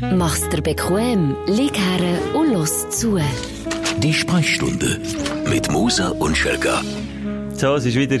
Mach's 0.00 0.48
dir 0.48 0.62
bequem, 0.62 1.34
lieg 1.46 1.76
her 1.76 2.18
und 2.34 2.52
los 2.52 2.88
zu. 2.90 3.18
Die 3.98 4.14
Sprechstunde 4.14 5.00
mit 5.50 5.72
Musa 5.72 6.10
und 6.10 6.36
Schelga. 6.36 6.82
So, 7.54 7.74
es 7.74 7.84
ist 7.84 7.96
wieder 7.96 8.18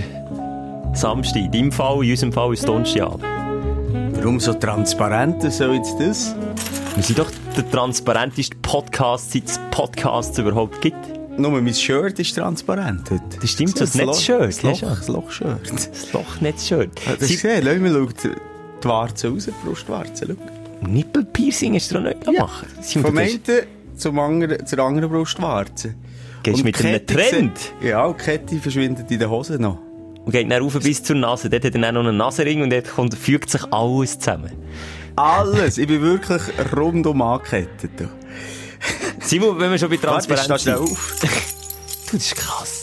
Samstag. 0.92 1.42
In 1.42 1.52
deinem 1.52 1.72
Fall, 1.72 2.02
in 2.02 2.10
unserem 2.10 2.32
Fall 2.32 2.52
ist 2.52 2.64
es. 2.64 2.68
Warum 2.68 4.40
so 4.40 4.54
transparent 4.54 5.40
soll 5.52 5.76
jetzt 5.76 5.94
das? 6.00 6.34
Wir 6.96 7.04
sind 7.04 7.18
doch 7.20 7.30
der 7.56 7.70
transparenteste 7.70 8.56
Podcast, 8.60 9.30
seit 9.30 9.44
es 9.44 9.60
Podcasts 9.70 10.36
überhaupt 10.36 10.80
gibt. 10.80 10.98
Nur 11.38 11.52
mein 11.52 11.72
Shirt 11.72 12.18
ist 12.18 12.34
transparent 12.34 13.08
heute. 13.08 13.38
Das 13.40 13.50
stimmt, 13.50 13.78
so 13.78 13.84
ein 13.84 14.06
Netzshirt. 14.06 14.40
Das 14.40 14.62
Loch, 14.64 14.80
das 14.80 15.06
Loch-Shirt. 15.06 15.72
Das 15.72 16.12
Loch-Netzshirt. 16.12 17.00
Hast 17.06 17.22
du 17.22 17.28
gesehen? 17.28 17.62
Schau 17.64 17.78
mal, 17.78 18.08
schau 18.18 18.30
die 18.80 18.88
Warze 18.88 19.28
raus, 19.28 19.44
die 19.46 19.64
Brustwarze. 19.64 20.26
Schau. 20.26 20.57
Nippelpiercing 20.80 21.72
du 21.72 21.94
doch 21.94 22.00
nicht 22.00 22.24
gemacht. 22.24 22.66
Ja. 22.94 23.02
Vom 23.02 23.18
einen 23.18 23.40
zum 23.96 24.18
anderen, 24.18 24.66
zur 24.66 24.78
anderen 24.78 25.10
Brustwarze. 25.10 25.94
Gehst 26.42 26.60
du 26.60 26.64
mit 26.64 26.84
einem 26.84 27.04
Trend? 27.06 27.58
Ja, 27.82 28.10
die 28.12 28.22
Kette 28.22 28.56
verschwindet 28.58 29.10
in 29.10 29.18
der 29.18 29.28
Hose 29.28 29.60
noch. 29.60 29.78
Und 30.24 30.32
geht 30.32 30.50
dann 30.50 30.62
rauf 30.62 30.78
bis 30.78 31.02
zur 31.02 31.16
Nase. 31.16 31.50
Dort 31.50 31.64
hat 31.64 31.74
er 31.74 31.80
dann 31.80 31.94
noch 31.94 32.02
einen 32.02 32.16
Nasenring 32.16 32.62
und 32.62 32.70
dort 32.70 32.88
kommt, 32.88 33.14
fügt 33.14 33.50
sich 33.50 33.62
alles 33.72 34.18
zusammen. 34.18 34.52
Alles. 35.16 35.78
Ich 35.78 35.88
bin 35.88 36.00
wirklich 36.00 36.42
rundum 36.76 37.22
angekettet. 37.22 37.90
Simon, 39.20 39.58
wenn 39.58 39.70
wir 39.70 39.78
schon 39.78 39.90
bei 39.90 39.96
Transparenz 39.96 40.48
Warte, 40.48 40.62
sind. 40.64 40.74
auf. 40.74 41.16
du, 41.20 41.26
das 42.12 42.14
ist 42.14 42.36
krass. 42.36 42.77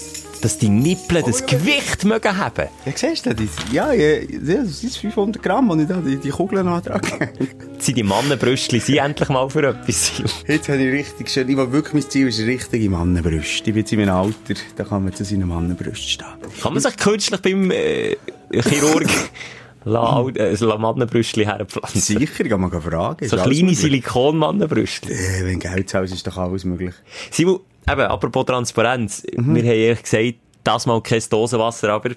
Dass 0.46 0.60
die 0.60 0.70
Nippel 0.70 1.24
das 1.24 1.42
oh, 1.42 1.46
Gewicht 1.48 2.06
mögen 2.06 2.38
haben. 2.38 2.68
Ja, 2.86 2.92
siehst 2.94 3.26
du 3.26 3.34
das? 3.34 3.48
Ja, 3.72 3.92
ja, 3.92 4.20
das 4.20 4.80
sind 4.80 4.96
500 4.96 5.42
Gramm, 5.42 5.76
die 5.76 5.82
ich 5.82 5.90
da 5.90 5.96
die, 5.96 6.18
die 6.18 6.30
Kugeln 6.30 6.68
antrage. 6.68 7.32
sind 7.80 7.98
die 7.98 8.04
Mannenbrüstchen 8.04 8.80
sind 8.80 8.98
endlich 8.98 9.30
mal 9.30 9.50
für 9.50 9.70
etwas. 9.70 10.22
Jetzt 10.48 10.70
habe 10.70 10.84
ich 10.84 10.94
richtig 10.94 11.32
schön, 11.32 11.50
ich 11.50 11.58
wirklich, 11.58 11.94
mein 11.96 12.08
Ziel 12.08 12.28
ist 12.28 12.42
richtige 12.42 12.92
Mannenbrüste. 12.92 13.72
Ich 13.72 13.74
bin 13.74 13.78
jetzt 13.78 13.92
in 13.92 14.02
meinem 14.02 14.14
Alter, 14.14 14.54
da 14.76 14.84
kann 14.84 15.06
man 15.06 15.16
zu 15.16 15.26
seinen 15.26 15.48
Mannenbrüsten 15.48 16.10
stehen. 16.10 16.28
Kann 16.62 16.74
man 16.74 16.84
sich 16.84 16.96
künstlich 16.96 17.42
beim 17.42 17.72
äh, 17.72 18.16
Chirurg 18.52 19.10
La, 19.84 20.28
äh, 20.28 20.78
Mannenbrüstchen 20.78 21.46
herpflanzen. 21.46 22.02
Sicher, 22.02 22.44
kann 22.44 22.62
man 22.62 22.70
fragen. 22.70 23.28
So 23.28 23.38
kleine 23.38 23.74
Silikon-Mannenbrüstchen. 23.74 25.12
Äh, 25.12 25.44
wenn 25.44 25.60
Geld 25.60 25.90
zahlst, 25.90 26.14
ist 26.14 26.28
doch 26.28 26.38
alles 26.38 26.66
möglich. 26.66 26.94
Simon, 27.32 27.62
eben, 27.90 28.02
apropos 28.02 28.46
Transparenz. 28.46 29.24
Mhm. 29.36 29.56
Wir 29.56 29.64
haben 29.64 29.72
ehrlich 29.72 30.04
gesagt, 30.04 30.36
das 30.66 30.86
mal 30.86 31.02
kein 31.02 31.24
Dosenwasser, 31.30 31.90
aber... 31.90 32.12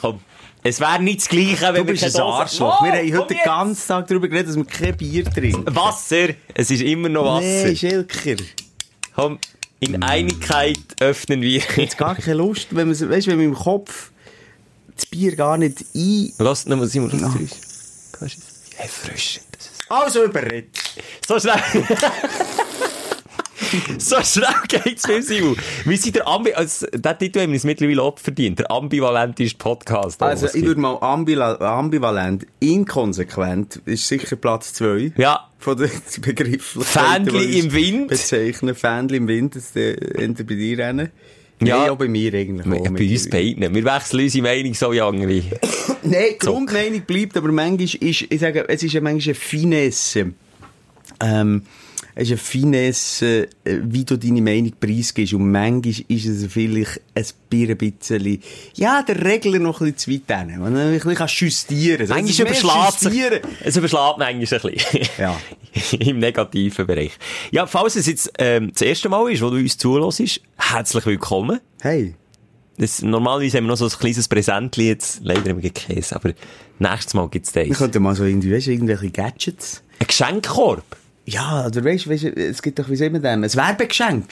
Komm. 0.00 0.20
Es 0.62 0.80
wäre 0.80 1.00
nicht 1.00 1.20
das 1.20 1.28
Gleiche, 1.28 1.72
wenn 1.72 1.86
du 1.86 1.92
wir 1.92 2.10
kein 2.10 2.20
Arschloch. 2.20 2.80
Oh, 2.80 2.84
wir 2.84 2.92
haben 2.92 3.18
heute 3.18 3.34
den 3.34 3.44
ganzen 3.44 3.86
Tag 3.86 4.08
darüber 4.08 4.26
geredet, 4.26 4.48
dass 4.48 4.56
wir 4.56 4.64
kein 4.64 4.96
Bier 4.96 5.24
trinken. 5.24 5.74
Wasser! 5.74 6.30
Es 6.54 6.70
ist 6.70 6.82
immer 6.82 7.08
noch 7.08 7.24
Wasser. 7.24 7.68
Nee, 7.68 7.76
Schilker. 7.76 8.42
Komm, 9.14 9.38
in 9.78 10.02
Einigkeit 10.02 10.78
öffnen 11.00 11.40
wir. 11.40 11.62
Jetzt 11.76 11.96
gar 11.96 12.16
keine 12.16 12.34
Lust, 12.34 12.74
wenn 12.74 12.88
man, 12.88 13.10
weißt, 13.10 13.28
wenn 13.28 13.36
man 13.36 13.46
im 13.46 13.54
Kopf 13.54 14.10
das 14.96 15.06
Bier 15.06 15.36
gar 15.36 15.56
nicht 15.56 15.84
ein... 15.94 16.32
Lass 16.38 16.66
noch 16.66 16.76
mal, 16.76 16.88
Simon, 16.88 17.10
lass 17.12 17.34
no. 17.34 17.40
es. 17.40 18.40
Erfrischend. 18.76 19.46
Also 19.88 20.24
überredet. 20.24 20.76
So 21.26 21.38
schnell. 21.38 21.54
so 23.98 24.16
schnell 24.22 24.54
geht's 24.68 25.06
mir, 25.06 25.22
Simon. 25.22 25.56
Wir 25.84 25.96
sind 25.96 26.16
der 26.16 26.26
Ambi... 26.26 26.52
Also, 26.52 26.86
den 26.86 27.18
Titel 27.18 27.40
haben 27.40 27.50
wir 27.50 27.56
uns 27.56 27.64
mittlerweile 27.64 28.02
auch 28.02 28.18
verdient. 28.18 28.58
Der 28.58 28.70
ambivalenteste 28.70 29.58
Podcast. 29.58 30.22
Also, 30.22 30.46
ich 30.52 30.64
würde 30.64 30.80
mal 30.80 30.96
ambivalent, 31.00 32.46
inkonsequent, 32.60 33.82
ist 33.84 34.06
sicher 34.06 34.36
Platz 34.36 34.72
2. 34.74 35.12
Ja. 35.16 35.48
Von 35.58 35.76
den 35.78 35.90
Begriffen. 36.20 36.82
Fähnli 36.82 37.58
im 37.60 37.72
Wind. 37.72 38.08
Bezeichnen. 38.08 38.74
Fähnli 38.74 39.16
im 39.16 39.28
Wind, 39.28 39.56
das 39.56 39.74
äh, 39.74 39.96
bei 40.16 40.54
dir 40.54 40.78
rennen. 40.78 41.10
Ja, 41.60 41.84
nee, 41.84 41.90
auch 41.90 41.96
bei 41.96 42.08
mir 42.08 42.34
eigentlich. 42.34 42.66
Auch 42.66 42.92
bei 42.92 43.10
uns 43.10 43.30
beiden. 43.30 43.74
Wir 43.74 43.84
wechseln 43.84 44.20
unsere 44.20 44.42
Meinung 44.42 44.74
so 44.74 44.92
irgendwie. 44.92 45.44
Nein, 46.02 46.24
die 46.34 46.38
Grundmeinung 46.38 47.00
bleibt, 47.02 47.36
aber 47.36 47.50
manchmal 47.50 47.84
ist, 47.84 48.26
ich 48.28 48.40
sage, 48.40 48.68
es 48.68 48.82
ist 48.82 48.92
ja 48.92 49.00
manchmal 49.00 49.30
eine 49.30 49.34
Finesse. 49.34 50.32
Ähm, 51.20 51.62
es 52.18 52.22
ist 52.22 52.30
eine 52.30 52.38
Finesse, 52.38 53.48
äh, 53.64 53.78
wie 53.82 54.02
du 54.02 54.16
deine 54.16 54.40
Meinung 54.40 54.72
preisgibst. 54.80 55.34
Und 55.34 55.52
manchmal 55.52 56.02
ist 56.08 56.24
es 56.24 56.50
vielleicht 56.50 57.02
ein 57.14 57.76
bisschen, 57.76 58.42
ja, 58.74 59.02
der 59.02 59.22
Regler 59.22 59.58
noch 59.58 59.82
ein 59.82 59.92
bisschen 59.92 60.24
zu 60.26 60.32
weit 60.32 60.48
hin. 60.48 60.58
Man 60.58 60.74
ein 60.74 60.98
bisschen 60.98 61.26
justieren 61.26 62.08
kann. 62.08 62.24
Manchmal 62.24 62.46
überschlägt 62.46 63.00
sich, 63.00 63.22
es 63.64 63.76
überschlägt 63.76 64.18
manchmal 64.18 64.30
ein 64.30 64.40
bisschen. 64.40 65.08
Ja. 65.18 65.38
Im 65.98 66.18
negativen 66.18 66.86
Bereich. 66.86 67.12
Ja, 67.50 67.66
falls 67.66 67.96
es 67.96 68.06
jetzt, 68.06 68.32
ähm, 68.38 68.70
das 68.72 68.80
erste 68.80 69.10
Mal 69.10 69.30
ist, 69.30 69.42
wo 69.42 69.50
du 69.50 69.56
uns 69.56 69.76
zuhörst, 69.76 70.40
herzlich 70.56 71.04
willkommen. 71.04 71.60
Hey. 71.82 72.14
Das, 72.78 73.02
normalerweise 73.02 73.58
haben 73.58 73.64
wir 73.64 73.70
noch 73.72 73.76
so 73.76 73.84
ein 73.84 73.90
kleines 73.90 74.26
Präsentchen 74.26 74.86
jetzt, 74.86 75.20
leider 75.22 75.50
im 75.50 75.60
Käse, 75.60 76.16
aber 76.16 76.32
nächstes 76.78 77.12
Mal 77.12 77.28
gibt's 77.28 77.52
das. 77.52 77.66
Wir 77.66 77.74
könnten 77.74 78.02
mal 78.02 78.14
so 78.14 78.24
irgendwie, 78.24 78.54
weißt, 78.54 78.68
irgendwelche 78.68 79.10
Gadgets. 79.10 79.82
Ein 79.98 80.06
Geschenkkorb? 80.06 80.96
Ja, 81.26 81.66
oder 81.66 81.84
weißt, 81.84 82.08
weißt 82.08 82.24
es 82.24 82.62
gibt 82.62 82.78
doch, 82.78 82.88
wie 82.88 82.96
sehen 82.96 83.12
wir 83.12 83.20
denn, 83.20 83.42
ein 83.42 83.54
Werbegeschenk, 83.54 84.28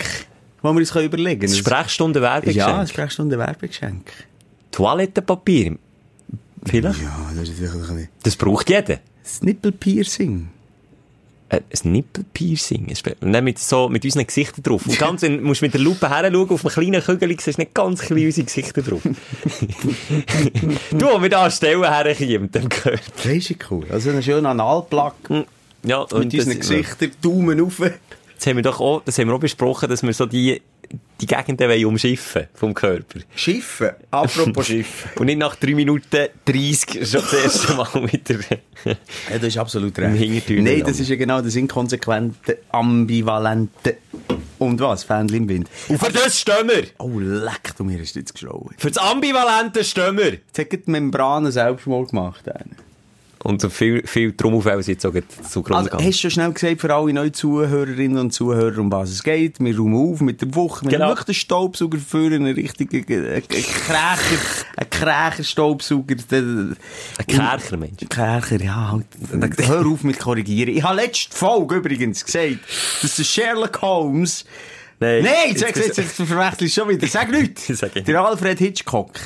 wo 0.62 0.72
wir 0.72 0.78
uns 0.78 0.94
überlegen 0.94 1.41
können. 1.41 1.53
Ein 1.53 1.59
Sprechstunde-Werbegeschenk? 1.59 2.56
Ja, 2.56 2.81
ein 2.81 2.87
Sprechstunde-Werbegeschenk. 2.87 4.12
Toilettenpapier? 4.71 5.77
Vielleicht? 6.65 7.03
Ja, 7.03 7.31
das 7.37 7.49
ist 7.49 7.59
sicher 7.59 7.75
ein 7.75 8.09
Das 8.22 8.37
braucht 8.37 8.71
jeder. 8.71 9.00
Das 9.22 9.43
Nippelpiercing. 9.43 10.49
Äh, 11.49 11.56
ein 11.56 11.93
Nippelpiercing. 11.93 12.93
Nein, 13.21 13.44
mit, 13.44 13.59
so, 13.59 13.88
mit 13.88 14.04
unseren 14.04 14.27
Gesichtern 14.27 14.62
drauf. 14.62 14.87
Und 14.87 14.99
ganz, 14.99 15.22
wenn, 15.22 15.43
musst 15.43 15.62
mit 15.62 15.75
der 15.75 15.81
Lupe 15.81 16.09
her 16.09 16.31
schauen, 16.33 16.50
auf 16.50 16.65
einem 16.65 16.72
kleinen 16.72 17.03
Kügel, 17.03 17.37
siehst 17.41 17.59
du 17.59 17.62
nicht 17.62 17.75
ganz 17.75 18.00
klein 18.00 18.25
unsere 18.25 18.47
Gesichter 18.47 18.83
drauf. 18.83 19.03
du, 20.93 21.22
wir 21.22 21.28
da 21.28 21.50
Stellen 21.50 21.83
herkommen 21.83 22.50
dem 22.53 22.69
Körper. 22.69 23.00
Das 23.16 23.27
ist 23.27 23.71
cool. 23.71 23.84
Also 23.91 24.10
einen 24.10 24.22
schönen 24.22 24.47
Analplug. 24.47 25.15
Ja, 25.84 26.00
mit 26.00 26.12
unseren 26.34 26.59
Gesichtern, 26.59 27.11
Daumen 27.21 27.61
rauf. 27.61 27.81
Das 28.37 28.47
haben 28.47 28.56
wir 28.56 28.62
doch 28.62 28.81
auch, 28.81 29.03
das 29.05 29.19
haben 29.19 29.28
wir 29.28 29.34
auch 29.34 29.41
besprochen, 29.41 29.89
dass 29.89 30.03
wir 30.03 30.12
so 30.12 30.27
die, 30.27 30.61
die 31.21 31.27
Gegenden 31.27 31.69
wollen 31.69 31.84
umschiffen 31.87 32.49
vom 32.55 32.75
Körper. 32.75 33.21
Schiffen? 33.34 33.91
Apropos 34.11 34.67
Schiffen. 34.67 35.11
Und 35.17 35.27
nicht 35.27 35.39
nach 35.39 35.56
3 35.56 35.75
Minuten 35.75 36.27
30 36.45 37.09
schon 37.09 37.22
das 37.22 37.33
erste 37.33 37.75
Mal 37.75 38.12
wieder. 38.12 38.41
ja, 38.84 38.95
das 39.33 39.45
ist 39.45 39.59
absolut 39.59 39.97
recht. 39.99 40.50
Nein, 40.50 40.83
das 40.84 41.00
ist 41.00 41.09
ja 41.09 41.17
genau 41.17 41.41
das 41.41 41.55
inkonsequente, 41.55 42.59
ambivalente 42.71 43.99
und 44.59 44.81
was? 44.81 45.05
Fähnchen 45.05 45.37
im 45.37 45.49
Wind. 45.49 45.71
Und 45.89 45.99
für 45.99 46.12
das 46.12 46.41
stehen 46.41 46.69
wir! 46.69 46.84
Oh, 46.99 47.19
leck, 47.19 47.75
du 47.77 47.84
mir 47.84 47.99
hast 48.01 48.15
jetzt 48.16 48.33
geschlauen. 48.33 48.75
Für 48.78 48.91
das 48.91 48.99
ambivalente 48.99 49.84
stehen 49.84 50.16
wir! 50.16 50.33
Jetzt 50.33 50.59
hat 50.59 50.72
die 50.72 50.91
Membranen 50.91 51.53
selbst 51.53 51.87
mal 51.87 52.05
gemacht. 52.05 52.49
Einen. 52.49 52.77
Und 53.44 53.60
so 53.60 53.69
viel, 53.69 54.06
viel 54.06 54.32
Trommelfälle 54.32 54.82
sind 54.82 55.03
jetzt 55.03 55.06
auch 55.06 55.12
zugrunde 55.50 55.77
also, 55.77 55.91
gegangen. 55.91 56.06
Hast 56.06 56.16
du 56.16 56.21
schon 56.22 56.31
schnell 56.31 56.53
gesagt, 56.53 56.81
für 56.81 56.94
alle 56.94 57.12
neuen 57.12 57.34
Zuhörerinnen 57.34 58.16
und 58.16 58.31
Zuhörer, 58.32 58.78
um 58.78 58.91
was 58.91 59.10
es 59.10 59.22
geht? 59.22 59.60
Wir 59.60 59.77
räumen 59.77 60.12
auf 60.12 60.22
mit 60.22 60.41
der 60.41 60.55
Woche. 60.55 60.87
Wir 60.87 60.93
genau. 60.93 61.09
wirklich 61.09 61.27
den 61.27 61.34
Staubsauger 61.34 61.99
für 61.99 62.34
einen 62.34 62.54
richtigen, 62.54 63.04
einen 63.06 63.43
Krächer, 63.47 64.38
einen 64.77 64.91
Krächer-Staubsauger. 64.91 66.16
Ein 66.33 66.77
Kärcher, 67.27 67.77
Mensch. 67.77 68.00
Ein 68.00 68.09
Kärcher, 68.09 68.62
ja. 68.62 68.93
Halt. 68.93 69.06
Hör 69.69 69.87
auf 69.88 70.04
mit 70.04 70.19
korrigieren. 70.19 70.75
Ich 70.75 70.83
habe 70.83 70.97
letzte 70.97 71.37
Folge 71.37 71.77
übrigens 71.77 72.25
gesagt, 72.25 72.60
dass 73.03 73.16
der 73.16 73.25
Sherlock 73.25 73.83
Holmes 73.83 74.47
Nein, 75.00 75.25
Nein 75.25 75.34
jetzt, 75.49 75.60
jetzt, 75.62 75.99
jetzt, 75.99 75.99
jetzt 75.99 76.75
schon 76.75 76.88
wieder. 76.88 77.06
Sag 77.06 77.31
nichts. 77.31 77.66
Der 78.06 78.21
Alfred 78.21 78.59
Hitchcock 78.59 79.19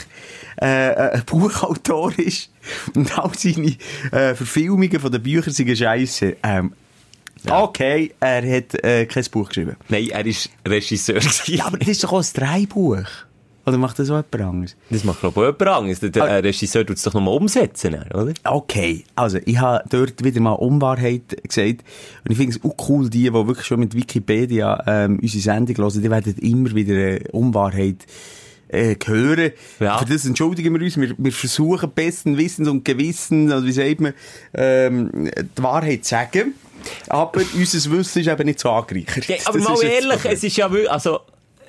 äh, 0.61 0.91
äh, 0.91 1.11
ein 1.12 1.25
Buchautor 1.25 2.12
ist 2.19 2.51
und 2.95 3.17
all 3.19 3.33
seine 3.37 3.77
äh, 4.12 4.34
Verfilmungen 4.34 4.99
von 4.99 5.12
den 5.12 5.23
Büchern 5.23 5.53
sind 5.53 5.77
scheiße. 5.77 6.37
Ähm, 6.43 6.73
ja. 7.45 7.63
Okay, 7.63 8.13
er 8.19 8.57
hat 8.57 8.75
äh, 8.83 9.07
kein 9.07 9.25
Buch 9.31 9.48
geschrieben. 9.48 9.77
Nein, 9.89 10.09
er 10.09 10.27
ist 10.27 10.51
Regisseur. 10.66 11.21
ja, 11.47 11.66
aber 11.66 11.78
das 11.78 11.89
ist 11.89 12.04
doch 12.04 12.13
auch 12.13 12.22
ein 12.22 12.31
Dreibuch. 12.34 13.04
Oder 13.68 13.78
macht 13.78 13.98
das 13.98 14.10
auch 14.10 14.16
jemand 14.16 14.41
anderes? 14.41 14.76
Das 14.91 15.04
macht, 15.04 15.20
glaube 15.20 15.41
ich, 15.41 15.47
auch 15.47 15.59
jemand 15.60 15.78
anderes. 15.78 16.00
Der, 16.00 16.10
der 16.10 16.24
ah. 16.24 16.36
Regisseur 16.36 16.86
tut 16.86 16.97
es 16.97 17.03
doch 17.03 17.15
nochmal 17.15 17.34
umsetzen, 17.34 17.94
oder? 18.15 18.32
Okay. 18.44 19.04
Also, 19.15 19.38
ich 19.44 19.59
habe 19.59 19.84
dort 19.91 20.24
wieder 20.24 20.41
mal 20.41 20.53
Unwahrheit 20.53 21.36
gesagt. 21.42 21.84
Und 22.24 22.30
ich 22.30 22.36
finde 22.36 22.56
es 22.56 22.65
auch 22.65 22.88
cool, 22.88 23.09
die, 23.09 23.24
die 23.24 23.32
wirklich 23.32 23.66
schon 23.66 23.80
mit 23.80 23.94
Wikipedia 23.94 24.82
ähm, 24.86 25.18
unsere 25.20 25.42
Sendung 25.42 25.76
hören, 25.76 26.03
die 26.03 26.10
werden 26.10 26.38
immer 26.38 26.74
wieder 26.74 26.94
äh, 26.94 27.20
Unwahrheit 27.32 28.06
äh, 28.68 28.97
hören. 29.04 29.53
Ja. 29.80 29.98
Für 29.98 30.04
das 30.04 30.24
entschuldigen 30.24 30.74
wir 30.74 30.82
uns. 30.82 30.97
Wir, 30.97 31.15
wir 31.16 31.32
versuchen 31.32 31.91
besten 31.94 32.36
Wissens 32.36 32.68
und 32.68 32.84
Gewissen, 32.84 33.50
also 33.50 33.66
wie 33.66 33.72
sagt 33.72 34.00
man, 34.00 34.15
ähm, 34.54 35.30
die 35.56 35.62
Wahrheit 35.62 36.04
zu 36.04 36.10
sagen. 36.10 36.54
Aber 37.09 37.41
unser 37.56 37.91
Wissen 37.91 38.20
ist 38.20 38.28
eben 38.28 38.47
nicht 38.47 38.60
so 38.60 38.70
angereichert. 38.70 39.26
Ja, 39.26 39.36
aber 39.47 39.59
das 39.59 39.68
mal 39.68 39.82
ehrlich, 39.82 40.24
es 40.24 40.44
ist 40.44 40.56
ja 40.56 40.70
wirklich, 40.70 40.91
also, 40.91 41.20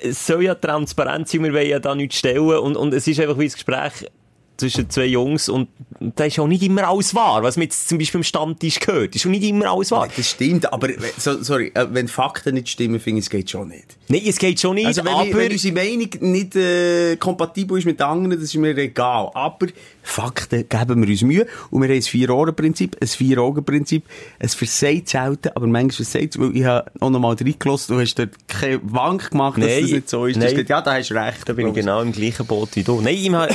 es 0.02 0.26
soll 0.26 0.44
ja 0.44 0.56
transparent 0.56 1.28
sein, 1.28 1.44
wir 1.44 1.54
wollen 1.54 1.70
ja 1.70 1.80
da 1.80 1.96
nichts 1.96 2.18
stellen. 2.18 2.40
Und, 2.40 2.76
und 2.76 2.94
es 2.94 3.08
ist 3.08 3.20
einfach 3.20 3.38
wie 3.38 3.46
das 3.46 3.54
Gespräch, 3.54 4.10
zwischen 4.58 4.90
zwei 4.90 5.06
Jungs 5.06 5.50
und 5.50 5.70
da 6.00 6.26
ist 6.26 6.40
auch 6.40 6.48
nicht 6.48 6.64
immer 6.64 6.88
alles 6.88 7.14
wahr, 7.14 7.44
was 7.44 7.58
man 7.58 7.64
jetzt 7.64 7.90
zum 7.90 7.98
Beispiel 7.98 8.20
im 8.20 8.24
Stammtisch 8.24 8.80
gehört. 8.80 9.16
Ist 9.16 9.26
auch 9.26 9.30
nicht 9.30 9.44
immer 9.44 9.72
alles 9.72 9.92
wahr. 9.92 10.08
Das 10.16 10.30
stimmt, 10.30 10.72
aber, 10.72 10.90
so, 11.18 11.42
sorry, 11.44 11.72
äh, 11.74 11.88
wenn 11.92 12.08
Fakten 12.08 12.56
nicht 12.56 12.70
stimmen, 12.70 13.00
finde 13.00 13.20
ich, 13.20 13.26
es 13.26 13.30
geht 13.30 13.50
schon 13.50 13.68
nicht. 13.68 13.98
Nein, 14.08 14.22
es 14.26 14.38
geht 14.38 14.60
schon 14.60 14.76
nicht, 14.76 14.88
also 14.88 15.04
wenn, 15.04 15.14
aber... 15.14 15.34
Wenn 15.34 15.52
unsere 15.52 15.74
Meinung 15.74 16.10
nicht 16.22 16.56
äh, 16.56 17.18
kompatibel 17.18 17.78
ist 17.78 17.86
mit 17.86 18.02
anderen, 18.02 18.40
das 18.40 18.50
ist 18.50 18.56
mir 18.56 18.78
egal. 18.78 19.30
Aber 19.34 19.68
Fakten 20.02 20.68
geben 20.70 21.02
wir 21.02 21.10
uns 21.10 21.22
Mühe 21.22 21.48
und 21.70 21.82
wir 21.82 21.90
haben 21.90 21.96
ein 21.96 22.02
Vier-Ohren-Prinzip, 22.02 22.98
ein 23.02 23.08
Vier-Augen-Prinzip. 23.08 24.06
Es 24.40 24.56
versagt 24.56 25.10
selten, 25.10 25.50
aber 25.54 25.68
manchmal 25.68 26.06
versagt 26.06 26.36
es, 26.36 26.40
weil 26.40 26.56
ich 26.56 26.64
habe 26.64 26.90
auch 27.00 27.10
noch 27.10 27.20
mal 27.20 27.36
reingelassen, 27.36 27.96
du 27.96 28.02
hast 28.02 28.16
dort 28.16 28.32
keine 28.48 28.80
Wank 28.84 29.32
gemacht, 29.32 29.58
Nein, 29.58 29.70
dass 29.70 29.82
das 29.82 29.92
nicht 29.92 30.10
so 30.10 30.26
ist. 30.26 30.38
Nein, 30.38 30.66
ja, 30.68 30.82
da 30.82 30.94
hast 30.94 31.10
du 31.10 31.16
recht. 31.16 31.48
Da 31.48 31.54
bin 31.54 31.68
ich 31.68 31.74
genau 31.74 32.02
im 32.02 32.12
gleichen 32.12 32.46
Boot 32.46 32.70
wie 32.76 32.84
du. 32.84 33.02
Nein, 33.02 33.16
ich 33.16 33.32
habe 33.32 33.48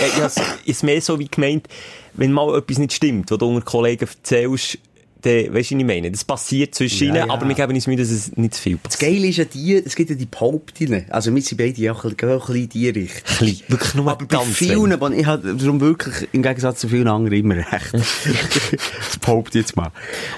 es 0.66 0.82
mehr 0.82 1.00
so 1.00 1.18
wie 1.18 1.28
gemeint, 1.28 1.68
wenn 2.14 2.32
mal 2.32 2.56
etwas 2.58 2.78
nicht 2.78 2.92
stimmt, 2.92 3.30
was 3.30 3.38
du 3.38 3.46
unter 3.48 3.62
Kollegen 3.64 4.06
erzählst, 4.06 4.78
dann, 5.22 5.32
weißt 5.32 5.70
du, 5.70 5.74
was 5.76 5.80
ich 5.80 5.84
meine? 5.86 6.10
Das 6.10 6.22
passiert 6.22 6.74
zwischen 6.74 7.04
ihnen, 7.06 7.16
Ja, 7.16 7.26
ja. 7.26 7.32
aber 7.32 7.48
wir 7.48 7.54
geben 7.54 7.74
uns 7.74 7.86
Mühe, 7.86 7.96
dass 7.96 8.10
es 8.10 8.36
nicht 8.36 8.54
zu 8.54 8.60
viel 8.62 8.78
Das 8.82 8.92
passiert. 8.98 9.12
Geile 9.14 9.26
ist 9.28 9.36
ja 9.38 9.44
die, 9.46 9.74
es 9.74 9.96
gibt 9.96 10.10
ja 10.10 10.16
die 10.16 10.26
Behauptungen. 10.26 11.06
Also 11.08 11.34
wir 11.34 11.40
sind 11.40 11.56
beide 11.56 11.92
auch 11.92 12.04
ein 12.04 12.10
bisschen, 12.14 12.30
auch 12.30 12.48
ein 12.50 12.54
bisschen 12.54 12.62
in 12.62 12.68
die 12.68 12.88
Richtung. 12.90 13.36
Klein, 13.38 13.56
wirklich 13.68 13.94
nur 13.94 14.10
Aber 14.10 14.26
bei 14.26 14.36
ganz 14.36 14.48
vielen, 14.54 14.82
wenig. 14.82 14.92
aber 14.92 15.10
ich 15.12 15.24
habe 15.24 15.54
darum 15.54 15.80
wirklich, 15.80 16.28
im 16.32 16.42
Gegensatz 16.42 16.80
zu 16.80 16.88
vielen 16.88 17.08
anderen, 17.08 17.38
immer 17.38 17.56
recht. 17.56 17.94
das 17.94 19.18
behaupte 19.18 19.58
ich 19.58 19.64
jetzt 19.64 19.76
mal. 19.76 19.92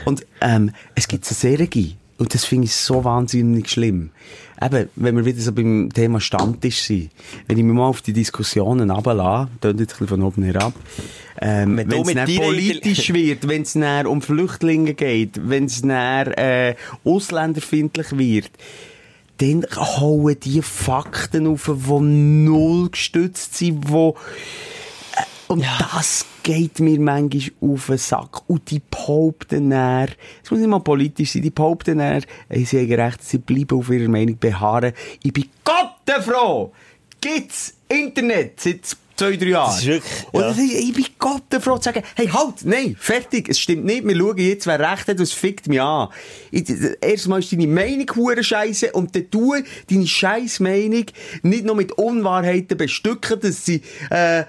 Und, 0.05 0.25
ähm, 0.41 0.71
es 0.95 1.09
gibt 1.09 1.25
so 1.25 1.35
Serien, 1.35 1.95
und 2.19 2.33
das 2.33 2.45
finde 2.45 2.67
ich 2.67 2.75
so 2.75 3.03
wahnsinnig 3.05 3.69
schlimm. 3.69 4.11
Eben, 4.63 4.89
wenn 4.97 5.17
wir 5.17 5.25
wieder 5.25 5.41
so 5.41 5.53
beim 5.53 5.91
Thema 5.93 6.21
Stammtisch 6.21 6.83
sind, 6.83 7.11
wenn 7.47 7.59
ich 7.59 7.65
mich 7.65 7.75
mal 7.75 7.89
auf 7.89 8.01
die 8.01 8.13
Diskussionen 8.13 8.91
runterlasse, 8.91 9.51
tönt 9.61 9.81
jetzt 9.81 9.95
ein 9.95 9.99
bisschen 9.99 10.09
von 10.09 10.23
oben 10.23 10.43
herab, 10.45 10.73
ähm, 11.41 11.77
Wenn 11.77 11.91
es 11.93 12.39
politisch 12.39 13.13
wird, 13.13 13.47
wenn 13.49 13.63
es 13.63 13.75
dann 13.75 14.07
um 14.07 14.23
Flüchtlinge 14.23 14.95
geht, 14.95 15.49
wenn 15.49 15.67
es 15.67 15.83
dann 15.83 16.33
äh, 16.33 16.77
ausländerfindlich 17.05 18.17
wird, 18.17 18.51
dann 19.39 19.67
hauen 19.75 20.37
die 20.41 20.63
Fakten 20.63 21.47
auf, 21.47 21.71
die 21.71 22.01
null 22.01 22.91
gestützt 22.91 23.57
sind, 23.59 23.91
wo 23.91 24.17
und 25.49 25.65
das 25.79 26.27
geht 26.43 26.81
mir 26.81 26.99
manchmal 27.01 27.53
auf 27.61 27.87
den 27.87 27.99
Sack. 27.99 28.49
Und 28.49 28.71
die 28.71 28.81
behaupten 28.91 29.71
dann, 29.71 30.09
es 30.43 30.51
muss 30.51 30.61
nicht 30.61 30.69
mal 30.69 30.81
politisch 30.81 31.33
sein, 31.33 31.43
die 31.43 31.51
behaupten 31.51 31.99
dann, 31.99 32.25
sie 32.51 32.81
haben 32.81 33.01
recht, 33.01 33.23
sie 33.23 33.39
bleiben 33.39 33.79
auf 33.79 33.91
ihrer 33.91 34.09
Meinung 34.09 34.39
beharren. 34.39 34.93
Ich 35.23 35.33
bin 35.33 35.47
gottenfroh! 35.65 36.73
Gibt's 37.21 37.75
Internet 37.89 38.61
seit 38.61 38.97
zwei, 39.17 39.37
drei 39.37 39.47
Jahren? 39.47 39.69
Das 39.69 39.81
ist 39.81 39.87
wirklich, 39.87 40.25
ja. 40.33 40.51
ich, 40.51 40.89
ich 40.89 40.95
bin 40.95 41.07
gottenfroh 41.19 41.79
zu 41.79 41.85
sagen, 41.85 42.03
hey, 42.15 42.29
halt, 42.29 42.65
nein, 42.65 42.97
fertig, 42.99 43.49
es 43.49 43.59
stimmt 43.59 43.85
nicht, 43.85 44.07
wir 44.07 44.17
schauen 44.17 44.39
jetzt, 44.39 44.67
wer 44.67 44.79
recht 44.79 45.09
hat, 45.09 45.21
es 45.21 45.33
fickt 45.33 45.69
mich 45.69 45.81
an. 45.81 46.09
Erstmal 47.01 47.41
ist 47.41 47.53
deine 47.53 47.67
Meinung 47.67 48.07
hure 48.15 48.43
scheiße 48.43 48.93
und 48.93 49.15
dann 49.15 49.31
tu 49.31 49.55
deine 49.91 50.07
scheiß 50.07 50.61
Meinung 50.61 51.07
nicht 51.43 51.65
nur 51.65 51.77
mit 51.77 51.93
Unwahrheiten 51.93 52.77
bestücken, 52.77 53.41
dass 53.41 53.65
sie 53.65 53.83
äh, 54.11 54.41
äh, 54.41 54.45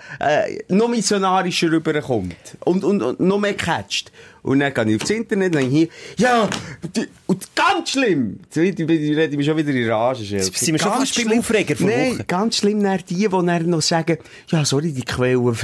noch 0.69 0.87
missionarischer 0.87 1.71
rüberkommt 1.71 2.35
und, 2.65 2.83
und, 2.83 3.01
und 3.01 3.19
noch 3.19 3.39
mehr 3.39 3.53
catcht. 3.53 4.11
Und 4.43 4.59
dann 4.59 4.73
gehe 4.73 4.95
ich 4.95 5.01
aufs 5.01 5.09
Internet 5.09 5.55
und 5.55 5.69
hier, 5.69 5.87
ja, 6.17 6.49
die, 6.95 7.07
und 7.25 7.55
ganz 7.55 7.91
schlimm, 7.91 8.39
jetzt 8.43 8.57
rede 8.57 9.25
ich 9.25 9.37
mich 9.37 9.45
schon 9.45 9.57
wieder 9.57 9.71
in 9.71 9.89
Rage. 9.89 10.23
Sind 10.23 10.33
wir 10.43 10.79
schon 10.79 10.89
Ganz 10.89 11.09
fast 11.09 11.15
beim 11.15 11.25
schlimm. 11.25 11.39
Aufreger 11.39 11.75
Nein, 11.79 12.13
Wochen? 12.13 12.27
ganz 12.27 12.57
schlimm 12.57 12.83
dann 12.83 12.99
die, 13.09 13.15
die 13.15 13.27
dann 13.27 13.69
noch 13.69 13.81
sagen, 13.81 14.17
ja, 14.49 14.63
sorry, 14.63 14.91
die 14.91 15.01
Quellen, 15.01 15.43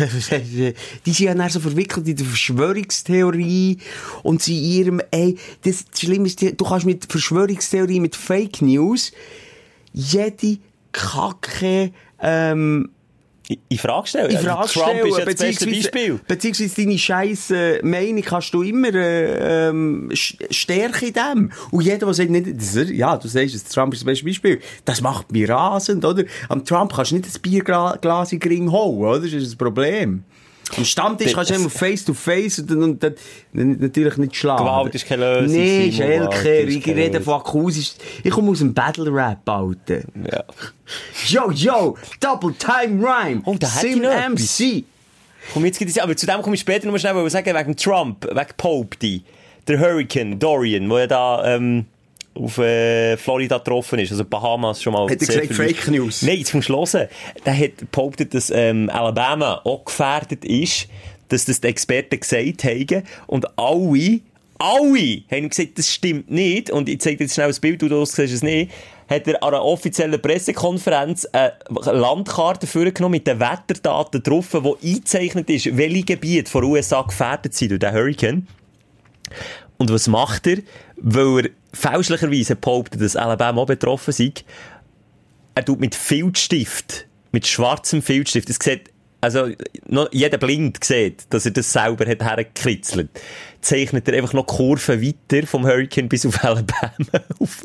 die 1.05 1.11
sind 1.11 1.25
ja 1.25 1.33
dann 1.33 1.49
so 1.49 1.59
verwickelt 1.59 2.07
in 2.07 2.15
der 2.15 2.25
Verschwörungstheorie 2.25 3.77
und 4.23 4.41
sie 4.41 4.57
in 4.57 4.85
ihrem, 4.85 5.01
ey, 5.11 5.37
das 5.63 5.85
Schlimme 5.97 6.27
ist, 6.27 6.41
du 6.41 6.65
kannst 6.65 6.85
mit 6.85 7.05
Verschwörungstheorie, 7.05 7.99
mit 7.99 8.15
Fake 8.15 8.61
News, 8.61 9.11
jede 9.93 10.57
Kacke, 10.91 11.91
ähm, 12.21 12.89
In- 13.49 13.77
Frage 13.77 14.07
stellen. 14.07 14.29
in 14.29 14.37
Also 14.37 14.47
Frage 14.47 14.67
Trump 14.69 14.87
stellen, 14.89 15.07
ist 15.07 15.17
ja 15.17 15.25
beste 15.25 15.65
Beispiel. 15.65 16.19
beziehungsweise 16.27 16.75
deine 16.81 16.97
scheiß 16.97 17.51
äh, 17.51 17.81
Meinung 17.85 18.21
kannst 18.21 18.53
du 18.53 18.61
immer 18.61 18.93
äh, 18.93 19.67
ähm, 19.69 20.09
stärken 20.13 21.07
in 21.07 21.13
dem. 21.13 21.51
Und 21.71 21.83
jeder, 21.83 22.05
der 22.05 22.13
sagt, 22.13 22.29
nicht, 22.29 22.89
ja, 22.91 23.17
du 23.17 23.27
sagst, 23.27 23.73
Trump 23.73 23.93
ist 23.93 24.01
das 24.01 24.05
beste 24.05 24.25
Beispiel, 24.25 24.59
das 24.85 25.01
macht 25.01 25.31
mich 25.33 25.49
rasend, 25.49 26.05
oder? 26.05 26.23
Am 26.47 26.63
Trump 26.63 26.93
kannst 26.95 27.11
du 27.11 27.15
nicht 27.15 27.27
das 27.27 27.37
Bierglas 27.39 28.31
in 28.31 28.39
den 28.39 28.49
Ring 28.49 28.71
holen, 28.71 28.99
oder? 28.99 29.19
Das 29.19 29.33
ist 29.33 29.47
das 29.47 29.55
Problem. 29.57 30.23
Am 30.77 30.85
Stammtisch 30.85 31.33
kannst 31.33 31.51
du 31.51 31.55
immer 31.55 31.69
face 31.69 32.05
to 32.05 32.13
face 32.13 32.59
und, 32.59 32.71
und 32.71 33.03
dann 33.03 33.15
dann 33.53 33.77
natürlich 33.79 34.17
nicht 34.17 34.35
schlagen. 34.35 34.63
Gewalt 34.63 34.95
ist 34.95 35.05
keine 35.05 35.41
Lösung, 35.41 35.57
Nee, 35.57 35.87
ist 35.87 35.93
ich 35.95 36.83
keine 36.83 36.97
rede 36.97 37.21
von 37.21 37.35
akustisch. 37.35 37.93
Ich 38.23 38.31
komme 38.31 38.51
aus 38.51 38.59
dem 38.59 38.73
Battle 38.73 39.11
Rap, 39.13 39.47
Alter. 39.47 40.01
Ja. 40.29 40.43
Yo, 41.27 41.51
yo, 41.51 41.97
Double 42.19 42.53
Time 42.57 43.05
Rhyme. 43.05 43.41
Oh, 43.45 43.55
da 43.59 43.67
ich 43.67 43.93
Sim. 43.93 44.01
MC. 44.01 44.83
Komm, 45.53 45.65
jetzt 45.65 45.77
geht 45.77 45.89
es, 45.89 45.97
aber 45.99 46.15
zu 46.15 46.25
dem 46.25 46.41
komme 46.41 46.55
ich 46.55 46.61
später 46.61 46.85
noch 46.85 46.93
mal 46.93 46.99
schnell, 46.99 47.15
weil 47.15 47.23
wir 47.23 47.29
sagen, 47.29 47.53
wegen 47.53 47.75
Trump, 47.75 48.25
wegen 48.25 48.53
Pope, 48.55 48.97
die, 49.01 49.23
der 49.67 49.79
Hurricane, 49.79 50.39
Dorian, 50.39 50.89
wo 50.89 50.97
ja 50.97 51.07
da, 51.07 51.55
ähm, 51.55 51.85
auf 52.35 52.57
äh, 52.57 53.15
Florida 53.17 53.57
getroffen 53.57 53.99
ist, 53.99 54.11
also 54.11 54.25
Bahamas 54.25 54.81
schon 54.81 54.93
mal. 54.93 55.03
Hat 55.03 55.11
er 55.11 55.17
gesagt. 55.17 55.53
Fake 55.53 55.87
News? 55.89 56.21
Nein, 56.21 56.39
jetzt 56.39 56.53
musst 56.53 56.69
du 56.69 56.75
hören. 56.75 57.07
Der 57.45 57.57
hat 57.57 57.91
behauptet, 57.91 58.33
dass 58.33 58.49
ähm, 58.49 58.89
Alabama 58.89 59.61
auch 59.63 59.85
gefährdet 59.85 60.43
ist, 60.45 60.87
dass 61.29 61.45
das 61.45 61.61
die 61.61 61.67
Experten 61.67 62.19
gesagt 62.19 62.63
haben 62.63 63.03
und 63.27 63.57
alle, 63.57 64.19
alle 64.57 65.23
haben 65.31 65.49
gesagt, 65.49 65.77
das 65.77 65.89
stimmt 65.89 66.29
nicht 66.29 66.69
und 66.69 66.89
ich 66.89 66.99
zeige 67.01 67.17
dir 67.17 67.23
jetzt 67.25 67.33
schnell 67.33 67.47
das 67.47 67.59
Bild, 67.59 67.81
du 67.81 68.05
siehst 68.05 68.33
es 68.33 68.43
nicht, 68.43 68.71
hat 69.09 69.27
er 69.27 69.41
an 69.43 69.53
einer 69.53 69.63
offiziellen 69.63 70.21
Pressekonferenz 70.21 71.25
eine 71.31 71.53
Landkarte 71.85 72.67
vorgenommen 72.67 73.13
mit 73.13 73.27
den 73.27 73.39
Wetterdaten 73.39 74.23
drauf, 74.23 74.47
wo 74.51 74.77
eingezeichnet 74.81 75.49
ist, 75.49 75.75
welche 75.77 76.03
Gebiete 76.03 76.49
von 76.49 76.63
USA 76.63 77.01
gefährdet 77.01 77.53
sind 77.53 77.71
durch 77.71 77.79
den 77.79 77.93
Hurricane. 77.93 78.47
Und 79.83 79.91
was 79.91 80.07
macht 80.07 80.47
er? 80.47 80.59
Weil 80.95 81.47
er 81.47 81.49
fälschlicherweise 81.73 82.55
behauptet, 82.55 83.01
dass 83.01 83.17
Alabama 83.17 83.63
auch 83.63 83.65
betroffen 83.65 84.13
sei. 84.13 84.31
Er 85.55 85.65
tut 85.65 85.81
mit 85.81 85.93
Filzstift, 85.93 87.05
mit 87.33 87.45
schwarzem 87.45 88.01
Filzstift, 88.01 88.47
das 88.47 88.59
sieht, 88.63 88.91
also, 89.19 89.49
jeder 90.11 90.37
blind 90.37 90.81
sieht, 90.81 91.25
dass 91.31 91.43
er 91.45 91.51
das 91.51 91.73
selber 91.73 92.05
hat 92.05 92.23
hergekritzelt. 92.23 93.09
Zeichnet 93.59 94.07
er 94.07 94.15
einfach 94.15 94.31
noch 94.31 94.45
Kurven 94.45 95.01
weiter 95.01 95.45
vom 95.45 95.65
Hurricane 95.65 96.07
bis 96.07 96.25
auf 96.25 96.41
Alabama 96.45 97.25
auf. 97.39 97.63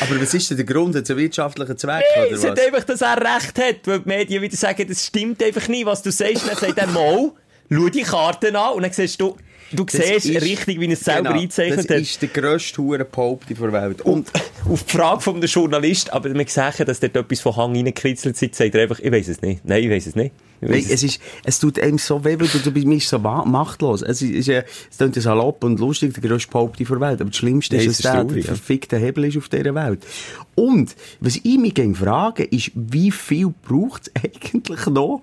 Aber 0.00 0.20
was 0.20 0.34
ist 0.34 0.50
denn 0.50 0.56
der 0.56 0.66
Grund? 0.66 0.96
Hat 0.96 1.04
es 1.04 1.10
einen 1.10 1.20
wirtschaftlichen 1.20 1.78
Zweck, 1.78 2.02
Es 2.32 2.40
oder 2.40 2.50
hat 2.50 2.58
was? 2.58 2.66
einfach, 2.66 2.84
dass 2.84 3.00
er 3.02 3.16
recht 3.18 3.58
hat, 3.58 3.76
weil 3.86 4.00
die 4.00 4.08
Medien 4.08 4.42
wieder 4.42 4.56
sagen, 4.56 4.84
das 4.88 5.06
stimmt 5.06 5.40
einfach 5.44 5.68
nicht, 5.68 5.86
was 5.86 6.02
du 6.02 6.10
sagst. 6.10 6.42
Und 6.42 6.50
dann 6.50 6.58
sagt 6.58 6.78
er 6.78 6.86
mal, 6.88 7.30
schau 7.70 7.88
die 7.88 8.02
Karten 8.02 8.56
an 8.56 8.74
und 8.74 8.82
dann 8.82 8.92
siehst 8.92 9.20
du, 9.20 9.36
du 9.72 9.84
Das 9.84 9.92
siehst 9.94 10.26
ist- 10.26 10.42
richtig, 10.42 10.80
wie 10.80 10.86
er 10.86 10.92
es 10.92 11.00
selber 11.00 11.22
Genau, 11.30 11.34
eingezeichnet 11.40 11.78
Das 11.90 11.96
hat. 11.96 12.02
ist 12.02 12.22
der 12.22 12.28
grösste 12.28 12.82
Hurenbehauptung 12.82 13.56
der 13.56 13.72
Welt. 13.72 14.00
Und 14.02 14.28
Und 14.66 14.72
auf 14.72 14.84
die 14.84 14.92
Frage 14.96 15.20
von 15.20 15.40
der 15.40 15.48
Journalist, 15.50 16.12
aber 16.12 16.32
wir 16.32 16.46
sagen, 16.48 16.84
dass 16.86 17.00
dort 17.00 17.16
etwas 17.16 17.40
von 17.40 17.56
Hang 17.56 17.74
reingekritzelt 17.74 18.40
ist, 18.40 18.54
sagt 18.54 18.74
er 18.74 18.82
einfach, 18.82 18.98
ich 19.00 19.10
weiß 19.12 19.28
es 19.28 19.42
nicht. 19.42 19.64
Nein, 19.64 19.82
ich 19.84 19.90
weiß 19.90 20.06
es 20.06 20.14
nicht. 20.16 20.32
Nein, 20.70 20.86
es 20.88 21.02
ist, 21.02 21.20
es 21.44 21.58
tut 21.58 21.78
einem 21.80 21.98
so 21.98 22.24
weh, 22.24 22.38
weil 22.38 22.46
du, 22.46 22.58
du 22.58 22.70
bist 22.70 23.08
so 23.08 23.18
ma- 23.18 23.44
machtlos. 23.44 24.02
Es 24.02 24.22
ist, 24.22 24.46
ja, 24.46 24.62
es 24.90 24.96
klingt 24.96 25.16
ja 25.16 25.22
salopp 25.22 25.64
und 25.64 25.80
lustig, 25.80 26.14
der 26.14 26.22
grösste 26.22 26.50
Behauptung 26.50 26.86
der 26.86 27.00
Welt. 27.00 27.20
Aber 27.20 27.30
das 27.30 27.36
Schlimmste 27.36 27.76
Nein, 27.76 27.86
ist, 27.88 28.04
dass 28.04 28.14
ist 28.14 28.34
der, 28.34 28.44
verfickte 28.44 28.96
Hebel 28.96 29.24
ist 29.24 29.36
auf 29.38 29.48
dieser 29.48 29.74
Welt. 29.74 30.06
Und, 30.54 30.94
was 31.20 31.36
ich 31.36 31.58
mich 31.58 31.74
gerne 31.74 31.94
frage, 31.96 32.44
ist, 32.44 32.70
wie 32.74 33.10
viel 33.10 33.52
braucht 33.66 34.10
es 34.14 34.22
eigentlich 34.24 34.86
noch 34.86 35.22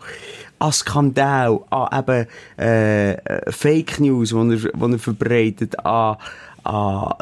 an 0.59 0.73
Skandal, 0.73 1.59
an 1.69 1.99
eben, 1.99 2.27
äh, 2.57 3.51
Fake 3.51 3.99
News, 4.01 4.29
die 4.29 4.35
er, 4.35 4.71
die 4.73 4.91
er 4.91 4.99
verbreitet, 4.99 5.85
an, 5.85 6.17
an, 6.63 7.13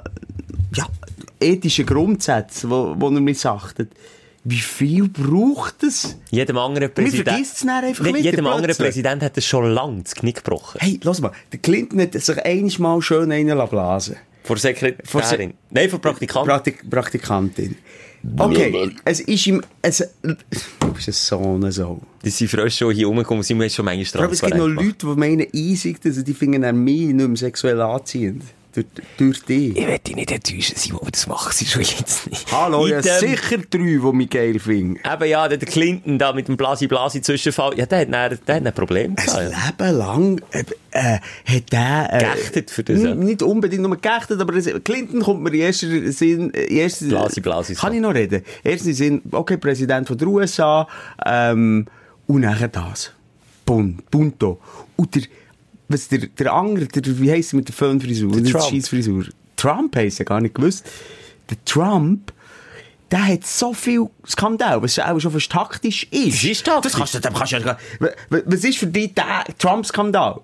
ja, 0.73 0.87
ethische 1.39 1.85
Grundsätze, 1.85 2.67
wo, 2.67 2.95
wo 2.97 3.09
er 3.09 3.21
missachtet. 3.21 3.91
Wie 4.49 4.59
viel 4.59 5.09
braucht 5.09 5.83
es? 5.83 6.15
Jedem 6.31 6.57
anderen 6.57 6.93
Präsident... 6.93 7.27
vergisst 7.27 7.57
es 7.57 7.67
einfach 7.67 8.05
wieder 8.05 8.17
Jedem 8.17 8.47
anderen. 8.47 8.73
Präsident 8.77 9.21
hat 9.21 9.37
es 9.37 9.45
schon 9.45 9.73
lange 9.73 10.03
das 10.03 10.15
Knick 10.15 10.37
gebrochen. 10.37 10.77
Hey, 10.79 11.01
lass 11.03 11.19
mal, 11.19 11.33
der 11.51 11.59
Clinton 11.59 11.99
hat 11.99 12.13
sich 12.13 12.45
einiges 12.45 12.79
Mal 12.79 13.01
schön 13.01 13.29
einen 13.29 13.67
blasen 13.67 14.15
Vor 14.45 14.55
Sekretärin. 14.55 15.53
Nein, 15.69 15.89
vor 15.89 15.99
Praktikanten. 15.99 16.47
Praktik 16.47 16.89
Praktikantin. 16.89 17.75
Okay, 18.37 18.95
es 19.03 19.19
ist 19.19 19.47
ihm, 19.47 19.61
es, 19.81 20.07
du 20.21 20.93
bist 20.93 21.09
ein 21.09 21.11
Sohn, 21.11 21.69
so. 21.69 21.99
Die 22.23 22.29
sind 22.29 22.49
früher 22.49 22.69
schon 22.69 22.93
hier 22.93 23.07
rumgekommen, 23.07 23.43
sind 23.43 23.59
wir 23.59 23.69
schon 23.69 23.83
manchmal 23.83 24.23
Aber 24.23 24.31
es 24.31 24.41
gibt 24.41 24.55
noch 24.55 24.67
Leute, 24.67 24.95
die 25.07 25.19
meinen 25.19 25.47
eisig, 25.53 25.99
dass 26.01 26.23
die 26.23 26.33
finden 26.33 26.63
an 26.63 26.77
mich 26.77 27.07
nicht 27.07 27.27
mehr 27.27 27.35
sexuell 27.35 27.81
anziehend. 27.81 28.43
Durch, 28.77 28.85
durch 29.17 29.43
dich. 29.43 29.75
Ich 29.75 29.87
werde 29.87 30.03
dich 30.03 30.15
nicht 30.15 30.31
enttäuschen, 30.31 30.75
Simon, 30.75 31.01
aber 31.01 31.09
das 31.09 31.25
machen 31.25 31.51
sie 31.51 31.65
schon 31.65 31.81
jetzt 31.81 32.29
nicht. 32.29 32.51
Hallo, 32.51 32.85
ja, 32.85 33.01
sicher 33.01 33.57
drei, 33.57 33.79
die 33.79 34.11
mich 34.13 34.29
geil 34.29 34.59
finden. 34.59 34.99
Eben 35.03 35.29
ja, 35.29 35.47
der 35.47 35.57
Clinton 35.57 36.19
da 36.19 36.31
mit 36.31 36.47
dem 36.47 36.57
Blasi-Blasi-Zwischenfall, 36.57 37.75
ja, 37.79 37.87
der 37.87 38.01
hat, 38.01 38.13
dann, 38.13 38.39
der 38.45 38.55
hat 38.55 38.67
ein 38.67 38.73
Problem 38.73 39.15
Ein 39.17 39.25
gehabt. 39.25 39.51
ja. 39.51 39.65
Leben 39.65 39.97
lang 39.97 40.41
äh, 40.51 40.63
äh, 40.91 41.19
hat 41.45 41.71
der... 41.71 42.09
Äh, 42.11 42.19
Geächtet 42.19 42.69
für 42.69 42.83
das, 42.83 43.01
ja. 43.01 43.15
Nicht 43.15 43.41
unbedingt 43.41 43.81
nur 43.81 43.97
geächtet, 43.97 44.39
aber 44.39 44.53
es, 44.53 44.69
Clinton 44.83 45.21
kommt 45.21 45.41
mir 45.41 45.49
in 45.49 45.61
erster 45.61 46.11
Sinn... 46.11 46.51
In 46.51 46.77
erster, 46.77 47.07
Blasi, 47.07 47.41
Blasi, 47.41 47.73
Kann 47.73 47.93
ich 47.93 48.01
noch 48.01 48.13
reden? 48.13 48.43
Erster 48.63 48.93
Sinn, 48.93 49.23
okay, 49.31 49.57
Präsident 49.57 50.07
von 50.07 50.19
der 50.19 50.27
USA, 50.27 50.87
ähm, 51.25 51.87
und 52.27 52.41
nachher 52.41 52.67
das. 52.67 53.11
Bun, 53.65 54.03
Punto. 54.11 54.59
Und 54.95 55.15
der, 55.15 55.23
was 55.87 56.07
der, 56.07 56.19
der 56.27 56.53
andere, 56.53 56.85
der, 56.85 57.19
wie 57.19 57.31
heisst 57.31 57.53
er 57.53 57.57
mit 57.57 57.67
der 57.67 57.75
Föhnfrisur? 57.75 58.31
Der 58.31 58.51
Trump. 58.51 58.65
Scheissfrisur. 58.65 59.25
Trump 59.55 59.95
heisst 59.95 60.19
er 60.19 60.25
gar 60.25 60.41
nicht 60.41 60.55
gewusst. 60.55 60.85
Der 61.49 61.57
Trump, 61.65 62.33
der 63.09 63.25
hat 63.25 63.45
so 63.45 63.73
viel 63.73 64.07
Skandal, 64.27 64.81
was 64.81 64.99
auch 64.99 65.19
schon 65.19 65.31
fast 65.31 65.51
taktisch 65.51 66.07
ist. 66.11 66.43
Das 66.43 66.43
ist 66.43 66.65
taktisch. 66.65 66.91
Das 66.91 66.99
kannst 66.99 67.13
du, 67.15 67.21
kannst 67.21 67.51
du 67.53 67.57
ja 67.57 67.77
Was 68.29 68.63
ist 68.63 68.77
für 68.77 68.87
dich 68.87 69.13
der 69.13 69.45
Trump-Skandal? 69.57 70.41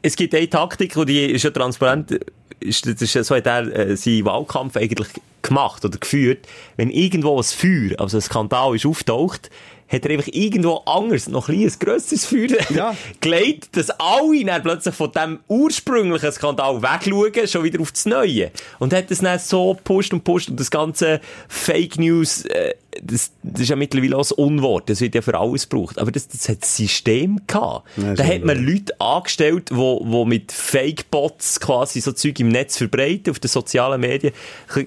Es 0.00 0.16
gibt 0.16 0.34
eine 0.34 0.48
Taktik, 0.48 0.96
und 0.96 1.08
die 1.08 1.24
ist 1.24 1.44
ja 1.44 1.50
transparent, 1.50 2.18
ist, 2.60 2.86
das 2.86 3.00
ist 3.00 3.12
so 3.26 3.34
hat 3.34 3.46
er 3.46 3.74
äh, 3.74 3.96
seinen 3.96 4.24
Wahlkampf 4.24 4.76
eigentlich 4.76 5.08
gemacht 5.42 5.84
oder 5.84 5.98
geführt. 5.98 6.46
Wenn 6.76 6.90
irgendwo 6.90 7.36
ein 7.36 7.44
Feuer, 7.44 7.98
also 8.00 8.18
ein 8.18 8.22
Skandal 8.22 8.74
ist 8.74 8.86
auftaucht, 8.86 9.50
hat 9.94 10.04
er 10.04 10.12
einfach 10.12 10.28
irgendwo 10.32 10.76
anders 10.86 11.28
noch 11.28 11.48
ein 11.48 11.64
ein 11.64 11.72
grösseres 11.78 12.26
Feuer 12.26 12.48
Ja. 12.70 12.96
gelegt, 13.20 13.76
dass 13.76 13.90
alle 13.90 14.44
dann 14.44 14.62
plötzlich 14.62 14.94
von 14.94 15.12
dem 15.12 15.38
ursprünglichen 15.48 16.32
Skandal 16.32 16.82
wegschauen, 16.82 17.48
schon 17.48 17.64
wieder 17.64 17.80
auf 17.80 17.92
das 17.92 18.06
Neue. 18.06 18.50
Und 18.78 18.92
hat 18.92 19.10
das 19.10 19.18
dann 19.18 19.38
so 19.38 19.74
gepusht 19.74 20.12
und 20.12 20.24
gepusht 20.24 20.50
und 20.50 20.60
das 20.60 20.70
ganze 20.70 21.20
Fake 21.48 21.98
News, 21.98 22.44
äh, 22.46 22.74
das, 23.02 23.32
das 23.42 23.62
ist 23.62 23.68
ja 23.70 23.76
mittlerweile 23.76 24.16
auch 24.16 24.20
das 24.20 24.32
Unwort, 24.32 24.88
das 24.88 25.00
wird 25.00 25.14
ja 25.14 25.22
für 25.22 25.38
alles 25.38 25.68
gebraucht. 25.68 25.98
Aber 25.98 26.12
das, 26.12 26.28
das 26.28 26.48
hat 26.48 26.58
ein 26.58 26.62
System 26.62 27.40
gehabt. 27.46 27.88
Ja, 27.96 28.14
da 28.14 28.24
hat 28.24 28.44
man 28.44 28.64
Leute 28.64 28.98
angestellt, 29.00 29.70
wo, 29.72 30.00
wo 30.04 30.24
mit 30.24 30.52
Fake-Bots 30.52 31.60
quasi 31.60 32.00
so 32.00 32.12
Zeug 32.12 32.38
im 32.40 32.48
Netz 32.48 32.76
verbreiten, 32.76 33.30
auf 33.30 33.38
den 33.38 33.48
sozialen 33.48 34.00
Medien. 34.00 34.32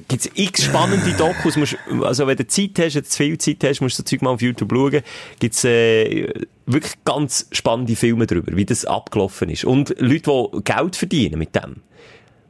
Gibt's 0.08 0.30
x 0.34 0.64
spannende 0.64 1.12
Dokus, 1.18 1.58
musst, 1.58 1.78
also 2.02 2.28
wenn 2.28 2.38
du 2.38 2.48
Zeit 2.48 2.80
hast, 2.80 2.94
jetzt 2.94 3.12
zu 3.12 3.18
viel 3.18 3.38
Zeit 3.38 3.64
hast, 3.64 3.82
musst 3.82 3.98
du 3.98 4.04
so 4.04 4.06
Zeug 4.06 4.22
mal 4.22 4.32
auf 4.32 4.42
YouTube 4.42 4.72
schauen, 4.72 4.97
gibt's, 5.40 5.64
äh, 5.64 6.28
wirklich 6.66 6.94
ganz 7.06 7.48
spannende 7.52 7.96
Filme 7.96 8.28
darüber, 8.28 8.56
wie 8.56 8.66
das 8.66 8.86
abgelaufen 8.86 9.50
ist. 9.50 9.66
Und 9.66 9.96
Leute, 10.00 10.50
die 10.54 10.64
Geld 10.64 10.96
verdienen 10.96 11.40
mit 11.40 11.56
dem. 11.56 11.78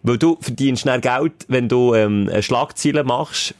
Weil 0.04 0.18
du 0.18 0.38
verdienst 0.42 0.84
schnell 0.84 1.01
Geld, 1.01 1.34
wenn 1.48 1.70
du, 1.70 1.94
ähm, 1.94 2.30
eine 2.32 2.44
Schlagzeile 2.44 3.04
machst, 3.04 3.54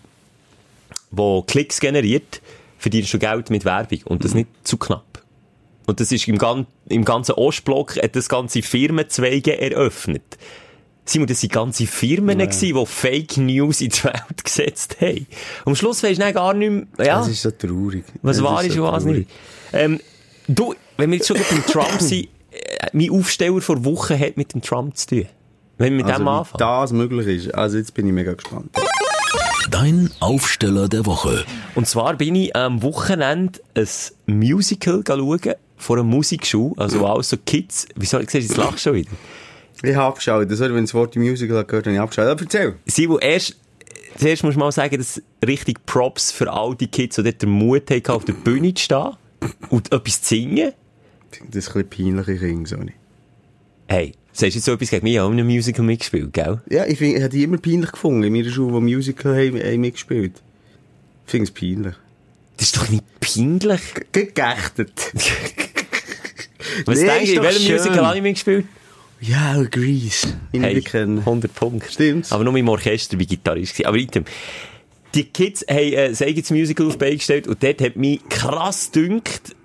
wo 1.12 1.42
Klicks 1.44 1.80
generiert, 1.80 2.42
verdienst 2.78 3.14
du 3.14 3.20
Geld 3.20 3.50
mit 3.50 3.66
Werbung. 3.66 4.00
Und 4.06 4.24
das 4.24 4.34
nicht 4.34 4.50
zu 4.64 4.78
knapp. 4.78 5.24
Und 5.86 6.00
das 6.00 6.12
ist 6.12 6.28
im, 6.28 6.38
gan 6.38 6.68
im 6.90 7.06
ganzen 7.06 7.34
Ostblock 7.34 7.96
hat 8.02 8.16
das 8.16 8.28
ganze 8.28 8.62
Firmenzweige 8.62 9.60
eröffnet. 9.60 10.38
Simon, 11.10 11.28
das 11.28 11.42
waren 11.44 11.50
ganze 11.50 11.88
Firmen, 11.88 12.40
ja. 12.40 12.46
die 12.46 12.86
Fake 12.86 13.38
News 13.38 13.82
in 13.82 13.90
die 13.90 14.04
Welt 14.04 14.44
gesetzt 14.44 14.98
haben. 15.02 15.26
Am 15.66 15.76
Schluss 15.76 16.04
weisst 16.04 16.22
du 16.22 16.34
gar 16.34 16.54
nicht 16.54 16.70
mehr, 16.70 17.06
ja, 17.06 17.20
Das 17.20 17.30
ist 17.30 17.42
so 17.42 17.52
traurig. 17.52 18.04
was 18.22 18.38
Das 18.38 18.46
wahr 18.46 18.64
ist 18.64 18.74
so 18.76 18.86
und 18.86 18.92
was 18.92 19.04
traurig. 19.04 19.20
nicht. 19.20 19.30
Ähm, 19.74 20.00
du, 20.48 20.76
wenn 20.98 21.10
wir 21.12 21.18
jetzt 21.18 21.28
schon 21.28 21.38
beim 21.50 21.66
Trump 21.66 22.02
sind, 22.02 22.28
äh, 22.52 22.88
mein 22.94 23.10
Aufsteller 23.10 23.62
vor 23.62 23.84
Wochen 23.86 24.20
hat 24.20 24.36
mit 24.38 24.54
dem 24.54 24.62
Trump 24.62 24.98
zu 24.98 25.08
tun. 25.08 25.26
Wenn 25.78 25.94
wir 25.96 26.04
mit 26.04 26.06
Also, 26.08 26.24
dem 26.24 26.28
anfangen. 26.28 26.60
das 26.60 26.92
möglich 26.92 27.28
ist. 27.46 27.54
Also 27.56 27.78
jetzt 27.78 27.94
bin 27.94 28.08
ich 28.08 28.14
mega 28.14 28.34
gespannt. 28.34 28.70
Dein 29.70 30.10
Aufsteller 30.20 30.88
der 30.88 31.06
Woche. 31.06 31.46
Und 31.76 31.88
zwar 31.88 32.16
bin 32.16 32.36
ich 32.36 32.56
am 32.56 32.82
Wochenende 32.82 33.60
ein 33.76 33.88
Musical 34.26 35.04
schauen, 35.06 35.40
vor 35.78 35.98
einer 35.98 36.04
Musikschule, 36.04 36.74
also 36.78 37.00
wo 37.02 37.06
alles 37.06 37.30
so 37.30 37.38
Kids, 37.46 37.88
wieso, 37.96 38.20
siehst 38.20 38.34
du, 38.34 38.38
jetzt 38.40 38.58
lachst 38.58 38.74
du 38.74 38.90
schon 38.90 38.94
wieder. 38.96 39.12
Ich 39.84 39.96
habe 39.96 40.08
abgeschaut. 40.08 40.50
Sorry, 40.52 40.74
wenn 40.74 40.84
das 40.86 40.94
Wort 40.94 41.16
im 41.16 41.24
Musical 41.24 41.64
gehört, 41.64 41.86
habe 41.86 41.94
ich 41.96 42.00
abgeschaut. 42.02 42.26
Aber 42.28 42.42
erzähl. 42.42 42.76
Simon, 42.86 43.20
erst, 43.20 43.56
zuerst 44.18 44.44
muss 44.44 44.56
man 44.56 44.66
mal 44.68 44.72
sagen, 44.72 44.98
dass 44.98 45.22
richtig 45.46 45.86
Props 45.86 46.32
für 46.32 46.52
all 46.52 46.76
die 46.76 46.88
Kids, 46.88 47.16
die 47.18 47.24
dort 47.24 47.42
den 47.42 47.50
Mut 47.50 47.90
hatten, 47.92 48.12
auf 48.12 48.26
der 48.26 48.34
Bühne 48.34 48.74
zu 48.74 48.84
stehen 48.84 49.12
und 49.70 49.92
etwas 49.94 50.22
zu 50.22 50.30
singen. 50.36 50.74
Ich 51.32 51.38
finde 51.38 51.52
das 51.60 51.68
ein 51.76 51.86
bisschen 51.86 52.16
peinlich, 52.16 52.28
ich 52.28 52.40
finde 52.40 52.70
so 52.70 52.78
nicht. 52.78 52.98
Hey, 53.88 54.14
sagst 54.34 54.56
du 54.56 54.58
jetzt 54.58 54.66
so 54.66 54.74
etwas 54.74 54.90
gegen 54.90 55.04
mich? 55.04 55.14
Ich 55.14 55.20
habe 55.20 55.32
in 55.34 55.40
einem 55.40 55.48
Musical 55.50 55.86
mitgespielt, 55.86 56.34
gell? 56.34 56.62
Ja, 56.70 56.86
ich, 56.86 56.98
find, 56.98 57.16
ich 57.16 57.22
habe 57.24 57.30
die 57.30 57.44
immer 57.44 57.58
peinlich 57.58 57.92
gefunden. 57.92 58.24
In 58.24 58.34
meiner 58.34 58.50
Schule, 58.50 58.74
wo 58.74 58.80
Musical 58.80 59.34
haben, 59.36 59.60
haben 59.62 59.82
mitgespielt. 59.82 60.42
Ich 61.26 61.32
finde 61.32 61.44
es 61.44 61.52
peinlich. 61.52 61.96
Das 62.58 62.68
ist 62.68 62.78
doch 62.78 62.90
nicht 62.90 63.04
peinlich. 63.20 63.82
Ge 64.12 64.32
geächtet. 64.34 64.92
Was 66.86 67.00
Nee, 67.00 67.06
denkst 67.06 67.24
ist 67.24 67.32
du, 67.32 67.38
in 67.38 67.44
welchem 67.44 67.62
schön. 67.62 67.76
Musical 67.78 68.06
habe 68.08 68.18
ich 68.18 68.24
mitgespielt? 68.24 68.66
Ja, 69.20 69.64
Grease. 69.64 70.40
Ich 70.52 70.62
Hey, 70.62 70.76
nicht 70.76 70.88
kennen. 70.88 71.20
100 71.20 71.54
Punkte. 71.54 71.92
Stimmt's. 71.92 72.32
Aber 72.32 72.44
nur 72.44 72.56
im 72.56 72.70
Orchester 72.70 73.18
wie 73.20 73.26
Gitarrist. 73.26 73.84
Aber 73.86 73.98
item. 73.98 74.26
Die 75.16 75.24
Kids 75.24 75.66
haben 75.70 75.78
äh, 75.78 76.08
ein 76.08 76.22
eigenes 76.22 76.52
Musical 76.52 76.88
auf 76.88 76.94
die 76.94 77.00
Beine 77.00 77.16
gestellt 77.16 77.48
und 77.48 77.64
dort 77.64 77.82
hat 77.82 77.96
mich 77.96 78.22
krass 78.30 78.92
dünkt, 78.92 79.56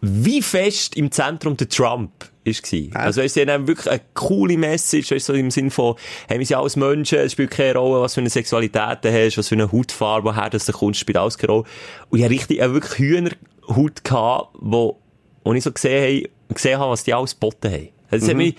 wie 0.00 0.42
fest 0.42 0.96
im 0.96 1.10
Zentrum 1.10 1.56
der 1.56 1.68
Trump 1.68 2.12
ist 2.44 2.62
gsi. 2.62 2.90
Also, 2.94 3.20
es 3.20 3.36
ist 3.36 3.48
ja 3.48 3.66
wirklich 3.66 3.90
eine 3.90 4.00
coole 4.14 4.56
Message, 4.56 5.10
weißt, 5.10 5.26
so 5.26 5.32
im 5.32 5.50
Sinn 5.50 5.70
von, 5.70 5.96
hey, 6.28 6.38
wir 6.38 6.46
sind 6.46 6.56
alles 6.56 6.76
Menschen, 6.76 7.18
es 7.18 7.32
spielt 7.32 7.50
keine 7.50 7.78
Rolle, 7.78 8.02
was 8.02 8.14
für 8.14 8.20
eine 8.20 8.30
Sexualität 8.30 8.98
du 9.02 9.12
hast, 9.12 9.36
was 9.36 9.48
für 9.48 9.56
eine 9.56 9.70
Hautfarbe, 9.70 10.30
woher 10.30 10.50
das 10.50 10.66
du 10.66 10.72
kommst, 10.72 11.00
spielt 11.00 11.18
alles 11.18 11.36
keine 11.36 11.52
Rolle. 11.52 11.64
Und 12.10 12.18
ich 12.18 12.24
hatte 12.24 12.34
richtig, 12.34 12.62
eine 12.62 12.72
wirklich 12.74 12.98
Hühnerhaut 12.98 14.04
gehabt, 14.04 14.56
wo, 14.60 14.98
wo 15.44 15.52
ich 15.52 15.64
so 15.64 15.72
gesehen, 15.72 16.24
habe, 16.48 16.54
gesehen 16.54 16.78
habe, 16.78 16.92
was 16.92 17.04
die 17.04 17.12
alles 17.12 17.32
geboten 17.32 17.72
haben. 17.72 17.88
Also, 18.10 18.24
es 18.24 18.30
hat 18.30 18.36
mich, 18.36 18.54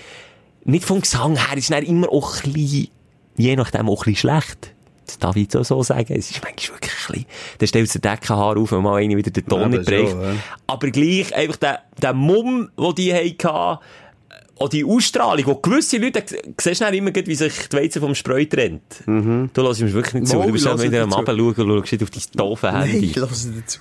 nicht 0.68 0.86
vom 0.86 1.02
Gesang 1.02 1.36
her, 1.36 1.58
ist 1.58 1.72
dann 1.72 1.84
immer 1.84 2.12
auch 2.12 2.44
ein 2.44 2.54
bisschen, 2.54 2.90
je 3.36 3.56
nachdem 3.56 3.90
auch 3.90 4.06
ein 4.06 4.14
bisschen 4.14 4.30
schlecht. 4.30 4.74
Das 5.06 5.18
darf 5.20 5.36
ich 5.38 5.44
jetzt 5.44 5.56
auch 5.56 5.64
so 5.64 5.82
sagen. 5.84 6.14
Es 6.18 6.30
ist 6.32 6.42
manchmal 6.44 6.78
wirklich 6.78 6.92
ein 6.94 7.14
bisschen, 7.14 7.26
dann 7.60 7.68
stellst 7.68 7.96
du 7.96 8.00
den 8.00 8.12
Deckenhaar 8.12 8.58
auf, 8.58 8.72
wenn 8.74 8.82
mal 8.84 9.02
einer 9.02 9.16
wieder 9.16 9.32
den 9.32 9.46
Ton 9.46 9.62
Ja, 9.62 9.68
nicht 9.70 9.86
bricht. 9.86 10.14
ja. 10.14 10.34
Aber 10.68 10.92
gleich 10.92 11.34
einfach 11.34 11.56
der, 11.56 11.80
der 12.02 12.14
Mumm, 12.14 12.70
den 12.78 12.96
die 12.96 13.14
hatten, 13.14 13.80
auch 14.60 14.70
die 14.70 14.84
Ausstrahlung, 14.84 15.46
wo 15.46 15.56
gewisse 15.56 15.98
Leute, 15.98 16.24
da 16.24 16.36
siehst 16.60 16.82
du 16.82 16.86
immer, 16.88 17.12
wie 17.16 17.36
sich 17.36 17.70
die 17.70 17.76
Weizen 17.78 18.02
vom 18.02 18.16
Spreu 18.16 18.44
trennt. 18.46 18.82
Du 19.06 19.50
lässt 19.62 19.82
mir 19.82 19.94
wirklich 19.94 20.16
nicht 20.16 20.28
zu. 20.28 20.38
Mal, 20.38 20.48
Du 20.48 20.54
bist 20.54 20.66
dann 20.66 20.82
wieder 20.82 21.04
am. 21.04 21.14
Abend 21.14 21.28
schauen 21.30 21.72
und 21.72 21.88
schaust 21.88 22.04
auf 22.04 22.10
dein 22.10 22.24
doofe 22.34 22.66
Nein, 22.68 22.88
Handy. 22.90 23.06
ich 23.06 23.16
höre 23.16 23.28
dazu. 23.28 23.80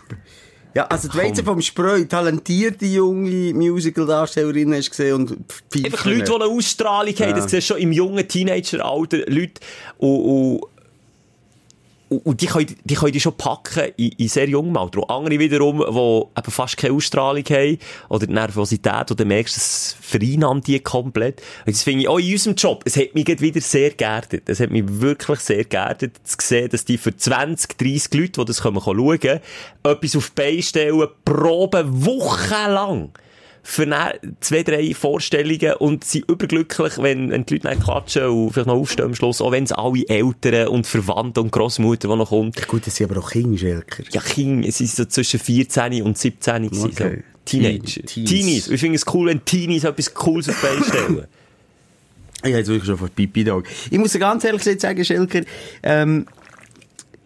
Ja, 0.77 0.85
also 0.89 1.09
die 1.09 1.17
Weizen 1.17 1.43
vom 1.43 1.63
Spreu, 1.63 2.05
talentierte 2.05 2.85
junge 2.85 3.55
Musical-Darstellerin 3.55 4.75
hast 4.75 4.89
du 4.89 4.91
gesehen 4.91 5.15
und 5.15 5.31
Einfach 5.75 6.05
Leute, 6.05 6.25
die 6.25 6.35
eine 6.35 6.45
Ausstrahlung 6.45 7.15
haben, 7.15 7.35
das 7.35 7.51
siehst 7.51 7.71
du 7.71 7.75
schon 7.75 7.83
im 7.83 7.93
jungen 7.93 8.29
Teenager-Alter, 8.29 9.21
Leute, 9.27 9.63
und, 9.97 10.61
und, 10.61 10.61
und, 12.09 12.41
die 12.41 12.47
können, 12.47 12.77
die 12.85 12.95
können 12.95 13.13
die 13.13 13.21
schon 13.21 13.37
packen 13.37 13.93
in, 13.97 14.13
in 14.13 14.29
sehr 14.29 14.49
jungem 14.49 14.77
Alter. 14.77 15.01
Und 15.01 15.11
andere 15.11 15.39
wiederum, 15.39 15.79
die 15.79 16.39
eben 16.41 16.51
fast 16.51 16.77
keine 16.77 16.95
Ausstrahlung 16.95 17.45
haben, 17.45 17.79
oder 18.09 18.27
die 18.27 18.33
Nervosität, 18.33 19.11
oder 19.11 19.25
merkst, 19.25 19.57
das 19.57 19.97
vereinnahmt 20.01 20.67
die 20.67 20.79
komplett. 20.81 21.43
Und 21.67 21.75
das 21.75 21.83
finde 21.83 22.03
ich 22.03 22.09
auch 22.09 22.19
in 22.19 22.33
unserem 22.33 22.57
Job, 22.57 22.83
es 22.85 22.97
hat 22.97 23.15
mich 23.15 23.27
wieder 23.27 23.61
sehr 23.61 23.91
geerdet. 23.91 24.49
Es 24.49 24.61
hat 24.61 24.71
mich 24.71 24.85
wirklich 24.87 25.41
sehr 25.41 25.65
geerdet, 25.65 26.17
zu 26.23 26.37
sehen, 26.41 26.69
dass 26.71 26.85
die 26.85 26.99
für 26.99 27.17
20, 27.17 27.77
30 27.77 28.15
Leute, 28.15 28.33
die 28.41 28.45
das 28.45 28.63
kommen, 28.63 28.81
schauen 28.81 29.19
können, 29.19 29.41
etwas 29.83 30.17
auf 30.17 30.31
die 30.31 30.43
Beine 30.43 30.63
stellen, 30.63 31.09
proben 31.25 32.05
wochenlang 32.05 33.11
für 33.69 33.87
zwei, 34.41 34.63
drei 34.63 34.95
Vorstellungen 34.95 35.75
und 35.79 36.05
sind 36.05 36.31
überglücklich, 36.31 36.99
wenn, 36.99 37.31
wenn 37.31 37.45
die 37.45 37.55
Leute 37.55 37.69
dann 37.69 37.81
klatschen 37.81 38.25
und 38.27 38.53
vielleicht 38.53 38.69
noch 38.69 38.75
aufstehen 38.77 39.07
am 39.07 39.15
Schluss, 39.15 39.41
auch 39.41 39.51
wenn 39.51 39.65
es 39.65 39.73
alle 39.73 40.09
Eltern 40.09 40.69
und 40.69 40.87
Verwandte 40.87 41.41
und 41.41 41.51
Grossmutter, 41.51 42.09
die 42.09 42.17
noch 42.17 42.29
kommt. 42.29 42.69
Gut, 42.69 42.87
das 42.87 42.95
sind 42.97 43.11
aber 43.11 43.21
auch 43.21 43.31
Kinder, 43.31 43.59
Schelker. 43.59 44.05
Ja, 44.13 44.21
Kinder, 44.21 44.69
es 44.69 44.79
sind 44.79 44.91
so 44.91 45.05
zwischen 45.05 45.41
14 45.41 46.03
und 46.03 46.17
17 46.17 46.63
gewesen, 46.71 46.85
Okay. 46.93 47.17
so. 47.17 47.23
Teenager. 47.45 47.83
Teen- 47.85 48.07
Teens. 48.07 48.31
Teenies. 48.31 48.69
Ich 48.69 48.81
finde 48.81 48.97
es 48.97 49.05
cool, 49.13 49.29
wenn 49.29 49.45
Teenies 49.45 49.85
etwas 49.85 50.15
Cooles 50.15 50.49
auf 50.49 50.57
die 50.79 50.85
stellen. 50.85 51.27
Ich 52.43 52.51
habe 52.53 52.59
jetzt 52.59 52.69
wirklich 52.69 52.87
schon 52.87 52.99
von 52.99 53.09
Pipi 53.09 53.43
da. 53.45 53.61
Ich 53.91 53.99
muss 53.99 54.13
dir 54.13 54.19
ganz 54.21 54.45
ehrlich 54.45 54.63
sagen, 54.81 55.05
Schelker, 55.05 55.41
ähm, 55.83 56.27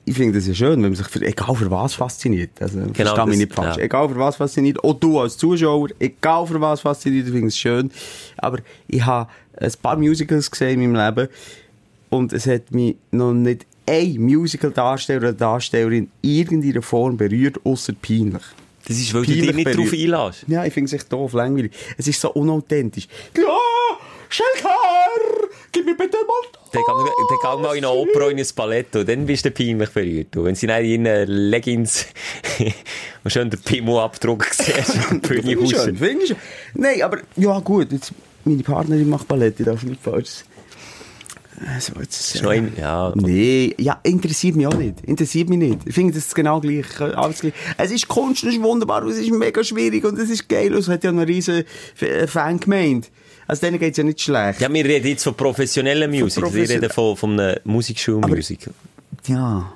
ich 0.04 0.16
finde 0.16 0.38
das 0.38 0.46
ja 0.48 0.54
schön, 0.54 0.72
wenn 0.82 0.90
man 0.90 0.94
sich 0.96 1.06
für, 1.08 1.20
egal 1.22 1.54
für 1.54 1.70
was 1.70 1.94
fasziniert. 1.94 2.50
Also, 2.60 2.78
genau, 2.78 2.92
verstehe 2.94 3.24
mich 3.26 3.30
das- 3.32 3.36
nicht 3.38 3.54
falsch. 3.54 3.76
ja. 3.76 3.82
Egal 3.84 4.08
für 4.08 4.18
was 4.18 4.36
fasziniert. 4.36 4.82
Auch 4.82 4.94
du 4.94 5.20
als 5.20 5.36
Zuschauer, 5.36 5.88
egal 5.98 6.46
für 6.46 6.60
was 6.60 6.80
fasziniert, 6.80 7.26
ich 7.26 7.32
finde 7.32 7.48
es 7.48 7.56
schön. 7.58 7.90
Aber 8.38 8.58
ich 8.88 9.04
habe 9.04 9.30
ein 9.58 9.72
paar 9.82 9.96
Musicals 9.96 10.50
gesehen 10.50 10.80
in 10.80 10.92
meinem 10.92 11.14
Leben 11.16 11.28
und 12.08 12.32
es 12.32 12.46
hat 12.46 12.72
mich 12.72 12.96
noch 13.12 13.32
nicht 13.32 13.66
ein 13.86 14.16
Musical-Darsteller 14.20 15.18
oder 15.20 15.32
Darstellerin 15.32 16.10
in 16.22 16.30
irgendeiner 16.30 16.82
Form 16.82 17.16
berührt, 17.16 17.58
außer 17.64 17.92
peinlich. 18.00 18.42
Das 18.88 18.96
ist, 18.98 19.12
weil 19.14 19.22
du 19.22 19.26
dich 19.32 19.38
Peinlich 19.46 19.56
nicht 19.56 19.64
berührt. 19.76 19.92
drauf 19.92 19.98
einlässt. 20.24 20.44
Ja, 20.48 20.64
ich 20.64 20.72
finde 20.72 20.86
es 20.86 20.92
echt 20.94 21.12
doof, 21.12 21.32
langweilig. 21.34 21.72
Es 21.98 22.08
ist 22.08 22.20
so 22.20 22.32
unauthentisch. 22.32 23.06
Ja, 23.36 23.42
Schelker! 24.28 25.39
Gib 25.72 25.84
mir 25.84 25.94
bitte 25.96 26.16
mal 26.26 26.60
Dann 26.72 26.82
geh 26.86 26.92
dann 27.28 27.56
geh 27.56 27.62
mal 27.62 27.76
in 27.76 27.84
eine 27.84 27.92
Oper 27.92 28.30
in 28.30 28.38
ein 28.38 28.46
Ballett 28.54 28.96
und 28.96 29.08
dann 29.08 29.26
bist 29.26 29.44
du 29.44 29.50
peinlich 29.50 29.90
berührt. 29.90 30.36
Und 30.36 30.44
wenn 30.44 30.54
sie 30.54 30.66
dann 30.66 30.84
in 30.84 31.04
ihren 31.06 31.28
Leggings 31.28 32.06
und 33.24 33.30
schon 33.32 33.50
den 33.50 33.60
Pimmel-Abdruck 33.60 34.46
siehst, 34.52 34.94
der 35.10 35.16
Bühne 35.16 35.56
huschen. 35.56 35.96
finde 35.96 36.22
ich 36.22 36.28
schön. 36.28 36.36
Nein, 36.74 37.02
aber 37.02 37.18
ja 37.36 37.58
gut, 37.60 37.92
jetzt, 37.92 38.12
meine 38.44 38.62
Partnerin 38.62 39.08
macht 39.08 39.28
Ballett, 39.28 39.58
ich 39.60 39.66
darf 39.66 39.82
nicht 39.82 40.02
falsch. 40.02 40.44
Also, 41.74 41.92
jetzt, 42.00 42.36
Ist 42.36 42.42
noch 42.42 42.52
ein, 42.52 42.72
ja, 42.78 43.12
Nee, 43.16 43.74
ja, 43.78 44.00
interessiert 44.02 44.56
mich 44.56 44.66
auch 44.66 44.72
nicht. 44.74 45.02
Interessiert 45.04 45.50
mich 45.50 45.58
nicht. 45.58 45.80
Ich 45.84 45.94
finde, 45.94 46.14
das 46.14 46.26
ist 46.28 46.34
genau 46.34 46.58
gleich. 46.58 46.86
äh, 47.00 47.12
Alles 47.12 47.40
gleich. 47.40 47.52
Es 47.76 47.90
ist 47.90 48.08
Kunst, 48.08 48.44
es 48.44 48.54
ist 48.54 48.62
wunderbar, 48.62 49.02
und 49.02 49.10
es 49.10 49.18
ist 49.18 49.30
mega 49.30 49.62
schwierig 49.62 50.02
und 50.04 50.18
es 50.18 50.30
ist 50.30 50.48
geil. 50.48 50.72
Und 50.72 50.78
es 50.80 50.88
hat 50.88 51.04
ja 51.04 51.10
eine 51.10 51.28
riesen 51.28 51.64
Fangemeinde. 52.26 53.08
Also 53.50 53.66
denen 53.66 53.78
geht's 53.80 53.98
ja 53.98 54.04
nicht 54.04 54.20
schlecht. 54.20 54.60
ja, 54.60 54.72
wir 54.72 54.84
reden 54.84 55.08
jetzt 55.08 55.24
von 55.24 55.34
professioneller 55.34 56.06
Musik. 56.06 56.36
Wir 56.36 56.42
profession- 56.42 56.78
reden 56.80 56.90
von, 56.92 57.16
von 57.16 57.32
einer 57.40 57.60
Musikschulmusik. 57.64 58.70
Ja. 59.26 59.72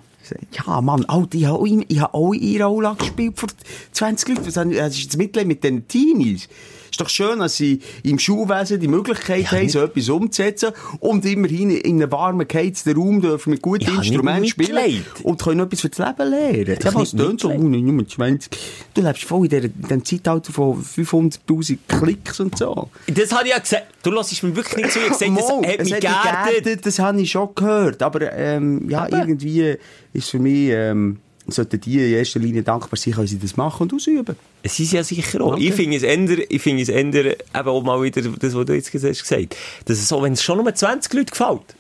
Ja, 0.66 0.80
Mann, 0.80 1.04
Alter, 1.04 1.36
ich 1.36 1.44
habe 1.44 1.58
auch, 1.58 1.66
habe 1.66 2.14
auch 2.14 2.32
in 2.32 2.40
ihrer 2.40 2.66
Aula 2.66 2.94
gespielt 2.94 3.38
vor 3.38 3.48
20 3.92 4.28
Leuten. 4.28 4.74
Das 4.74 4.96
ist 4.96 5.08
das 5.08 5.16
Mitleid 5.18 5.46
mit 5.46 5.62
den 5.64 5.86
Teenies. 5.86 6.48
Ist 6.94 7.00
doch 7.00 7.08
schön, 7.08 7.40
dass 7.40 7.56
sie 7.56 7.80
im 8.04 8.20
Schulwesen 8.20 8.78
die 8.78 8.86
Möglichkeit 8.86 9.50
haben, 9.50 9.68
so 9.68 9.80
etwas 9.80 10.08
umzusetzen 10.08 10.70
und 11.00 11.24
immerhin 11.24 11.70
in 11.72 12.00
einem 12.00 12.12
warmen, 12.12 12.46
geheizten 12.46 12.94
Raum 12.96 13.20
dürfen 13.20 13.50
mit 13.50 13.62
guten 13.62 13.86
Ja, 13.86 13.96
Instrumenten 13.96 14.46
spielen 14.46 14.76
Mitleid. 14.76 15.02
und 15.24 15.42
können 15.42 15.58
etwas 15.58 15.80
für 15.80 15.88
das 15.88 15.98
Leben 15.98 16.30
lernen. 16.30 16.78
Ja, 16.80 16.94
was 16.94 17.10
tönt 17.10 17.40
so, 17.40 17.52
Nummer 17.52 18.06
20. 18.06 18.48
Du 18.94 19.02
lebst 19.02 19.24
voll 19.24 19.46
in, 19.46 19.50
der, 19.50 19.64
in 19.64 19.72
dem 19.90 20.04
Zeitalter 20.04 20.52
von 20.52 20.80
500'000 20.84 21.78
Klicks 21.88 22.38
und 22.38 22.56
so. 22.56 22.88
Das 23.08 23.32
habe 23.32 23.48
ich 23.48 23.50
ja 23.54 23.58
gesagt. 23.58 23.86
Du 24.04 24.12
lässt 24.12 24.40
mir 24.44 24.54
wirklich 24.54 24.84
nicht 24.84 24.92
zu. 24.92 25.00
Ich 25.00 25.08
gesagt, 25.08 25.36
das 25.40 25.50
hat 25.50 25.80
mich 25.82 26.00
geerdet, 26.00 26.86
Das 26.86 26.98
habe 27.00 27.20
ich 27.20 27.28
schon 27.28 27.48
gehört. 27.56 28.04
Aber 28.04 28.32
ähm, 28.32 28.88
ja, 28.88 29.00
Aber- 29.06 29.18
irgendwie 29.18 29.74
ist 30.12 30.30
für 30.30 30.38
mich, 30.38 30.68
ähm, 30.70 31.18
sollten 31.48 31.80
die 31.80 31.98
in 31.98 32.14
erster 32.14 32.40
Linie 32.40 32.62
dankbar 32.62 32.96
sein, 32.96 33.14
können 33.14 33.26
sie 33.26 33.38
das 33.38 33.56
machen 33.56 33.82
und 33.82 33.94
ausüben. 33.94 34.36
Es 34.62 34.78
ist 34.80 34.92
ja 34.92 35.04
sicher 35.04 35.40
auch. 35.42 35.52
Okay. 35.54 35.68
Ich 35.68 35.74
finde 35.74 35.96
es 35.96 36.02
ändern, 36.02 36.42
ich 36.48 36.62
finde 36.62 36.82
es 36.82 36.88
ändern, 36.88 37.26
eben 37.26 37.68
auch 37.68 37.82
mal 37.82 38.02
wieder 38.02 38.22
das, 38.22 38.54
was 38.54 38.66
du 38.66 38.72
jetzt 38.72 38.90
gesagt 38.90 39.14
hast, 39.14 39.28
gesagt. 39.28 39.56
Das 39.84 39.98
ist 39.98 40.08
so, 40.08 40.22
wenn 40.22 40.32
es 40.32 40.42
schon 40.42 40.62
nur 40.62 40.74
20 40.74 41.12
Leute 41.12 41.30
gefällt. 41.30 41.74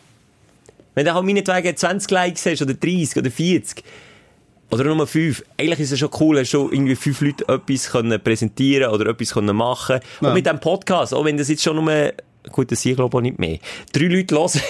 Wenn 0.94 1.06
du 1.06 1.14
halt 1.14 1.24
meinetwegen 1.24 1.76
20 1.76 2.10
Likes 2.10 2.46
hast, 2.46 2.62
oder 2.62 2.74
30, 2.74 3.16
oder 3.16 3.30
40, 3.30 3.82
oder 4.70 4.84
nur 4.84 5.06
5, 5.06 5.44
eigentlich 5.58 5.80
ist 5.80 5.92
es 5.92 5.98
schon 5.98 6.10
cool, 6.20 6.38
hast 6.38 6.52
du 6.52 6.68
irgendwie 6.70 6.96
5 6.96 7.20
Leute 7.20 7.48
etwas 7.48 7.90
können 7.90 8.22
präsentieren 8.22 8.92
oder 8.92 9.10
etwas 9.10 9.32
können 9.32 9.56
machen. 9.56 10.00
Ja. 10.20 10.28
Und 10.28 10.34
mit 10.34 10.46
dem 10.46 10.60
Podcast, 10.60 11.14
auch 11.14 11.24
wenn 11.24 11.36
das 11.36 11.48
jetzt 11.48 11.62
schon 11.62 11.76
nur, 11.76 12.12
gut, 12.52 12.70
das 12.72 12.82
sind 12.82 12.96
glaube 12.96 13.16
ich 13.18 13.22
nicht 13.22 13.38
mehr, 13.38 13.58
drei 13.92 14.06
Leute 14.06 14.34
hören. 14.36 14.60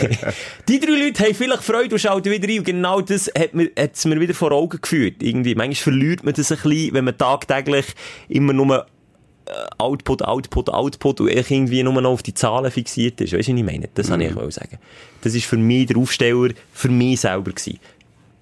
Die 0.68 0.80
drei 0.80 0.90
Leute 0.92 1.24
haben 1.24 1.34
vielleicht 1.34 1.62
Freude 1.62 1.94
und 1.94 1.98
schalten 2.00 2.30
wieder 2.30 2.48
rein. 2.48 2.58
Und 2.58 2.64
genau 2.64 3.00
das 3.00 3.30
hat 3.38 3.54
mir, 3.54 3.70
hat's 3.78 4.04
mir 4.04 4.20
wieder 4.20 4.34
vor 4.34 4.52
Augen 4.52 4.80
geführt. 4.80 5.16
Irgendwie. 5.22 5.54
Manchmal 5.54 5.74
verliert 5.74 6.24
man 6.24 6.34
das 6.34 6.50
ein 6.52 6.58
bisschen, 6.62 6.94
wenn 6.94 7.04
man 7.04 7.16
tagtäglich 7.16 7.86
immer 8.28 8.52
nur 8.52 8.86
äh, 9.46 9.50
Output, 9.78 10.22
Output, 10.22 10.70
Output 10.70 11.20
und 11.20 11.28
irgendwie 11.28 11.82
nur 11.82 12.00
noch 12.00 12.10
auf 12.10 12.22
die 12.22 12.34
Zahlen 12.34 12.70
fixiert 12.70 13.20
ist. 13.20 13.32
Weißt 13.32 13.48
du, 13.48 13.52
was 13.52 13.58
ich 13.58 13.64
meine? 13.64 13.88
Das 13.94 14.08
kann 14.08 14.20
ich 14.20 14.36
auch 14.36 14.50
sagen. 14.50 14.78
Das 15.22 15.34
ist 15.34 15.46
für 15.46 15.56
mich 15.56 15.86
der 15.86 15.96
Aufsteller, 15.96 16.50
für 16.72 16.88
mich 16.88 17.20
selber 17.20 17.52
gewesen. 17.52 17.78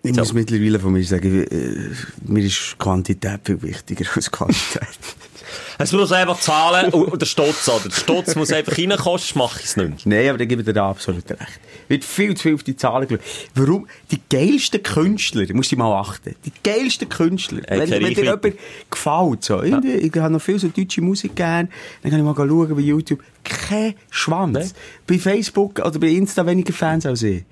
Ich 0.02 0.14
So. 0.14 0.20
muss 0.20 0.32
mittlerweile 0.34 0.78
von 0.78 0.92
mir 0.92 1.02
sagen, 1.02 1.44
äh, 1.44 1.90
mir 2.30 2.44
ist 2.44 2.76
Quantität 2.78 3.40
viel 3.44 3.60
wichtiger 3.62 4.04
als 4.14 4.30
Qualität. 4.30 4.82
Es 5.78 5.92
muss 5.92 6.12
einfach 6.12 6.40
Zahlen 6.40 6.92
und, 6.92 7.20
der 7.20 7.26
Stotz, 7.26 7.68
oder? 7.68 7.84
Der 7.84 7.90
Stotz 7.90 8.34
muss 8.34 8.52
einfach 8.52 8.76
reinkosten, 8.76 9.38
mache 9.38 9.60
ich 9.60 9.66
es 9.66 9.76
nicht. 9.76 10.06
Nein, 10.06 10.28
aber 10.28 10.38
da 10.38 10.44
gebe 10.44 10.62
ich 10.62 10.66
dir 10.66 10.72
da 10.72 10.90
absolut 10.90 11.28
recht. 11.30 11.60
Wird 11.88 12.04
viel 12.04 12.34
zu 12.34 12.42
viel 12.44 12.54
auf 12.54 12.62
die 12.62 12.76
Zahlen 12.76 13.06
geschaut. 13.06 13.24
Warum? 13.54 13.86
Die 14.10 14.20
geilsten 14.30 14.82
Künstler, 14.82 15.44
musst 15.52 15.72
du 15.72 15.76
mal 15.76 15.92
achten, 16.00 16.34
die 16.44 16.52
geilsten 16.64 17.08
Künstler, 17.08 17.60
Äh, 17.70 17.80
wenn, 17.80 17.90
wenn 17.90 18.14
dir 18.14 18.24
jemand 18.24 18.42
gefällt, 18.90 19.44
so, 19.44 19.62
irgendwie, 19.62 19.92
ich 19.92 20.14
habe 20.16 20.32
noch 20.32 20.42
viel 20.42 20.58
so 20.58 20.68
deutsche 20.68 21.00
Musik 21.00 21.36
gern, 21.36 21.68
dann 22.02 22.10
kann 22.10 22.20
ich 22.20 22.24
mal 22.24 22.34
schauen 22.34 22.74
bei 22.74 22.80
YouTube, 22.80 23.22
kein 23.44 23.94
Schwanz. 24.10 24.52
Nein. 24.52 24.70
Bei 25.06 25.18
Facebook 25.18 25.78
oder 25.78 25.98
bei 25.98 26.08
Insta 26.08 26.44
weniger 26.46 26.72
Fans 26.72 27.06
als 27.06 27.22
ich. 27.22 27.44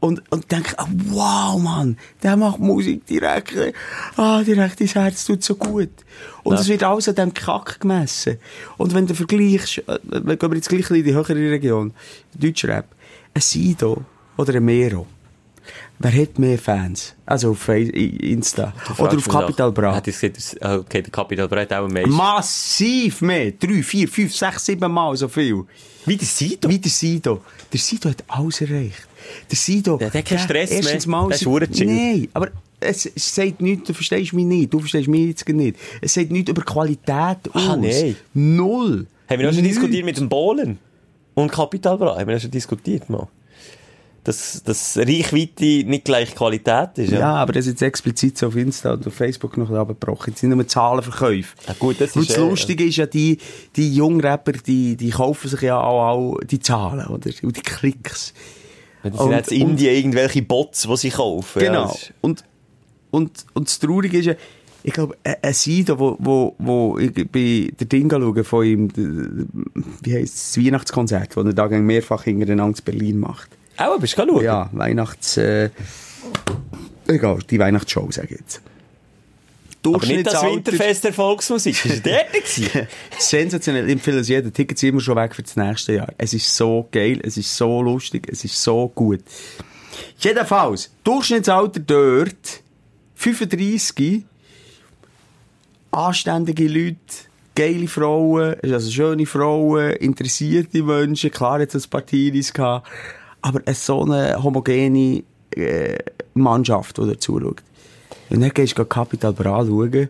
Und, 0.00 0.22
und 0.30 0.50
denke, 0.52 0.78
ah, 0.78 0.86
wow, 1.06 1.60
Mann, 1.60 1.98
der 2.22 2.36
macht 2.36 2.60
Musik 2.60 3.04
direkt, 3.06 3.52
ah, 4.16 4.42
direkt 4.44 4.80
ins 4.80 4.94
Herz 4.94 5.24
tut 5.24 5.42
so 5.42 5.56
gut. 5.56 5.90
Und 6.44 6.54
Ja. 6.54 6.60
es 6.60 6.68
wird 6.68 6.84
alles 6.84 7.08
an 7.08 7.16
dem 7.16 7.34
Kack 7.34 7.80
gemessen. 7.80 8.38
Und 8.76 8.94
wenn 8.94 9.08
du 9.08 9.14
vergleichst, 9.14 9.78
äh, 9.88 9.98
wir 10.12 10.36
gehen 10.36 10.54
jetzt 10.54 10.68
gleich 10.68 10.88
in 10.90 11.02
die 11.04 11.12
höhere 11.14 11.34
Region, 11.34 11.92
Deutschrap, 12.34 12.86
ein 13.34 13.40
Sido 13.40 14.04
oder 14.36 14.54
ein 14.54 14.64
Mero, 14.64 15.06
wer 15.98 16.12
hat 16.22 16.38
mehr 16.38 16.58
Fans? 16.60 17.16
Also 17.26 17.50
auf 17.50 17.68
Insta 17.68 18.72
oder 18.98 19.16
auf 19.16 19.28
Capital 19.28 19.72
Bra? 19.72 19.96
Hat 19.96 20.06
das- 20.06 20.56
ah, 20.60 20.76
okay, 20.76 21.02
der 21.02 21.10
Capital 21.10 21.48
Bra 21.48 21.62
hat 21.62 21.72
auch 21.72 21.88
meisten. 21.88 22.10
Massiv 22.10 23.20
mehr. 23.20 23.50
Drei, 23.50 23.82
vier, 23.82 24.06
fünf, 24.08 24.32
sechs, 24.32 24.64
sieben 24.64 24.92
Mal 24.92 25.16
so 25.16 25.26
viel. 25.26 25.64
Wie 26.06 26.16
der 26.16 26.28
Sido? 26.28 26.68
Wie 26.68 26.78
der 26.78 26.90
Sido. 26.92 27.42
Der 27.72 27.80
Sido 27.80 28.08
hat 28.10 28.22
alles 28.28 28.60
erreicht. 28.60 29.07
Der 29.50 29.56
Sido... 29.56 29.96
Der 29.98 30.12
hat 30.12 30.24
keinen 30.24 30.38
Stress 30.38 30.70
mehr. 30.70 30.78
erstens 30.78 31.06
Mal... 31.06 31.28
Der 31.28 31.36
ist. 31.70 31.80
Nein, 31.80 32.28
aber 32.34 32.48
es, 32.80 33.10
sagt 33.16 33.60
nichts, 33.60 33.86
du 33.88 33.94
verstehst 33.94 34.32
mich 34.32 34.44
nicht, 34.44 34.72
du 34.72 34.78
verstehst 34.78 35.08
mich 35.08 35.28
jetzt 35.28 35.48
nicht. 35.48 35.76
Es 36.00 36.14
sagt 36.14 36.30
nichts 36.30 36.50
über 36.50 36.62
Qualität 36.62 37.08
Ah, 37.52 37.72
aus. 37.72 37.76
nein. 37.78 38.16
Null. 38.34 39.06
Haben 39.28 39.40
wir 39.40 39.50
auch 39.50 39.52
schon 39.54 39.64
diskutiert 39.64 40.04
mit 40.04 40.16
dem 40.16 40.28
Bohlen 40.28 40.78
und 41.34 41.50
Capital 41.50 41.98
Bra? 41.98 42.16
Haben 42.18 42.28
wir 42.28 42.36
auch 42.36 42.40
schon 42.40 42.50
diskutiert 42.50 43.10
mal? 43.10 43.28
Dass, 44.24 44.62
dass 44.62 44.98
Reichweite 44.98 45.64
nicht 45.88 46.04
gleich 46.04 46.34
Qualität 46.34 46.90
ist, 46.96 47.12
ja? 47.12 47.20
Ja, 47.20 47.34
aber 47.36 47.54
das 47.54 47.64
ist 47.66 47.72
jetzt 47.72 47.82
explizit 47.82 48.36
so 48.36 48.48
auf 48.48 48.56
Insta 48.56 48.92
und 48.92 49.06
auf 49.06 49.14
Facebook 49.14 49.56
noch 49.56 49.70
abgebrochen. 49.70 50.30
Jetzt 50.32 50.40
sind 50.40 50.50
nur 50.50 50.66
Zahlenverkäufe. 50.66 51.54
Ja, 51.66 51.74
gut, 51.78 51.98
das 52.00 52.14
Und 52.14 52.22
ist, 52.22 52.30
das 52.32 52.36
äh, 52.36 52.40
Lustige 52.40 52.84
ist 52.84 52.96
ja, 52.96 53.06
die, 53.06 53.38
die 53.76 53.94
jungen 53.94 54.20
Rapper, 54.20 54.52
die, 54.52 54.96
die 54.96 55.10
kaufen 55.10 55.48
sich 55.48 55.62
ja 55.62 55.80
auch, 55.80 56.08
auch 56.08 56.40
die 56.44 56.60
Zahlen, 56.60 57.06
oder? 57.06 57.30
Und 57.42 57.56
die 57.56 57.62
Klicks. 57.62 58.34
Das 59.02 59.12
sind 59.12 59.20
und- 59.20 59.30
jetzt 59.32 59.52
in 59.52 59.70
Indien 59.70 59.94
irgendwelche 59.94 60.42
Bots, 60.42 60.82
die 60.82 60.96
sie 60.96 61.10
kaufen. 61.10 61.62
Ja, 61.62 61.68
Genau. 61.68 61.92
ist- 61.92 62.12
und, 62.20 62.44
und, 63.10 63.44
und 63.54 63.68
das 63.68 63.78
Traurige 63.78 64.18
ist 64.18 64.26
ja, 64.26 64.34
ich 64.82 64.92
glaube, 64.92 65.16
ein 65.24 65.52
Sido, 65.54 65.98
wo, 65.98 66.16
wo, 66.20 66.54
wo 66.58 66.98
ich 66.98 67.12
bei 67.30 67.70
der 67.78 67.86
Ding 67.86 68.10
schaue 68.10 68.44
von 68.44 68.64
ihm, 68.64 68.88
wie 70.02 70.14
heisst 70.14 70.34
es, 70.36 70.52
das 70.54 70.64
Weihnachtskonzert, 70.64 71.36
das 71.36 71.44
er 71.44 71.52
da 71.52 71.68
mehrfach 71.68 72.24
hintereinander 72.24 72.78
in 72.78 72.84
Berlin 72.84 73.18
macht. 73.18 73.48
Auch, 73.76 73.98
bist 73.98 74.16
du 74.18 74.22
schauen? 74.26 74.42
Ja, 74.44 74.70
Weihnachts, 74.72 75.36
äh, 75.36 75.70
egal, 77.06 77.38
die 77.50 77.58
Weihnachtsshow, 77.58 78.08
sage 78.10 78.28
ich 78.34 78.40
jetzt. 78.40 78.62
Aber 79.84 80.06
nicht 80.06 80.26
das 80.26 80.42
Winterfest 80.42 81.04
der 81.04 81.12
Volksmusik. 81.12 81.84
Ist 81.84 82.04
der 82.04 82.26
dort? 82.32 82.88
Sensationell, 83.18 83.86
ich 83.86 83.92
empfehle 83.92 84.20
es 84.20 84.28
jedem. 84.28 84.52
Tickets 84.52 84.80
sind 84.80 84.90
immer 84.90 85.00
schon 85.00 85.16
weg 85.16 85.34
für 85.34 85.42
das 85.42 85.56
nächste 85.56 85.94
Jahr. 85.94 86.12
Es 86.18 86.34
ist 86.34 86.54
so 86.54 86.88
geil, 86.90 87.20
es 87.22 87.36
ist 87.36 87.56
so 87.56 87.80
lustig, 87.82 88.28
es 88.30 88.44
ist 88.44 88.60
so 88.60 88.90
gut. 88.94 89.20
Jedenfalls, 90.18 90.90
Durchschnittsalter 91.04 91.80
dort, 91.80 92.62
35, 93.14 94.24
anständige 95.90 96.68
Leute, 96.68 96.96
geile 97.54 97.88
Frauen, 97.88 98.56
also 98.62 98.90
schöne 98.90 99.26
Frauen, 99.26 99.92
interessierte 99.92 100.82
Menschen, 100.82 101.30
klar 101.30 101.60
jetzt 101.60 101.74
ein 101.74 101.90
paar 101.90 102.06
Teenies 102.06 102.52
gehabt, 102.52 102.86
aber 103.42 103.60
es 103.64 103.78
ist 103.78 103.86
so 103.86 104.04
eine 104.04 104.42
homogene 104.42 105.22
äh, 105.56 105.98
Mannschaft, 106.34 106.98
die 106.98 107.06
da 107.06 107.18
zuschaut. 107.18 107.62
Und 108.30 108.40
dann 108.40 108.50
gehst 108.50 108.78
du 108.78 108.84
Capital 108.84 109.32
Bra 109.32 109.64
schauen, 109.64 110.08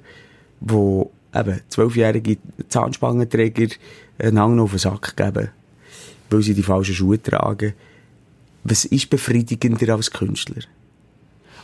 wo 0.61 1.11
eben 1.35 1.61
zwölfjährige 1.69 2.39
Zahnspangenträger 2.69 3.69
einander 4.19 4.65
auf 4.65 4.71
den 4.71 4.79
Sack 4.79 5.17
geben, 5.17 5.49
weil 6.31 6.43
sie 6.43 6.55
die 6.55 6.63
falschen 6.63 6.95
Schuhe 6.95 7.23
tragen. 7.23 7.75
Was 8.65 8.85
ist 8.85 9.09
befriedigender 9.11 9.95
als 9.95 10.11
Künstler? 10.11 10.63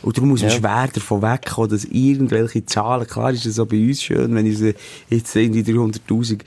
Und 0.01 0.17
darum 0.17 0.29
muss 0.29 0.41
man 0.41 0.51
Ja. 0.51 0.55
schwer 0.55 0.89
davon 0.93 1.21
wegkommen, 1.21 1.71
dass 1.71 1.85
irgendwelche 1.85 2.65
Zahlen, 2.65 3.07
klar 3.07 3.31
ist 3.31 3.45
es 3.45 3.59
auch 3.59 3.65
bei 3.65 3.81
uns 3.87 4.03
schön, 4.03 4.35
wenn 4.35 4.45
unsere 4.45 4.75
jetzt 5.09 5.35
irgendwie 5.35 5.63
300'000 5.63 6.41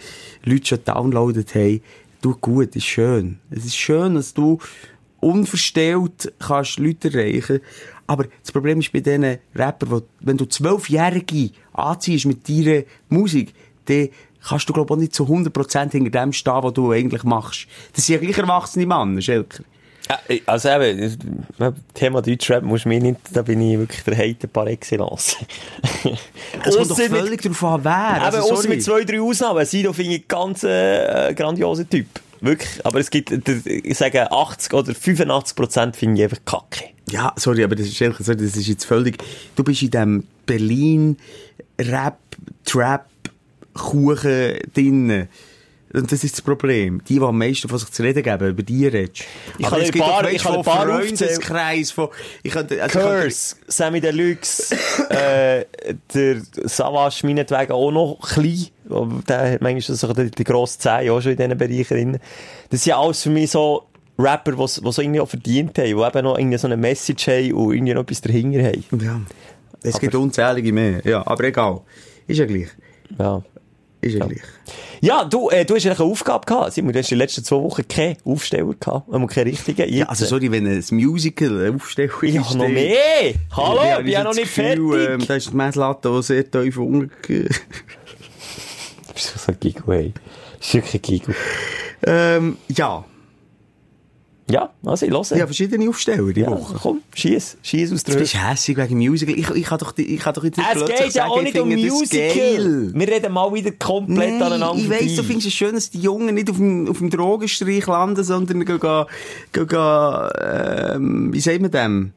Leute 0.45 0.67
schon 0.67 0.85
downloadet 0.85 1.55
haben, 1.55 1.81
tut 2.23 2.41
gut, 2.41 2.77
ist 2.77 2.87
schön. 2.87 3.39
Es 3.51 3.65
ist 3.65 3.77
schön, 3.77 4.15
dass 4.15 4.33
du 4.33 4.59
unverstellt 5.21 6.33
kannst 6.39 6.79
Leute 6.79 7.13
erreichen. 7.13 7.61
Aber 8.09 8.25
das 8.43 8.51
Problem 8.51 8.81
ist 8.81 8.93
bei 8.93 9.01
diesen 9.01 9.39
Rappern, 9.55 9.91
wo, 9.93 10.03
wenn 10.21 10.37
du 10.37 10.47
Zwölfjährige 10.47 11.51
anziehst 11.75 12.27
mit 12.27 12.49
deiner 12.49 12.83
Musik, 13.09 13.55
dann 13.85 14.09
kannst 14.47 14.69
du, 14.69 14.73
glaube 14.73 14.89
ich, 14.89 14.97
auch 14.97 15.01
nicht 15.01 15.15
zu 15.15 15.25
100% 15.25 15.93
hinter 15.93 16.11
dem 16.11 16.33
stehen, 16.33 16.63
was 16.63 16.73
du 16.73 16.91
eigentlich 16.91 17.23
machst. 17.23 17.67
Das 17.95 18.07
sind 18.07 18.15
ja 18.17 18.21
gleich 18.21 18.39
erwachsene 18.39 18.87
Männer, 18.87 19.21
Schelker. 19.21 19.63
Ja, 20.09 20.19
Also 20.47 20.71
eben, 20.71 21.45
Thema 21.93 22.23
Deutschrap 22.23 22.63
muss 22.65 22.87
mir 22.87 22.99
nicht, 22.99 23.21
da 23.33 23.43
bin 23.43 23.61
ich 23.61 23.79
wirklich 23.79 24.03
der 24.05 24.17
Hater 24.17 24.49
par 24.49 24.67
excellence. 24.67 25.37
Es 26.65 26.75
kommt 26.75 26.91
doch 26.91 26.93
Ausser 26.93 27.03
mit- 27.11 27.21
völlig 27.21 27.43
darauf 27.43 27.65
an, 27.65 27.85
wer. 27.85 28.17
Eben, 28.17 28.25
Also, 28.25 28.55
sorry. 28.55 28.69
mit 28.69 28.83
zwei, 28.83 29.05
drei 29.05 29.21
Ausnahmen. 29.21 29.65
Sido 29.67 29.93
finde 29.93 30.15
ich 30.17 30.29
ganz 30.29 30.63
äh, 30.65 31.35
grandioser 31.35 31.89
Typ. 31.89 32.07
wirklich. 32.41 32.85
Aber 32.87 33.01
es 33.01 33.11
gibt, 33.11 33.31
ich 33.67 33.99
sage 33.99 34.31
80 34.33 34.73
oder 34.73 34.95
85 34.95 35.57
Prozent 35.57 35.97
finde 35.97 36.17
ich 36.17 36.25
einfach 36.25 36.45
kacke. 36.45 36.85
Ja, 37.11 37.33
sorry, 37.37 37.65
aber 37.65 37.77
das 37.77 37.87
ist 37.87 38.01
ehrlich 38.01 38.19
gesagt, 38.19 38.41
das 38.41 38.57
ist 38.57 38.67
jetzt 38.67 38.85
völlig, 38.85 39.19
du 39.57 39.65
bist 39.65 39.83
in 39.83 39.91
dem 39.91 40.25
Berlin 40.47 41.17
Rap, 41.81 42.19
Trap, 42.65 43.07
Kuchen 43.73 44.59
drinnen. 44.75 45.29
Und 45.93 46.13
das 46.13 46.23
ist 46.23 46.35
das 46.35 46.43
Problem. 46.43 47.03
Die, 47.09 47.15
die 47.15 47.21
am 47.21 47.39
meisten 47.39 47.69
von 47.69 47.79
sich 47.79 47.91
zu 47.91 48.03
reden 48.03 48.23
geben, 48.23 48.51
über 48.51 48.63
die 48.63 48.87
redest. 48.87 49.25
Ich 49.57 49.67
kann 49.67 49.81
ein 49.81 49.91
paar, 49.93 50.31
ich 50.31 50.43
kann 50.43 50.57
ein 50.57 50.63
paar 50.63 50.87
Freundeskreis 50.87 51.91
von, 51.93 52.09
ich 52.43 52.53
kann, 52.53 52.67
also 52.79 52.99
Curse, 52.99 53.55
ich 53.57 53.61
kann, 53.61 53.69
Sammy 53.69 54.01
Deluxe, 54.01 54.77
äh, 55.09 55.65
der 56.13 56.43
Savage 56.65 57.27
meinetwegen 57.27 57.73
auch 57.73 57.91
noch 57.91 58.19
klein. 58.21 58.67
Der 59.27 59.53
hat 59.53 59.63
manchmal 59.63 59.97
so 59.97 60.13
die, 60.13 60.31
die 60.31 60.45
grosse 60.45 60.79
Zehen 60.79 61.11
auch 61.11 61.23
schon 61.23 61.33
in 61.33 61.39
diesen 61.39 61.57
Bereichen 61.57 61.97
drin. 61.97 62.21
Das 62.69 62.83
sind 62.83 62.91
ja 62.91 63.01
alles 63.01 63.23
für 63.23 63.31
mich 63.31 63.51
so 63.51 63.87
Rapper, 64.19 64.53
die 64.53 64.67
so 64.67 65.03
irgendwie 65.03 65.21
auch 65.21 65.29
verdient 65.29 65.79
haben, 65.79 65.85
die 65.85 65.91
eben 65.91 66.25
noch 66.25 66.39
irgendwie 66.39 66.59
so 66.59 66.67
eine 66.67 66.77
Message 66.77 67.29
haben 67.29 67.53
und 67.53 67.75
irgendwie 67.75 67.95
noch 67.95 68.03
etwas 68.03 68.21
dahinter 68.21 68.65
haben. 68.65 68.85
Ja. 69.01 69.21
Es 69.83 69.95
aber, 69.95 70.01
gibt 70.01 70.15
unzählige 70.17 70.73
mehr. 70.73 71.01
Ja, 71.05 71.27
aber 71.27 71.45
egal. 71.45 71.81
Ist 72.27 72.39
ja 72.39 72.47
gleich. 72.47 72.69
Ja. 73.19 73.43
Ist 74.01 74.15
ja, 74.15 74.27
gleich. 74.27 74.43
Ja, 75.01 75.25
du, 75.25 75.51
äh, 75.51 75.65
du 75.65 75.75
hast 75.75 75.87
eine 75.87 75.99
Aufgabe 75.99 76.47
gehabt. 76.47 76.73
Simon, 76.73 76.93
du 76.93 76.99
hast 76.99 77.11
die 77.11 77.15
letzten 77.15 77.45
zwei 77.45 77.57
Wochen 77.57 77.87
keinen 77.87 78.17
Aufsteller 78.25 78.75
gehabt. 78.79 79.09
Und 79.09 79.27
keinen 79.29 79.49
richtigen. 79.49 79.93
Ja, 79.93 80.07
also 80.07 80.25
sorry, 80.25 80.51
wenn 80.51 80.67
ein 80.67 80.85
Musical 80.91 81.67
eine 81.67 81.77
Aufsteller 81.77 82.23
ist. 82.23 82.35
Ja, 82.35 82.41
noch 82.57 82.69
mehr! 82.69 83.35
Hallo, 83.57 83.81
ich 83.99 84.05
bin 84.05 84.13
ja 84.13 84.25
noch 84.25 84.35
nicht 84.35 84.55
Gefühl, 84.55 84.91
fertig. 84.91 85.21
Ähm, 85.23 85.27
da 85.27 85.35
ist 85.37 85.51
die 85.51 85.57
Messlatte 85.57 86.11
auch 86.11 86.21
sehr 86.23 86.49
tief 86.49 86.77
unten. 86.77 87.11
du 87.29 87.45
bist 89.15 89.39
so 89.39 89.53
ein 89.53 89.59
Gigo, 89.61 89.93
ey. 89.93 90.13
Das 90.59 90.69
ist 90.69 90.75
wirklich 90.75 90.95
ein 90.95 91.03
Gigo. 91.03 91.33
Ähm, 92.05 92.57
ja. 92.69 93.05
Ja, 94.51 94.71
also 94.85 95.05
ich 95.05 95.13
höre. 95.13 95.37
Ja, 95.37 95.47
verschiedene 95.47 95.89
Aufsteller 95.89 96.33
die 96.33 96.41
ja, 96.41 96.51
Woche. 96.51 96.79
Komm, 96.81 97.03
schieß, 97.15 97.59
schieß 97.63 97.93
aus 97.93 98.05
der 98.05 98.15
Du 98.15 98.21
bist 98.21 98.35
hässig 98.35 98.79
wegen 98.79 98.97
Musical. 98.99 99.39
Ich, 99.39 99.51
ich 99.51 99.65
kann 99.65 99.79
doch, 99.79 99.93
ich 99.97 100.19
kann 100.19 100.33
doch 100.33 100.45
jetzt 100.45 100.57
nicht 100.57 100.69
Es 100.75 100.85
geht 100.87 101.15
ja 101.15 101.27
auch 101.27 101.43
nicht 101.43 101.59
um 101.59 101.69
Musical. 101.69 102.95
Wir 102.95 103.09
reden 103.09 103.33
mal 103.33 103.53
wieder 103.53 103.73
komplett 103.73 104.39
nee, 104.39 104.43
aneinander 104.43 104.83
ich 104.83 104.91
weiss, 104.91 105.17
du 105.17 105.23
findest 105.23 105.49
es 105.49 105.55
schön, 105.55 105.75
dass 105.75 105.91
die 105.91 106.01
Jungen 106.01 106.35
nicht 106.35 106.49
auf 106.49 106.57
dem, 106.57 106.89
auf 106.89 106.99
dem 106.99 107.11
Drogenstreich 107.11 107.87
landen, 107.87 108.25
sondern 108.25 108.65
gehen, 108.65 108.81
gehen, 108.81 109.67
gehen 109.69 110.29
ähm, 110.41 111.33
wie 111.33 111.41
sagt 111.41 111.61
man 111.61 111.71
dem? 111.71 112.13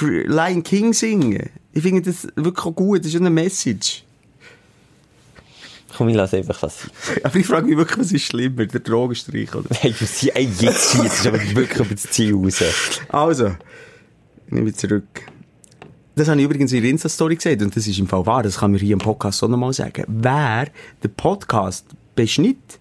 Lion 0.00 0.62
King 0.62 0.92
singen. 0.92 1.50
Ich 1.72 1.82
finde 1.82 2.02
das 2.02 2.28
wirklich 2.36 2.66
auch 2.66 2.74
gut. 2.74 3.00
Das 3.00 3.08
ist 3.08 3.16
eine 3.16 3.30
Message. 3.30 4.04
Komm, 5.96 6.08
ich 6.08 6.16
lasse 6.16 6.38
einfach 6.38 6.60
was 6.62 6.80
sein. 6.80 6.90
Aber 7.22 7.36
ich 7.36 7.46
frage 7.46 7.66
mich 7.66 7.76
wirklich, 7.76 7.98
was 7.98 8.12
ist 8.12 8.24
schlimmer, 8.24 8.66
der 8.66 8.80
Drogenstreich 8.80 9.54
oder? 9.54 9.68
Hey, 9.70 9.94
du 9.96 10.04
sie, 10.04 10.30
ey, 10.30 10.48
jetzt 10.58 10.92
schießt 10.96 11.26
aber 11.28 11.38
wirklich 11.54 11.78
über 11.78 11.94
das 11.94 12.02
Ziel 12.10 12.34
raus. 12.34 12.62
Also, 13.08 13.54
nehme 14.48 14.70
ich 14.70 14.76
zurück. 14.76 15.04
Das 16.16 16.28
habe 16.28 16.38
ich 16.38 16.44
übrigens 16.44 16.72
in 16.72 16.82
der 16.82 16.90
Insta-Story 16.90 17.36
gesehen 17.36 17.62
und 17.62 17.76
das 17.76 17.86
ist 17.86 17.98
im 17.98 18.06
Fall 18.06 18.24
wahr, 18.24 18.42
das 18.42 18.58
kann 18.58 18.70
mir 18.70 18.78
hier 18.78 18.92
im 18.92 19.00
Podcast 19.00 19.42
auch 19.42 19.48
nochmal 19.48 19.72
sagen. 19.72 20.04
Wer 20.06 20.68
den 21.02 21.12
Podcast 21.14 21.86
beschnitt, 22.14 22.78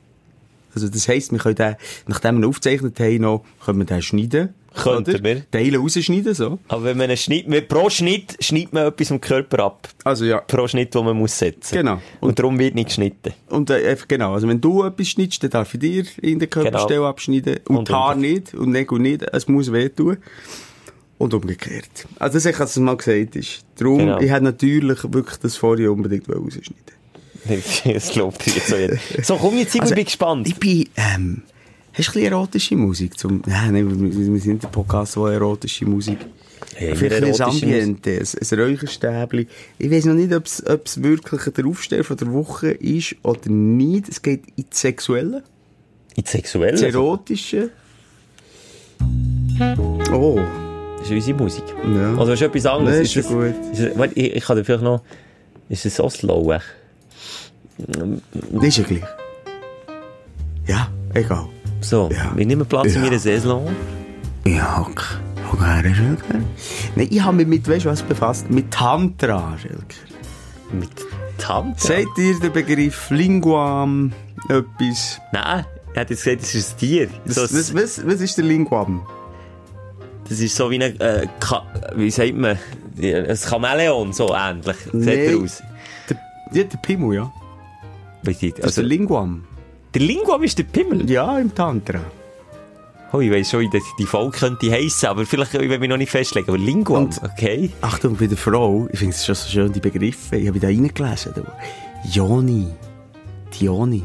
also 0.76 0.88
das 0.88 1.08
heisst, 1.08 1.32
wir 1.32 1.40
können 1.40 1.56
den, 1.56 1.76
nachdem 2.08 2.36
wir 2.36 2.44
ihn 2.44 2.50
aufgezeichnet 2.50 3.00
haben, 3.00 3.22
noch, 3.22 3.44
können 3.66 3.80
wir 3.80 3.86
den 3.86 4.02
schneiden 4.02 4.54
Könnten 4.76 5.24
wir. 5.24 5.50
Teile 5.52 5.78
rausschneiden, 5.78 6.34
so. 6.34 6.60
Aber 6.68 6.84
wenn 6.84 6.98
man 6.98 7.08
einen 7.08 7.18
Schnitt, 7.18 7.68
pro 7.68 7.90
Schnitt 7.90 8.36
schneidet 8.40 8.74
man 8.74 8.88
etwas 8.88 9.08
vom 9.08 9.22
Körper 9.22 9.66
ab. 9.66 9.90
Also 10.04 10.26
ja. 10.26 10.40
Pro 10.40 10.68
Schnitt, 10.68 10.94
den 10.94 11.06
man 11.06 11.18
muss 11.18 11.38
setzen. 11.38 11.76
Genau. 11.76 11.94
Und, 12.20 12.30
und 12.30 12.40
darum 12.40 12.60
wird 12.60 12.76
nicht 12.76 12.88
geschnitten. 12.88 13.34
Und 13.50 13.70
äh, 13.70 13.96
genau, 14.08 14.34
also 14.34 14.48
wenn 14.48 14.60
du 14.60 14.84
etwas 14.84 15.08
schnittst, 15.08 15.44
dann 15.44 15.52
darf 15.52 15.74
ich 15.74 15.80
dir 15.80 16.06
in 16.22 16.40
der 16.40 16.48
Körperstelle 16.48 17.00
genau. 17.00 17.10
abschneiden. 17.10 17.60
Und, 17.68 17.78
und 17.78 17.90
Haar 17.90 18.16
nicht 18.16 18.54
und 18.54 18.72
Nägel 18.72 19.00
nicht. 19.00 19.24
Es 19.32 19.48
muss 19.48 19.72
wehtun. 19.72 20.18
Und 21.20 21.34
umgekehrt. 21.34 22.08
Also 22.20 22.34
das 22.34 22.46
ist, 22.46 22.60
was 22.60 22.72
es 22.72 22.78
mal 22.78 22.98
gesagt 22.98 23.36
ist. 23.36 23.64
Darum, 23.78 24.00
genau. 24.00 24.20
ich 24.20 24.30
hätte 24.30 24.44
natürlich 24.44 25.04
wirklich 25.04 25.38
das 25.38 25.56
vorher 25.56 25.92
unbedingt 25.92 26.28
rausschneiden 26.28 26.94
das 27.94 28.12
glaubt 28.12 28.46
ihr 28.48 28.54
jetzt 28.54 28.70
so. 28.70 28.76
So, 29.22 29.38
komm 29.38 29.58
jetzt, 29.58 29.76
ich 29.76 29.82
also, 29.82 29.96
bin 29.96 30.06
gespannt. 30.06 30.48
Ich 30.48 30.56
bin, 30.56 30.88
ähm, 30.96 31.44
Hast 31.96 32.08
du 32.08 32.12
ein 32.12 32.14
bisschen 32.14 32.34
erotische 32.34 32.76
Musik? 32.76 33.20
Zum, 33.20 33.44
nein, 33.46 33.74
nein, 33.74 34.34
wir 34.34 34.42
sind 34.42 34.64
der 34.64 34.68
Podcast, 34.70 35.16
wo 35.16 35.28
erotische 35.28 35.86
Musik. 35.86 36.18
Hey, 36.76 36.96
Vielleicht 36.96 37.42
ein 37.42 37.48
Ambiente, 37.48 38.20
ein, 38.20 38.28
ein 38.52 38.60
Räucherstäbli. 38.60 39.48
Ich 39.78 39.92
weiß 39.92 40.06
noch 40.06 40.16
nicht, 40.16 40.34
ob 40.34 40.46
es 40.46 41.04
wirklich 41.04 41.44
der 41.54 41.66
Aufsteller 41.68 42.04
von 42.04 42.18
der 42.18 42.34
Woche 42.34 42.72
ist 42.72 43.16
oder 43.22 43.48
nicht. 43.50 44.10
Es 44.10 44.22
geht 44.24 44.44
in 44.56 44.66
das 44.70 44.82
Sexuelle. 44.82 45.44
In 46.16 46.24
das 46.24 46.32
Sexuelle? 46.32 46.72
Das 46.72 46.82
Erotische. 46.82 47.70
Oh. 50.12 50.40
Das 50.98 51.08
ist 51.08 51.12
unsere 51.12 51.38
Musik. 51.38 51.64
Ja. 51.96 52.16
Oder 52.16 52.34
ist 52.34 52.42
etwas 52.42 52.66
anderes? 52.66 52.96
Nein, 52.96 53.04
ist, 53.04 53.16
ist 53.18 53.28
gut. 53.28 53.54
Ist, 53.72 53.98
warte, 54.00 54.16
ich, 54.16 54.36
ich 54.36 54.44
kann 54.44 54.58
dir 54.58 54.66
vielleicht 54.66 54.84
noch... 54.84 55.04
Ist 55.70 55.86
es 55.86 55.96
so 55.96 56.10
slow? 56.10 56.60
Das 57.78 58.64
ist 58.64 58.78
ja 58.78 58.84
gleich. 58.84 59.04
Ja, 60.66 60.90
egal. 61.14 61.50
So, 61.84 62.10
ja. 62.12 62.32
wir 62.36 62.46
nehmen 62.46 62.66
Platz 62.66 62.94
ja. 62.94 62.96
in 62.96 63.02
meiner 63.02 63.20
Saison. 63.20 63.70
Ja. 64.46 64.88
Hock 65.52 65.62
her, 65.62 65.84
Schelker. 65.94 66.40
Nein, 66.96 67.08
ich 67.10 67.22
habe 67.22 67.38
mich 67.38 67.48
mit, 67.48 67.68
weißt 67.68 67.86
du 67.86 67.90
was, 67.90 68.02
befasst? 68.02 68.50
Mit 68.50 68.72
Tantra, 68.72 69.58
Schelker. 69.58 69.78
Mit 70.72 70.90
Tantra? 71.38 71.78
Seht 71.78 72.08
ihr 72.18 72.40
den 72.40 72.54
Begriff 72.54 73.10
Linguam 73.10 74.14
etwas? 74.50 75.20
Nein, 75.32 75.66
er 75.94 76.02
hat 76.02 76.10
jetzt 76.10 76.24
gesagt, 76.24 76.42
das 76.42 76.56
ist 76.56 76.74
ein 76.74 76.78
Tier. 76.80 77.10
Das, 77.26 77.36
so 77.36 77.44
was, 77.44 77.76
was, 77.76 78.06
was 78.06 78.22
ist 78.22 78.38
der 78.38 78.46
Linguam? 78.46 79.06
Das 80.30 80.40
ist 80.40 80.56
so 80.56 80.72
wie 80.72 80.82
ein, 80.82 81.00
äh, 81.00 81.28
wie 81.96 82.10
sagt 82.10 82.34
man, 82.34 82.58
ein 82.98 83.38
Chamäleon, 83.38 84.14
so 84.14 84.34
ähnlich. 84.34 84.78
Nee. 84.94 85.04
Sieht 85.04 85.32
er 85.32 85.38
aus. 85.38 85.64
Der, 86.10 86.18
ja, 86.54 86.64
der 86.64 86.78
Pimmel, 86.78 87.16
ja. 87.16 87.34
Wie 88.24 88.34
sieht, 88.34 88.56
also, 88.56 88.62
das 88.62 88.70
ist 88.72 88.78
der 88.78 88.86
Linguam. 88.86 89.44
Der 89.94 90.02
Linguam 90.02 90.44
ist 90.44 90.58
der 90.58 90.64
Pimmel? 90.64 91.10
Ja, 91.10 91.38
im 91.38 91.54
Tantra. 91.54 92.00
Oh, 93.12 93.20
ich 93.20 93.30
weiss 93.30 93.52
schon, 93.52 93.62
wie 93.62 93.70
die 94.00 94.06
Folge 94.06 94.36
könnte 94.36 94.72
heissen, 94.72 95.06
aber 95.06 95.24
vielleicht 95.24 95.54
will 95.54 95.72
ich 95.72 95.80
mich 95.80 95.90
noch 95.90 95.98
nicht 95.98 96.10
festlegen. 96.10 96.48
Aber 96.48 96.58
Linguam, 96.58 97.04
Und, 97.04 97.22
okay. 97.22 97.70
Achtung, 97.82 98.16
bei 98.16 98.26
der 98.26 98.38
Frau, 98.38 98.88
ich 98.92 98.98
finde 98.98 99.14
es 99.14 99.24
schon 99.24 99.36
so 99.36 99.48
schön, 99.50 99.72
die 99.72 99.80
Begriffe. 99.80 100.38
Ich 100.38 100.48
habe 100.48 100.60
da 100.60 100.66
reingelesen. 100.68 101.34
Joni. 102.12 102.68
Die 103.54 103.66
Joni. 103.66 104.02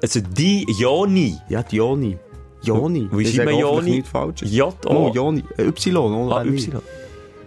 Also 0.00 0.20
die 0.20 0.64
Joni? 0.78 1.36
Ja, 1.48 1.64
die 1.64 1.76
Joni. 1.76 2.16
Wie 2.62 3.26
schreibt 3.26 3.50
man 3.50 3.58
Joni? 3.58 3.90
Nicht 3.90 4.06
falsch. 4.06 4.42
J-O. 4.42 4.72
Oh, 4.88 5.12
Joni. 5.12 5.42
Y, 5.58 5.96
oder? 5.96 6.36
Ah, 6.36 6.44
Y. 6.44 6.80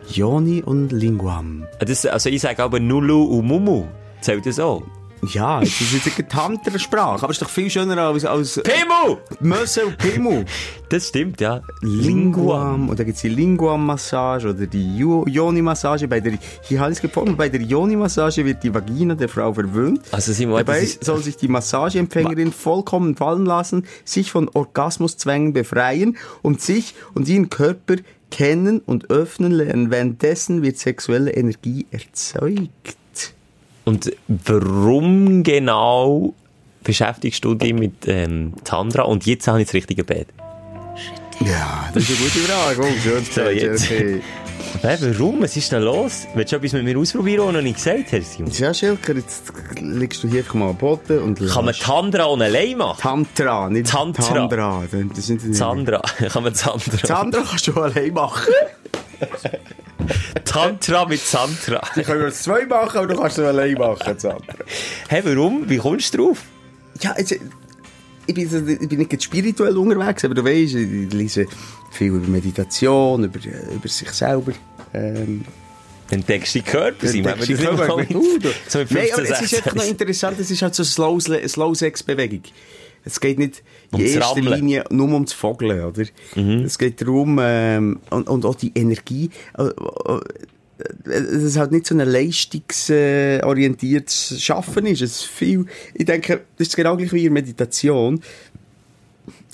Joni 0.10 0.62
und 0.62 0.92
Linguam. 0.92 1.66
Das, 1.80 2.06
also 2.06 2.30
ich 2.30 2.42
sage 2.42 2.62
aber 2.62 2.82
Nulu 2.82 3.24
und 3.24 3.48
Mumu. 3.48 3.86
Zählt 4.20 4.46
das 4.46 4.60
auch? 4.60 4.84
Ja, 5.28 5.60
das 5.60 5.70
ist 5.70 5.94
jetzt 5.94 6.18
eine 6.18 6.28
Tantra-Sprache, 6.28 7.24
aber 7.24 7.30
es 7.30 7.38
ist 7.38 7.42
doch 7.44 7.50
viel 7.50 7.70
schöner 7.70 7.98
als... 7.98 8.26
als 8.26 8.62
Pimu! 8.64 9.18
Möse 9.40 9.86
und 9.86 9.98
Pimu. 9.98 10.44
Das 10.90 11.10
stimmt, 11.10 11.40
ja. 11.40 11.62
Linguam. 11.82 12.90
Und 12.90 12.98
dann 12.98 13.06
gibt 13.06 13.18
es 13.18 13.22
die 13.22 13.30
Linguam-Massage 13.30 14.50
oder 14.50 14.66
die 14.66 14.98
Yoni-Massage. 14.98 16.08
Bei 16.08 16.20
der, 16.20 16.40
hier 16.64 16.80
habe 16.80 16.92
ich 16.92 16.98
es 16.98 17.02
gefunden, 17.02 17.38
bei 17.38 17.50
der 17.50 17.62
Yoni-Massage 17.62 18.44
wird 18.46 18.64
die 18.64 18.74
Vagina 18.74 19.14
der 19.14 19.30
Frau 19.30 19.54
verwöhnt. 19.54 20.02
Also, 20.12 20.34
Simon, 20.34 20.58
Dabei 20.58 20.86
soll 20.86 21.22
sich 21.22 21.38
die 21.38 21.48
Massageempfängerin 21.48 22.52
vollkommen 22.52 23.16
fallen 23.16 23.46
lassen, 23.46 23.86
sich 24.04 24.32
von 24.32 24.50
Orgasmuszwängen 24.50 25.54
befreien 25.54 26.18
und 26.42 26.62
sich 26.62 26.96
und 27.14 27.28
ihren 27.28 27.50
Körper 27.50 27.96
kennen 28.32 28.80
und 28.80 29.12
öffnen 29.12 29.52
lernen. 29.52 29.92
Währenddessen 29.92 30.64
wird 30.64 30.78
sexuelle 30.78 31.32
Energie 31.32 31.86
erzeugt. 31.92 32.98
Und 33.92 34.10
warum 34.46 35.44
genau 35.44 36.34
beschäftigst 36.82 37.44
du 37.44 37.56
dich 37.56 37.74
mit 37.74 38.08
ähm, 38.08 38.54
Tandra? 38.64 39.04
Und 39.04 39.26
jetzt 39.26 39.50
habe 39.50 39.60
ich 39.60 39.68
das 39.68 39.74
richtige 39.74 40.06
Bett. 40.06 40.28
Ja, 41.42 41.90
das 41.94 42.04
ist 42.04 42.18
eine 42.18 42.30
gute 42.30 42.40
Frage. 42.40 42.82
Oh, 42.84 43.02
schön 43.04 43.26
so, 43.30 43.42
jetzt. 43.42 43.90
Hey, 43.90 44.22
warum? 44.82 45.42
Was 45.42 45.58
ist 45.58 45.74
denn 45.74 45.84
los? 45.84 46.26
Willst 46.36 46.54
du 46.54 46.56
etwas 46.56 46.72
mit 46.72 46.86
mir 46.86 46.98
ausprobieren, 46.98 47.48
was 47.48 47.54
noch 47.54 47.62
nicht 47.62 47.76
gesagt 47.76 48.14
hast, 48.14 48.32
Simon? 48.32 48.52
Ja, 48.54 48.74
Schilker, 48.74 49.14
jetzt 49.14 49.52
liegst 49.82 50.24
du 50.24 50.30
hier 50.30 50.40
einfach 50.40 50.54
mal 50.54 50.70
am 50.70 50.78
Boden 50.78 51.20
und 51.20 51.46
Kann 51.50 51.66
man 51.66 51.74
Tandra 51.74 52.28
ohne 52.28 52.46
allein 52.46 52.78
machen? 52.78 52.98
Tantra, 53.02 53.70
nicht 53.70 53.90
Tantra. 53.90 54.24
Tandra. 54.24 54.84
Das 55.14 55.26
sind 55.26 55.54
Zandra. 55.54 56.02
Kann 56.32 56.44
man 56.44 56.56
Zandra. 56.56 56.98
Zandra 56.98 57.42
kannst 57.42 57.68
du 57.68 57.74
allein 57.74 58.14
machen. 58.14 58.54
Tantra 60.46 61.06
mit 61.06 61.20
Santra. 61.20 61.82
Die 61.96 62.02
können 62.02 62.22
wir 62.22 62.32
zwei 62.32 62.66
machen, 62.66 62.98
aber 62.98 63.08
du 63.08 63.16
kannst 63.20 63.38
es 63.38 63.46
allein 63.46 63.74
machen, 63.74 64.18
Santra. 64.18 64.56
Hey, 65.08 65.22
warum? 65.24 65.70
Wie 65.70 65.78
kommst 65.78 66.14
du 66.14 66.18
drauf? 66.18 66.44
Ja, 67.02 67.16
jetzt, 67.18 67.32
ich, 67.32 68.34
bin, 68.34 68.80
ich 68.82 68.90
bin 68.90 69.00
nicht 69.00 69.24
spirituell 69.24 69.78
unterwegs, 69.78 70.24
aber 70.26 70.36
du 70.36 70.44
weißt, 70.44 70.76
ich 70.76 71.14
lese 71.14 71.48
viel 71.92 72.08
über 72.08 72.28
Meditation, 72.28 73.24
über, 73.24 73.40
über 73.74 73.88
sich 73.88 74.10
selber. 74.10 74.54
Ähm, 74.94 75.44
Entdeckst 76.10 76.56
die 76.56 76.62
Körper, 76.62 77.08
sie 77.08 77.22
machen 77.22 77.42
die 77.48 77.54
Körper. 77.54 77.98
Uh, 78.14 78.40
so 78.68 78.80
Nein, 78.90 79.08
aber 79.14 79.24
es 79.24 79.42
ist 79.42 79.56
einfach 79.56 79.76
noch 79.76 79.88
interessant, 79.88 80.38
es 80.40 80.52
ist 80.52 80.62
halt 80.62 80.76
so 80.76 80.84
eine 81.06 81.48
Slow-Sex-Bewegung. 81.48 82.42
Es 83.04 83.20
geht 83.20 83.40
nicht 83.40 83.64
in 83.92 84.00
Ums 84.00 84.12
erster 84.12 84.38
Rammeln. 84.38 84.60
Linie 84.60 84.86
nur 84.90 85.12
ums 85.12 85.34
Vogeln, 85.34 85.84
oder? 85.84 86.04
Es 86.66 86.78
geht 86.78 87.02
darum, 87.02 87.40
ähm, 87.42 88.00
und, 88.10 88.30
und 88.30 88.46
auch 88.46 88.56
die 88.56 88.72
Energie, 88.76 89.30
äh, 89.58 89.64
äh, 89.64 90.20
es 91.10 91.58
halt 91.58 91.72
nicht 91.72 91.88
so 91.88 91.96
ein 91.96 92.08
leistungsorientiertes 92.08 94.42
Schaffen 94.42 94.86
ist. 94.86 95.02
Es 95.02 95.22
ist 95.22 95.26
viel, 95.26 95.66
ich 95.94 96.06
denke, 96.06 96.42
das 96.58 96.70
ist 96.70 96.76
genau 96.76 96.98
gleich 96.98 97.14
wie 97.14 97.26
in 97.26 97.34
Meditation. 97.34 98.22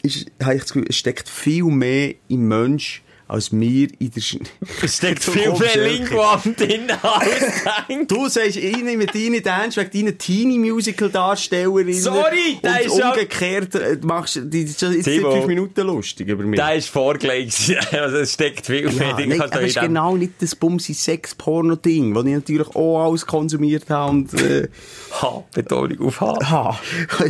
Ist, 0.03 0.27
habe 0.41 0.55
ich 0.55 0.61
das 0.61 0.71
Gefühl, 0.73 0.87
es 0.89 0.95
steckt 0.95 1.27
viel 1.27 1.65
mehr 1.65 2.13
im 2.27 2.47
Mensch, 2.47 3.03
als 3.27 3.51
wir 3.51 3.89
in 3.99 4.11
der 4.11 4.21
Sch 4.21 4.37
Es 4.81 4.97
steckt 4.97 5.23
viel 5.23 5.51
mehr 5.51 5.75
Elke. 5.75 6.03
Linguam 6.03 6.41
drin 6.55 6.91
als. 7.01 8.07
Du 8.07 8.29
sagst, 8.29 8.57
ich 8.57 8.83
nehme 8.83 9.05
deine 9.05 9.41
Dance 9.41 9.81
wegen 9.81 10.05
deiner 10.05 10.17
Teenie-Musical-Darstellerin. 10.17 11.93
Sorry, 11.93 12.59
und 12.61 12.85
ist 12.85 12.97
ja- 12.97 13.09
umgekehrt 13.09 13.75
äh, 13.75 13.97
machst 14.01 14.37
du 14.37 14.57
jetzt 14.57 14.79
fünf 14.79 15.45
Minuten 15.45 15.81
lustig 15.81 16.27
über 16.27 16.43
mich. 16.43 16.59
Der 16.59 16.75
ist 16.75 16.89
vorgelegt. 16.89 17.55
Also 17.97 18.17
es 18.17 18.33
steckt 18.33 18.65
viel 18.65 18.89
mehr 18.91 19.09
ja, 19.09 19.13
drin. 19.15 19.29
nein, 19.29 19.41
aber 19.41 19.61
es 19.61 19.75
ist 19.75 19.79
genau 19.79 20.15
nicht 20.15 20.33
das 20.39 20.55
Bumsi-Sex-Porno-Ding, 20.55 22.13
das 22.13 22.25
ich 22.25 22.33
natürlich 22.33 22.67
auch 22.75 23.05
alles 23.07 23.25
konsumiert 23.25 23.89
habe 23.89 24.11
und, 24.11 24.33
äh, 24.33 24.67
H, 25.11 25.43
Betonung 25.53 25.99
auf 26.07 26.21
H. 26.21 26.37
ha, 26.49 26.79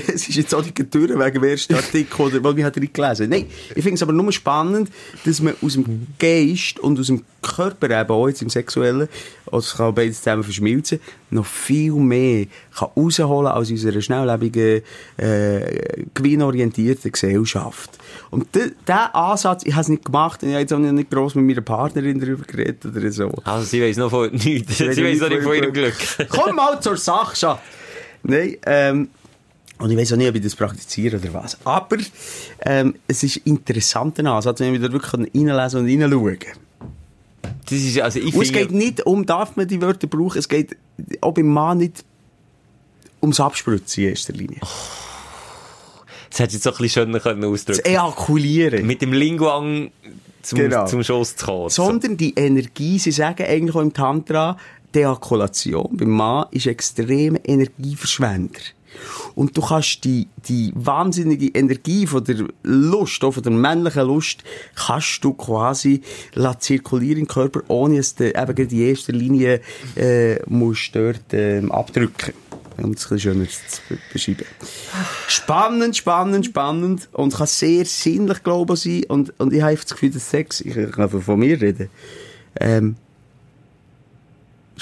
es 0.07 0.27
ist 0.27 0.35
jetzt 0.35 0.53
auch 0.53 0.63
nicht 0.63 0.93
durch 0.93 1.09
wegen 1.09 1.33
dem 1.33 1.43
ersten 1.43 1.75
Artikel, 1.75 2.21
oder, 2.21 2.43
was 2.43 2.77
ich 2.77 2.93
gelesen 2.93 3.29
Nein, 3.29 3.45
ich 3.69 3.83
finde 3.83 3.93
es 3.93 4.03
aber 4.03 4.13
nur 4.13 4.31
spannend, 4.31 4.89
dass 5.25 5.41
man 5.41 5.55
aus 5.61 5.73
dem 5.73 5.86
Geist 6.19 6.79
und 6.79 6.99
aus 6.99 7.07
dem 7.07 7.23
Körper 7.41 7.89
eben 8.01 8.09
auch 8.11 8.27
jetzt 8.27 8.41
im 8.41 8.49
Sexuellen, 8.49 9.07
oder 9.45 9.57
es 9.59 9.75
kann 9.75 9.95
beides 9.95 10.17
zusammen 10.21 10.43
verschmilzen, 10.43 10.99
noch 11.29 11.45
viel 11.45 11.93
mehr 11.93 12.47
kann 12.77 12.89
rausholen 12.95 13.51
als 13.51 13.69
in 13.69 13.75
unserer 13.75 14.01
schnelllebigen, 14.01 14.81
äh, 15.17 16.03
gewinnorientierten 16.13 17.11
Gesellschaft. 17.11 17.91
Und 18.31 18.53
di- 18.55 18.71
dieser 18.87 19.15
Ansatz, 19.15 19.63
ich 19.65 19.73
habe 19.73 19.81
es 19.83 19.87
nicht 19.89 20.05
gemacht, 20.05 20.43
ich 20.43 20.49
habe 20.49 20.59
jetzt 20.59 20.73
auch 20.73 20.79
nicht 20.79 21.09
gross 21.09 21.35
mit 21.35 21.45
meiner 21.45 21.61
Partnerin 21.61 22.19
darüber 22.19 22.43
geredet 22.43 22.85
oder 22.85 23.11
so. 23.11 23.31
Also 23.43 23.65
sie 23.65 23.81
weiss 23.81 23.97
noch 23.97 24.09
von 24.09 24.29
nichts. 24.31 24.77
Sie 24.77 24.87
weiss 24.87 25.19
noch 25.21 25.29
nicht 25.29 25.43
von 25.43 25.53
ihrem 25.55 25.73
Glück. 25.73 25.95
Komm 26.29 26.55
mal 26.55 26.79
zur 26.81 26.97
Sache, 26.97 27.35
Schatz. 27.35 27.59
Nein, 28.23 28.57
ähm, 28.65 29.09
und 29.79 29.91
ich 29.91 29.97
weiß 29.97 30.13
auch 30.13 30.17
nicht, 30.17 30.29
ob 30.29 30.35
ich 30.35 30.41
das 30.43 30.55
praktiziere 30.55 31.17
oder 31.17 31.33
was. 31.33 31.57
Aber 31.63 31.97
ähm, 32.61 32.95
es 33.07 33.23
ist 33.23 33.37
ein 33.37 33.53
interessanter 33.53 34.25
Ansatz, 34.25 34.59
wenn 34.59 34.73
wir 34.73 34.79
da 34.79 34.91
wirklich 34.91 35.13
reinlesen 35.13 35.79
und 35.81 35.87
reinschauen. 35.87 36.37
Das 37.69 37.79
ist, 37.79 37.99
also 37.99 38.19
ich 38.19 38.33
Und 38.33 38.43
es 38.43 38.51
geht 38.51 38.71
nicht 38.71 39.05
um, 39.05 39.25
darf 39.25 39.55
man 39.55 39.67
die 39.67 39.81
Wörter 39.81 40.07
brauchen, 40.07 40.39
es 40.39 40.47
geht 40.47 40.77
auch 41.21 41.33
beim 41.33 41.47
Mann 41.47 41.79
nicht 41.79 42.03
ums 43.21 43.39
Abspritzen 43.39 44.03
in 44.03 44.09
erster 44.11 44.33
Linie. 44.33 44.59
Das 46.29 46.39
hättest 46.39 46.53
du 46.53 46.57
jetzt 46.57 46.63
so 46.63 46.69
ein 46.71 46.77
bisschen 46.83 47.03
schöner 47.05 47.19
können 47.19 47.41
Das 47.41 47.51
ausdrücken 47.51 47.85
Ejakulieren. 47.85 48.85
Mit 48.85 49.01
dem 49.01 49.13
Linguang 49.13 49.91
zum, 50.41 50.59
Genau. 50.59 50.85
zum 50.85 51.03
Schuss 51.03 51.35
zu 51.35 51.45
kommen. 51.45 51.69
Sondern 51.69 52.17
die 52.17 52.33
Energie, 52.35 52.99
sie 52.99 53.11
sagen 53.11 53.43
eigentlich 53.45 53.75
auch 53.75 53.81
im 53.81 53.93
Tantra, 53.93 54.57
die 54.93 54.99
Ejakulation 54.99 55.89
beim 55.97 56.09
Mann 56.09 56.45
ist 56.51 56.67
extrem 56.67 57.37
Energieverschwender. 57.43 58.59
Und 59.35 59.55
du 59.55 59.61
kannst 59.61 60.03
die, 60.03 60.27
die 60.47 60.71
wahnsinnige 60.75 61.47
Energie 61.47 62.07
von 62.07 62.23
der 62.23 62.47
Lust, 62.63 63.23
auch 63.23 63.31
von 63.31 63.43
der 63.43 63.51
männlichen 63.51 64.05
Lust, 64.05 64.43
kannst 64.75 65.23
du 65.23 65.33
quasi 65.33 66.01
zirkulieren 66.59 67.21
im 67.21 67.27
Körper, 67.27 67.61
ohne 67.67 67.97
dass 67.97 68.15
du 68.15 68.29
eben 68.29 68.57
in 68.57 68.79
erster 68.79 69.13
Linie 69.13 69.61
äh, 69.95 70.39
musst 70.47 70.95
dort 70.95 71.33
ähm, 71.33 71.71
abdrücken 71.71 72.33
um 72.79 72.91
es 72.91 73.11
ein 73.11 73.19
schöner 73.19 73.45
zu 73.45 73.81
be- 73.89 73.97
beschreiben. 74.13 74.45
Spannend, 75.27 75.97
spannend, 75.97 76.45
spannend 76.45 77.09
und 77.11 77.33
kann 77.35 77.47
sehr 77.47 77.85
sinnlich, 77.85 78.43
glaube 78.43 78.75
ich, 78.75 78.81
sein. 78.81 79.03
Und, 79.07 79.33
und 79.39 79.51
ich 79.51 79.63
habe 79.63 79.75
das 79.75 79.87
Gefühl, 79.87 80.11
dass 80.11 80.29
Sex, 80.29 80.61
ich 80.61 80.75
kann 80.91 81.09
von 81.09 81.39
mir 81.39 81.59
reden, 81.59 81.89
ähm, 82.59 82.95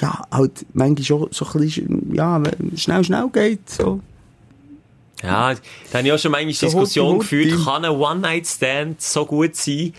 ja, 0.02 0.22
halt 0.32 0.66
manchmal 0.74 1.04
schon 1.04 1.28
so 1.32 1.46
ein 1.46 1.62
bisschen, 1.62 2.14
ja, 2.14 2.42
schnell, 2.76 3.04
schnell 3.04 3.30
geht, 3.32 3.70
so. 3.70 4.02
Ja, 5.24 5.54
da 5.92 5.98
habe 5.98 6.08
ich 6.08 6.14
auch 6.14 6.20
schon 6.20 6.32
manchmal 6.32 6.54
So 6.54 6.66
Diskussion 6.68 7.16
Hutti, 7.16 7.26
Hutti. 7.26 7.50
geführt, 7.50 7.66
kann 7.66 7.86
ein 7.86 7.92
One-Night-Stand 7.92 9.02
so 9.02 9.26
gut 9.26 9.56
sein, 9.56 9.94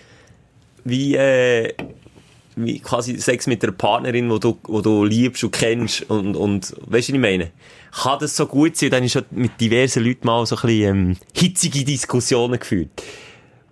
wie, 0.85 1.17
äh, 1.17 1.73
wie 2.55 2.79
quasi 2.81 3.19
Sex 3.19 3.47
mit 3.47 3.63
einer 3.63 3.73
Partnerin, 3.73 4.29
die 4.29 4.41
du, 4.41 4.59
wo 4.65 4.81
du 4.81 5.05
liebst 5.05 5.43
und 5.43 5.51
kennst 5.51 6.09
und, 6.11 6.37
und, 6.37 6.71
weißt 6.71 6.75
du, 6.81 6.93
was 6.93 7.09
ich 7.09 7.19
meine? 7.19 7.51
Kann 7.93 8.19
das 8.21 8.37
so 8.37 8.47
gut 8.47 8.77
sein? 8.77 8.91
Dann 8.91 9.05
ist 9.05 9.13
schon 9.13 9.25
mit 9.31 9.59
diversen 9.61 10.05
Leuten 10.05 10.27
mal 10.27 10.45
so 10.45 10.57
ein 10.57 10.63
bisschen, 10.63 10.97
ähm, 10.97 11.17
hitzige 11.35 11.85
Diskussionen 11.85 12.61
geführt. 12.61 12.91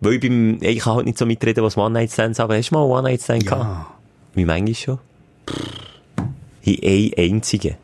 Weil 0.00 0.14
ich 0.14 0.20
beim, 0.20 0.58
ich 0.60 0.78
kann 0.80 0.94
halt 0.94 1.06
nicht 1.06 1.18
so 1.18 1.26
mitreden, 1.26 1.62
was 1.62 1.76
One-Night-Stands 1.76 2.40
aber 2.40 2.56
hast 2.56 2.70
du 2.70 2.74
mal 2.74 2.82
One-Night-Stand 2.82 3.46
gehabt? 3.46 3.90
Wie 4.34 4.44
manchmal 4.44 4.74
schon? 4.74 4.98
In 6.64 6.78
ein 6.82 7.12
einzigen. 7.32 7.76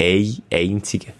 Ein 0.00 0.36
einzigen. 0.52 1.12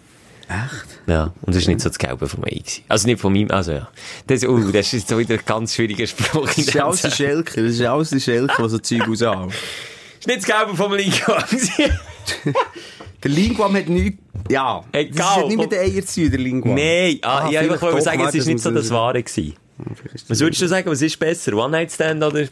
Echt? 0.48 0.98
Ja, 1.06 1.32
und 1.42 1.54
das 1.54 1.64
war 1.64 1.72
nicht 1.72 1.80
so 1.82 1.88
das 1.88 1.98
Gelbe 1.98 2.28
von 2.28 2.40
mir. 2.40 2.60
Also 2.88 3.06
nicht 3.06 3.20
von 3.20 3.32
meinem, 3.32 3.50
also 3.50 3.72
ja. 3.72 3.88
Das, 4.26 4.44
uh, 4.44 4.70
das 4.70 4.92
ist 4.92 5.08
so 5.08 5.18
wieder 5.18 5.34
ein 5.34 5.40
ganz 5.46 5.74
schwieriger 5.74 6.06
Spruch. 6.06 6.46
Das 6.46 6.58
ist 6.58 6.76
alles 6.76 7.02
der 7.02 7.10
Schelke, 7.10 7.62
das 7.62 7.72
ist 7.72 7.80
alles 7.82 8.10
der 8.10 8.20
Schelke, 8.20 8.54
der 8.58 8.68
so 8.68 8.78
Zeug 8.78 9.08
raushaut. 9.08 9.48
Das 9.50 9.56
ist 10.20 10.26
nicht 10.26 10.48
das 10.48 10.56
Gelbe 10.58 10.76
vom 10.76 10.92
Lingo. 10.94 11.36
Der 13.22 13.30
Linguam 13.30 13.76
hat 13.76 13.88
nichts, 13.88 14.18
ja. 14.50 14.82
Das 14.92 15.00
Egal. 15.00 15.26
hat 15.36 15.48
nicht 15.48 15.58
mit 15.58 15.72
den 15.72 15.78
Eiern 15.78 16.06
zu 16.06 16.28
der 16.28 16.38
Linguam. 16.40 16.74
Nein, 16.74 17.18
ah, 17.22 17.44
ich 17.44 17.56
vielleicht 17.56 17.70
einfach 17.72 17.92
wollte 17.92 18.02
sagen, 18.02 18.20
es 18.26 18.34
ist 18.34 18.46
nicht 18.46 18.60
so 18.60 18.70
das 18.72 18.86
ich- 18.86 18.90
Wahre 18.90 19.22
das- 19.22 19.40
Was 20.28 20.40
würdest 20.40 20.62
du 20.62 20.68
sagen, 20.68 20.90
was 20.90 21.02
ist 21.02 21.18
besser? 21.18 21.54
One-Night-Stand 21.54 22.22
oder? 22.22 22.46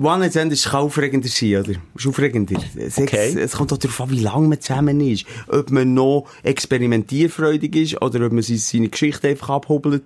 One 0.00 0.28
Stand 0.28 0.52
ist 0.52 0.74
aufregender 0.74 1.28
sein, 1.28 1.56
oder? 1.56 1.72
Ist 1.94 2.06
aufregender. 2.06 2.60
Sex, 2.76 2.98
Okay. 2.98 3.38
Es 3.38 3.52
kommt 3.52 3.72
auch 3.72 3.78
darauf 3.78 4.00
an, 4.00 4.10
wie 4.10 4.20
lange 4.20 4.48
man 4.48 4.60
zusammen 4.60 5.00
ist. 5.00 5.24
Ob 5.46 5.70
man 5.70 5.94
noch 5.94 6.26
experimentierfreudig 6.42 7.76
ist 7.76 8.02
oder 8.02 8.26
ob 8.26 8.32
man 8.32 8.42
seine, 8.42 8.58
seine 8.58 8.88
Geschichte 8.88 9.28
einfach 9.28 9.50
abhobelt. 9.50 10.02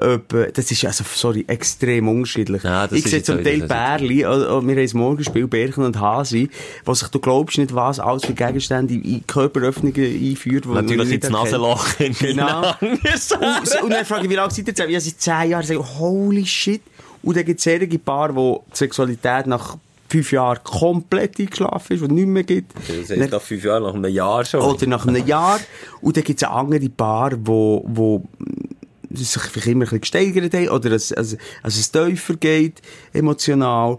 Ob, 0.00 0.32
äh, 0.32 0.52
das 0.52 0.70
ist 0.70 0.84
also, 0.84 1.04
sorry, 1.12 1.44
extrem 1.46 2.08
unterschiedlich. 2.08 2.62
Ja, 2.64 2.90
ich 2.90 3.04
sehe 3.04 3.22
zum 3.22 3.42
Teil 3.42 3.66
Bärli, 3.66 4.22
äh, 4.22 4.26
äh, 4.26 4.26
wir 4.26 4.54
haben 4.54 4.76
das 4.76 4.94
Morgenspiel 4.94 5.46
Bärchen 5.46 5.84
und 5.84 5.98
Hasi, 6.00 6.50
was 6.84 7.00
sich, 7.00 7.08
du 7.08 7.20
glaubst 7.20 7.58
nicht, 7.58 7.74
was 7.74 8.00
alles 8.00 8.24
für 8.24 8.34
Gegenstände 8.34 8.94
in 8.94 9.26
Körperöffnungen 9.26 9.96
einführt. 9.96 10.66
Natürlich 10.66 11.12
ins. 11.12 11.30
Nasenloch. 11.30 11.86
Genau. 12.20 12.74
Und, 12.80 13.82
und 13.82 13.90
dann 13.90 14.04
frage 14.04 14.24
ich, 14.24 14.30
wie 14.30 14.34
lange 14.34 14.50
seid 14.50 14.66
ihr 14.66 14.74
zusammen? 14.74 14.92
Ja, 14.92 15.00
seit 15.00 15.20
zehn 15.20 15.50
Jahren. 15.50 15.64
Sage, 15.64 15.98
holy 15.98 16.44
shit. 16.46 16.82
Und 17.22 17.36
dann 17.36 17.44
gibt 17.44 17.60
es 17.60 17.66
einige 17.66 17.98
Paare, 17.98 18.34
wo 18.34 18.64
die 18.72 18.76
Sexualität 18.76 19.46
nach 19.46 19.76
fünf 20.08 20.32
Jahren 20.32 20.58
komplett 20.64 21.38
eingeschlafen 21.38 21.94
ist, 21.94 22.00
wo 22.00 22.06
es 22.06 22.12
nicht 22.12 22.26
mehr 22.26 22.44
gibt. 22.44 22.72
Das 22.76 23.10
heißt, 23.10 23.30
nach 23.30 23.42
fünf 23.42 23.64
Jahren, 23.64 23.82
nach 23.82 23.94
einem 23.94 24.12
Jahr 24.12 24.44
schon. 24.44 24.60
Oder 24.60 24.86
nach 24.86 25.06
einem 25.06 25.26
Jahr. 25.26 25.60
Und 26.00 26.16
dann 26.16 26.24
gibt 26.24 26.42
es 26.42 26.48
andere 26.48 26.88
Paare, 26.88 27.38
wo, 27.44 27.84
wo 27.86 28.18
mm, 28.38 29.14
sich 29.14 29.42
vielleicht 29.42 29.66
immer 29.66 29.84
ein 29.84 30.00
bisschen 30.00 30.00
gesteigert 30.00 30.54
haben 30.54 30.68
oder 30.68 30.92
es, 30.92 31.12
also, 31.12 31.36
also 31.62 31.80
es 31.80 31.90
tiefer 31.90 32.36
geht, 32.36 32.80
emotional. 33.12 33.98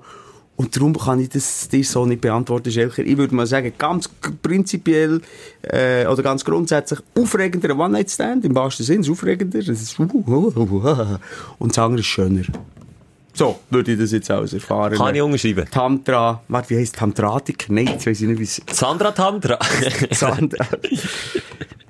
Und 0.56 0.76
darum 0.76 0.98
kann 0.98 1.22
ich 1.22 1.30
das 1.30 1.70
dir 1.70 1.86
so 1.86 2.06
nicht 2.06 2.20
beantworten, 2.20 2.70
Schelker. 2.70 3.06
Ich 3.06 3.18
würde 3.18 3.34
mal 3.34 3.48
sagen, 3.48 3.72
ganz 3.78 4.10
prinzipiell 4.42 5.22
äh, 5.62 6.06
oder 6.06 6.22
ganz 6.22 6.44
grundsätzlich 6.44 7.00
aufregender 7.18 7.80
One-Night-Stand, 7.80 8.44
im 8.44 8.56
wahrsten 8.56 8.86
Sinne, 8.86 9.10
aufregender. 9.10 9.60
Das 9.60 9.82
ist, 9.82 9.98
uh, 9.98 10.04
uh, 10.04 10.52
uh, 10.54 10.86
uh, 10.86 11.18
und 11.60 11.72
das 11.72 11.78
andere 11.82 12.02
ist 12.02 12.08
schöner. 12.08 12.44
So, 13.40 13.58
würde 13.70 13.94
ich 13.94 13.98
das 13.98 14.12
jetzt 14.12 14.30
aus 14.30 14.52
erfahren. 14.52 14.98
Kann 14.98 15.16
ich 15.16 15.22
unterschreiben. 15.22 15.66
Tantra, 15.72 16.44
warte, 16.50 16.72
wie 16.72 16.76
heisst 16.78 16.98
Tantratik? 16.98 17.68
Nein, 17.70 17.88
jetzt 17.88 18.06
weiss 18.06 18.20
ich 18.20 18.28
nicht, 18.28 18.38
wie 18.38 18.44
es 18.44 18.62
Sandra 18.70 19.12
Tantra. 19.14 19.58
Sandra. 20.12 20.68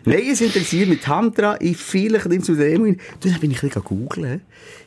Nein, 0.05 0.21
es 0.31 0.41
interessiert 0.41 0.89
mich 0.89 1.01
Tantra. 1.01 1.57
Ich 1.59 1.75
vielleicht 1.77 2.27
nimmst 2.27 2.49
den 2.49 2.61
Emil. 2.61 2.97
Du, 3.19 3.29
dann 3.31 3.39
bin 3.39 3.49
ich 3.49 3.63
ein 3.63 3.69
bisschen 3.69 3.83
googeln. 3.83 4.41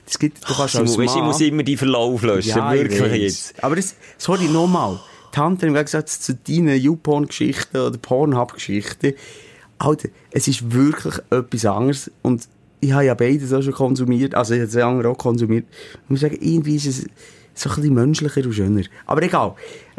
Das 0.06 0.20
gibt, 0.20 0.48
du 0.48 0.54
kannst 0.54 0.76
als 0.76 0.96
weisst 0.96 0.96
du, 0.98 1.02
ich 1.02 1.14
Mann- 1.16 1.24
muss 1.26 1.40
immer 1.40 1.64
die 1.64 1.76
Verlauf 1.76 2.22
löschen. 2.22 2.50
ja, 2.50 2.72
ich 2.74 2.90
wirklich 2.92 3.22
jetzt. 3.22 3.64
Aber 3.64 3.74
das, 3.74 3.96
sorry, 4.16 4.44
nochmal. 4.44 5.00
Tantra 5.32 5.66
im 5.66 5.74
Gegensatz 5.74 6.20
zu 6.20 6.34
deinen 6.36 6.80
YouPorn-Geschichten 6.80 7.76
oder 7.76 7.98
Pornhub-Geschichten. 7.98 9.14
Alter, 9.78 10.10
es 10.30 10.46
ist 10.46 10.72
wirklich 10.72 11.14
etwas 11.30 11.64
anderes. 11.64 12.08
Und 12.22 12.46
ich 12.82 12.92
habe 12.92 13.04
ja 13.04 13.14
beides 13.14 13.52
auch 13.52 13.62
schon 13.62 13.72
konsumiert. 13.72 14.34
Also, 14.34 14.54
ich 14.54 14.60
habe 14.60 14.84
andere 14.84 15.08
auch 15.10 15.18
konsumiert. 15.18 15.66
Ich 16.04 16.10
muss 16.10 16.20
sagen, 16.20 16.36
irgendwie 16.40 16.74
ist 16.74 16.86
es 16.86 17.06
so 17.54 17.70
ein 17.70 17.76
bisschen 17.76 17.94
menschlicher 17.94 18.44
und 18.44 18.52
schöner. 18.52 18.82
Aber 19.06 19.22
egal. 19.22 19.54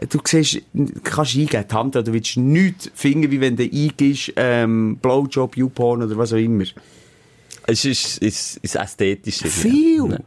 Du 0.10 0.20
siehst, 0.26 0.62
kannst 1.04 1.36
eingeben, 1.36 1.68
Tantra, 1.68 2.02
du 2.02 2.12
willst 2.12 2.36
nichts 2.36 2.92
finden, 2.94 3.32
wie 3.32 3.40
wenn 3.40 3.56
du 3.56 3.64
eingibst, 3.64 4.34
ähm, 4.36 4.98
Blowjob, 5.02 5.56
YouPorn 5.56 6.04
oder 6.04 6.18
was 6.18 6.34
auch 6.34 6.38
immer. 6.38 6.66
Es 7.66 7.86
ist, 7.86 8.22
es 8.22 8.58
ist 8.58 8.76
ästhetisch. 8.76 9.38
Viel. 9.38 10.20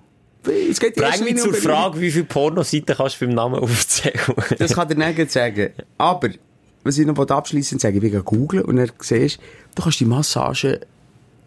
Viel. 0.42 0.70
Es 0.70 0.80
geht 0.80 0.96
in 0.96 1.02
Bring 1.02 1.24
mich 1.24 1.36
zur 1.36 1.52
Frage, 1.52 2.00
wie 2.00 2.10
viele 2.10 2.24
Pornoseiten 2.24 2.96
kannst 2.96 3.20
du 3.20 3.26
beim 3.26 3.34
Namen 3.34 3.56
aufzählen? 3.56 4.18
Das 4.58 4.72
kann 4.72 4.88
der 4.88 4.96
nicht 4.96 5.30
sagen. 5.30 5.70
Aber, 5.98 6.30
was 6.84 6.96
ich 6.96 7.06
noch 7.06 7.18
abschließend 7.18 7.82
sagen, 7.82 7.96
ich 7.96 8.12
bin 8.12 8.24
googeln 8.24 8.64
und 8.64 8.76
dann 8.76 8.90
siehst 9.00 9.40
du 9.74 9.82
kannst 9.82 10.00
die 10.00 10.06
Massage 10.06 10.80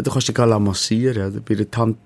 du 0.04 0.12
kannst 0.12 0.28
dich 0.28 0.36
gar 0.36 0.60
massieren, 0.60 1.30
oder? 1.30 1.42
Bei 1.42 1.56
der 1.56 1.70
Tant 1.70 1.98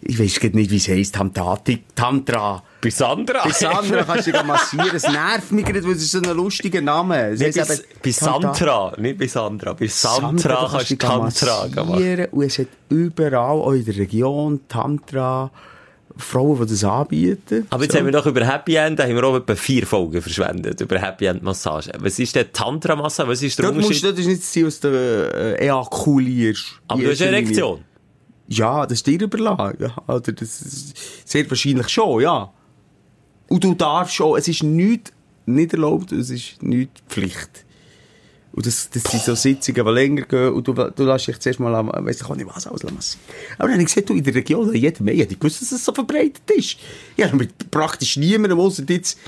ich 0.00 0.18
weiß 0.18 0.52
nicht, 0.54 0.70
wie 0.70 0.76
es 0.76 0.88
heisst, 0.88 1.14
Tantati, 1.14 1.84
Tantra. 1.94 2.62
Bei 2.80 2.90
Sandra? 2.90 3.44
Bei 3.44 3.50
Sandra 3.50 4.02
kannst 4.04 4.26
du 4.26 4.32
dich 4.32 4.44
massieren. 4.44 4.90
Es 4.94 5.02
nervt 5.06 5.52
mich 5.52 5.64
gerade, 5.64 5.84
weil 5.84 5.92
es 5.92 6.02
ist 6.02 6.12
so 6.12 6.18
ein 6.18 6.36
lustiger 6.36 6.80
Name. 6.80 7.32
Nicht 7.32 7.56
bei, 7.56 7.78
bei 8.02 8.10
Santra, 8.10 8.94
nicht 8.98 9.18
bei 9.18 9.26
Sandra. 9.26 9.74
Bei 9.74 9.86
Santra, 9.86 10.38
Sandra 10.38 10.68
kannst 10.70 10.90
du 10.90 10.96
Tantra 10.96 11.84
machen. 11.84 12.26
Und 12.32 12.42
es 12.44 12.58
hat 12.58 12.68
überall, 12.88 13.34
auch 13.34 13.72
in 13.72 13.84
der 13.84 13.96
Region, 13.96 14.60
Tantra, 14.66 15.50
Frauen, 16.16 16.60
die 16.60 16.72
das 16.72 16.84
anbieten. 16.84 17.66
Aber 17.70 17.82
jetzt 17.82 17.92
so. 17.92 17.98
haben 17.98 18.06
wir 18.06 18.12
doch 18.12 18.26
über 18.26 18.46
Happy 18.46 18.74
End, 18.74 18.98
da 18.98 19.04
haben 19.04 19.14
wir 19.14 19.24
auch 19.24 19.36
etwa 19.36 19.54
vier 19.54 19.86
Folgen 19.86 20.20
verschwendet, 20.20 20.80
über 20.80 20.98
Happy 20.98 21.26
End 21.26 21.42
Massage. 21.42 21.90
Was 21.98 22.18
ist 22.18 22.34
denn 22.34 22.46
Tantra-Massage? 22.52 23.28
Was 23.28 23.42
ist 23.42 23.58
der 23.58 23.66
Dort 23.66 23.76
Musst, 23.76 24.04
das 24.04 24.18
ist 24.18 24.26
nicht 24.26 24.40
das 24.40 24.50
Ziel, 24.50 24.64
dass 24.64 24.80
du 24.80 24.88
äh, 24.88 25.54
ejakulierst. 25.64 26.80
Aber 26.88 27.02
du 27.02 27.10
hast 27.10 27.22
eine 27.22 27.36
Erektion? 27.36 27.84
Ja, 28.48 28.84
das 28.84 28.98
ist 28.98 29.06
dir 29.06 29.20
überlassen. 29.20 29.76
Ja, 29.78 29.94
oder 30.08 30.32
das 30.32 30.60
ist 30.60 30.96
sehr 31.24 31.48
wahrscheinlich 31.48 31.88
schon, 31.88 32.22
ja. 32.22 32.52
Und 33.48 33.64
du 33.64 33.74
darfst 33.74 34.14
schon, 34.14 34.38
es 34.38 34.48
ist 34.48 34.62
nichts 34.62 35.12
nicht 35.46 35.72
erlaubt, 35.72 36.12
es 36.12 36.30
ist 36.30 36.62
nicht 36.62 36.90
Pflicht. 37.08 37.64
Und 38.52 38.66
das, 38.66 38.90
das 38.90 39.04
sind 39.04 39.22
so 39.22 39.34
Sitzungen, 39.36 39.86
die 39.86 39.92
länger 39.92 40.22
gehen, 40.22 40.52
und 40.52 40.66
du, 40.66 40.72
du 40.72 41.04
lässt 41.04 41.28
dich 41.28 41.38
zuerst 41.38 41.60
mal, 41.60 41.72
weiss 42.04 42.20
ich 42.20 42.26
auch 42.26 42.34
nicht 42.34 42.48
was, 42.48 42.66
alles 42.66 42.82
massieren. 42.82 43.24
Aber 43.58 43.68
dann 43.68 43.74
habe 43.74 43.82
ich 43.82 43.88
gesehen, 43.88 44.06
du, 44.06 44.14
in 44.14 44.24
der 44.24 44.34
Region, 44.34 44.74
jeder 44.74 45.02
mehr, 45.04 45.14
ich 45.14 45.42
wusste, 45.42 45.60
dass 45.60 45.72
es 45.72 45.84
so 45.84 45.94
verbreitet 45.94 46.50
ist. 46.50 46.76
Ja, 47.16 47.32
mit 47.32 47.70
praktisch 47.70 48.16
niemandem, 48.16 48.58
außer 48.58 48.82
jetzt, 48.88 49.18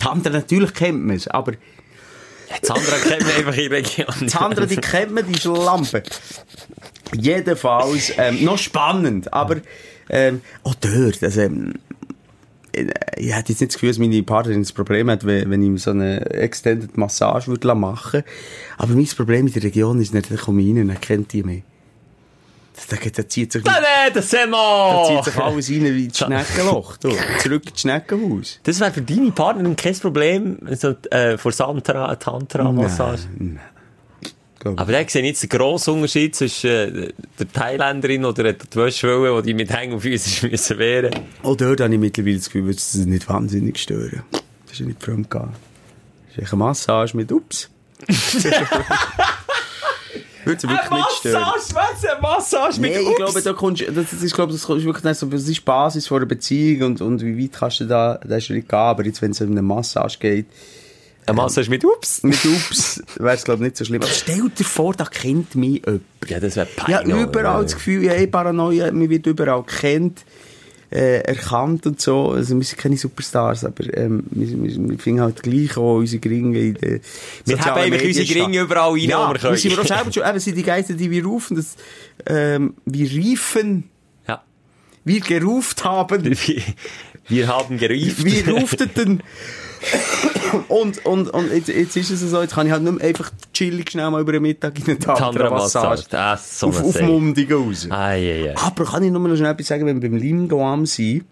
die 0.00 0.06
anderen, 0.06 0.36
natürlich 0.36 0.72
kennt 0.74 1.04
man 1.04 1.16
es, 1.16 1.26
aber... 1.26 1.52
Die 1.52 2.70
anderen 2.70 3.00
kennt 3.02 3.22
man 3.26 3.32
einfach 3.32 3.56
in 3.56 3.68
der 3.68 3.78
Region. 3.78 4.06
Die 4.20 4.34
anderen, 4.34 4.68
die 4.68 4.76
kennt 4.76 5.12
man, 5.12 5.26
die 5.26 5.38
Schlampe. 5.38 6.02
Jedenfalls, 7.14 8.12
ähm, 8.16 8.44
noch 8.44 8.58
spannend, 8.58 9.32
aber, 9.32 9.56
ähm, 10.08 10.40
auch 10.62 10.74
dort, 10.76 11.22
also, 11.22 11.40
ähm, 11.40 11.74
ich 12.72 13.34
hätte 13.34 13.52
jetzt 13.52 13.60
nicht 13.60 13.72
das 13.72 13.74
Gefühl, 13.74 13.90
dass 13.90 13.98
meine 13.98 14.22
Partnerin 14.22 14.62
das 14.62 14.72
Problem 14.72 15.10
hat, 15.10 15.24
wenn, 15.24 15.50
wenn 15.50 15.74
ich 15.74 15.82
so 15.82 15.90
eine 15.90 16.24
Extended 16.30 16.96
Massage 16.96 17.48
würde 17.48 17.74
machen 17.74 18.22
Aber 18.76 18.94
mein 18.94 19.06
Problem 19.06 19.46
in 19.46 19.52
der 19.52 19.62
Region 19.62 20.00
ist 20.00 20.14
nicht, 20.14 20.30
da 20.30 20.36
komme 20.36 20.62
ich 20.62 20.76
rein 20.76 20.90
und 20.90 21.00
kennt 21.00 21.32
die 21.32 21.42
mich. 21.42 21.62
Da, 22.88 22.96
da 22.96 23.28
zieht 23.28 23.52
sich... 23.52 23.64
Nein, 23.64 23.74
nein, 23.82 24.12
das 24.14 24.30
sind 24.30 24.50
wir! 24.50 24.56
Da 24.56 25.04
zieht 25.04 25.24
sich 25.32 25.42
alles 25.42 25.70
rein 25.70 25.84
wie 25.84 26.08
das 26.08 26.18
Schneckenloch. 26.18 26.96
Du, 26.98 27.10
zurück 27.42 27.68
ins 27.68 27.80
Schneckenhaus. 27.80 28.60
Das 28.62 28.78
wäre 28.78 28.92
für 28.92 29.02
deine 29.02 29.32
Partnerin 29.32 29.74
kein 29.74 29.98
Problem, 29.98 30.58
so, 30.76 30.94
äh, 31.10 31.36
vor 31.36 31.50
Santra, 31.52 32.14
Tantra-Massage? 32.14 33.26
Nein, 33.36 33.54
nein. 33.54 33.77
Aber 34.64 34.92
da 34.92 35.08
sehe 35.08 35.22
ich 35.22 35.28
jetzt 35.28 35.42
den 35.42 35.50
grossen 35.50 35.94
Unterschied 35.94 36.34
zwischen 36.34 36.70
äh, 36.70 37.12
der 37.38 37.52
Thailänderin 37.52 38.24
oder 38.24 38.52
der 38.52 38.56
Wäschwelle, 38.74 39.42
die 39.42 39.54
mit 39.54 39.70
Hängen 39.70 39.94
und 39.94 40.00
Füßen 40.00 40.50
müssen 40.50 40.78
wehren. 40.78 41.14
Auch 41.42 41.56
dort 41.56 41.80
habe 41.80 41.94
ich 41.94 42.00
mittlerweile 42.00 42.36
das 42.36 42.46
Gefühl, 42.46 42.72
dass 42.72 42.94
es 42.94 43.06
nicht 43.06 43.28
wahnsinnig 43.28 43.78
stören. 43.78 44.22
Das 44.32 44.72
ist 44.72 44.80
ja 44.80 44.86
nicht 44.86 45.02
fremd 45.02 45.30
gegangen. 45.30 45.54
Das 46.34 46.44
ist 46.44 46.52
eine 46.52 46.58
Massage 46.58 47.16
mit 47.16 47.30
Ups. 47.32 47.70
Würde 50.44 50.60
sie 50.60 50.68
wirklich 50.68 50.90
nicht 50.90 51.10
stören. 51.18 51.42
Massage, 51.42 51.74
was? 51.74 52.04
Eine 52.04 52.20
Massage 52.20 52.80
mit 52.80 52.92
nee, 52.92 53.00
Ups? 53.00 53.10
ich 53.10 53.16
glaube, 53.16 53.42
da 53.42 53.52
kommst, 53.52 53.84
das 53.88 54.12
ist, 54.12 54.22
ich 54.22 54.32
glaube, 54.32 54.52
das 54.52 54.62
ist 54.62 54.68
wirklich 54.68 55.16
so, 55.16 55.26
das 55.26 55.48
ist 55.48 55.64
Basis 55.64 56.06
von 56.06 56.18
einer 56.18 56.26
Beziehung 56.26 56.86
und, 56.86 57.00
und 57.00 57.22
wie 57.22 57.44
weit 57.44 57.52
kannst 57.52 57.80
du 57.80 57.84
da, 57.84 58.18
da 58.24 58.40
Schritt 58.40 58.68
gehen. 58.68 58.78
Aber 58.78 59.04
jetzt, 59.04 59.20
wenn 59.22 59.32
es 59.32 59.40
um 59.40 59.50
eine 59.50 59.62
Massage 59.62 60.18
geht, 60.18 60.46
eine 61.28 61.36
Massage 61.36 61.70
mit 61.70 61.84
Ups? 61.84 62.22
Mit 62.22 62.44
Ups 62.44 63.02
wäre 63.16 63.34
es, 63.34 63.44
glaube 63.44 63.64
ich, 63.64 63.70
nicht 63.70 63.76
so 63.76 63.84
schlimm. 63.84 64.02
Aber 64.02 64.10
stell 64.10 64.48
dir 64.50 64.64
vor, 64.64 64.94
da 64.94 65.04
kennt 65.04 65.54
mich 65.54 65.82
jemand. 65.84 66.02
Ja, 66.28 66.40
das 66.40 66.56
wäre 66.56 66.66
peinlich. 66.66 67.06
Ich 67.06 67.12
habe 67.12 67.22
überall 67.22 67.62
das 67.62 67.74
Gefühl, 67.74 68.04
ich 68.04 68.10
habe 68.10 68.26
Paranoia, 68.28 68.90
mir 68.92 69.08
wird 69.10 69.26
überall 69.26 69.62
kennt, 69.64 70.24
äh, 70.90 71.20
erkannt 71.20 71.86
und 71.86 72.00
so. 72.00 72.30
Also, 72.30 72.56
wir 72.56 72.64
sind 72.64 72.78
keine 72.78 72.96
Superstars, 72.96 73.64
aber 73.64 73.84
ähm, 73.96 74.24
wir, 74.30 74.48
wir, 74.48 74.90
wir 74.90 74.98
finden 74.98 75.20
halt 75.20 75.42
gleich 75.42 75.76
auch 75.76 75.96
unsere 75.96 76.20
Gringe 76.20 76.58
in 76.58 76.74
den 76.74 77.00
Wir 77.44 77.58
haben 77.60 77.80
einfach 77.80 78.04
unsere 78.04 78.26
Gringe 78.26 78.60
überall 78.60 78.92
rein, 78.92 79.00
ja, 79.00 79.28
wir 79.32 79.38
können. 79.38 79.52
wir 79.52 79.60
sind 79.60 79.78
auch 79.78 79.86
selber 79.86 80.12
schon, 80.12 80.24
eben 80.26 80.40
sind 80.40 80.56
die 80.56 80.62
Geister, 80.62 80.94
die 80.94 81.10
wir 81.10 81.24
rufen, 81.24 81.56
dass, 81.56 81.76
ähm, 82.26 82.74
wir 82.84 83.10
riefen, 83.10 83.90
ja. 84.26 84.42
wir 85.04 85.20
geruft 85.20 85.84
haben. 85.84 86.24
Wir, 86.24 86.62
wir 87.28 87.48
haben 87.48 87.78
gerufen. 87.78 88.24
Wir 88.24 88.48
rufteten 88.48 89.22
und, 90.68 91.04
und, 91.04 91.30
und 91.30 91.52
jetzt, 91.52 91.68
jetzt 91.68 91.96
ist 91.96 92.10
es 92.10 92.20
so, 92.20 92.40
jetzt 92.40 92.54
kann 92.54 92.66
ich 92.66 92.72
halt 92.72 92.82
nicht 92.82 92.98
mehr 92.98 93.06
einfach 93.06 93.30
chillig 93.52 93.90
schnell 93.90 94.10
mal 94.10 94.20
über 94.20 94.32
den 94.32 94.42
Mittag 94.42 94.78
in 94.78 94.86
eine 94.86 94.98
Tantra-Massage. 94.98 96.04
Das 96.10 96.60
so 96.60 96.68
auf, 96.68 96.82
auf 96.82 97.00
Mundigen 97.02 97.52
raus. 97.52 97.86
Ah, 97.90 98.14
ja, 98.14 98.34
ja. 98.34 98.54
Aber 98.56 98.84
kann 98.84 99.02
ich 99.02 99.10
nur 99.10 99.26
noch 99.26 99.36
schnell 99.36 99.52
etwas 99.52 99.66
sagen, 99.66 99.86
wenn 99.86 100.00
wir 100.02 100.10
beim 100.10 100.18
Linguam 100.18 100.86
sind? 100.86 101.24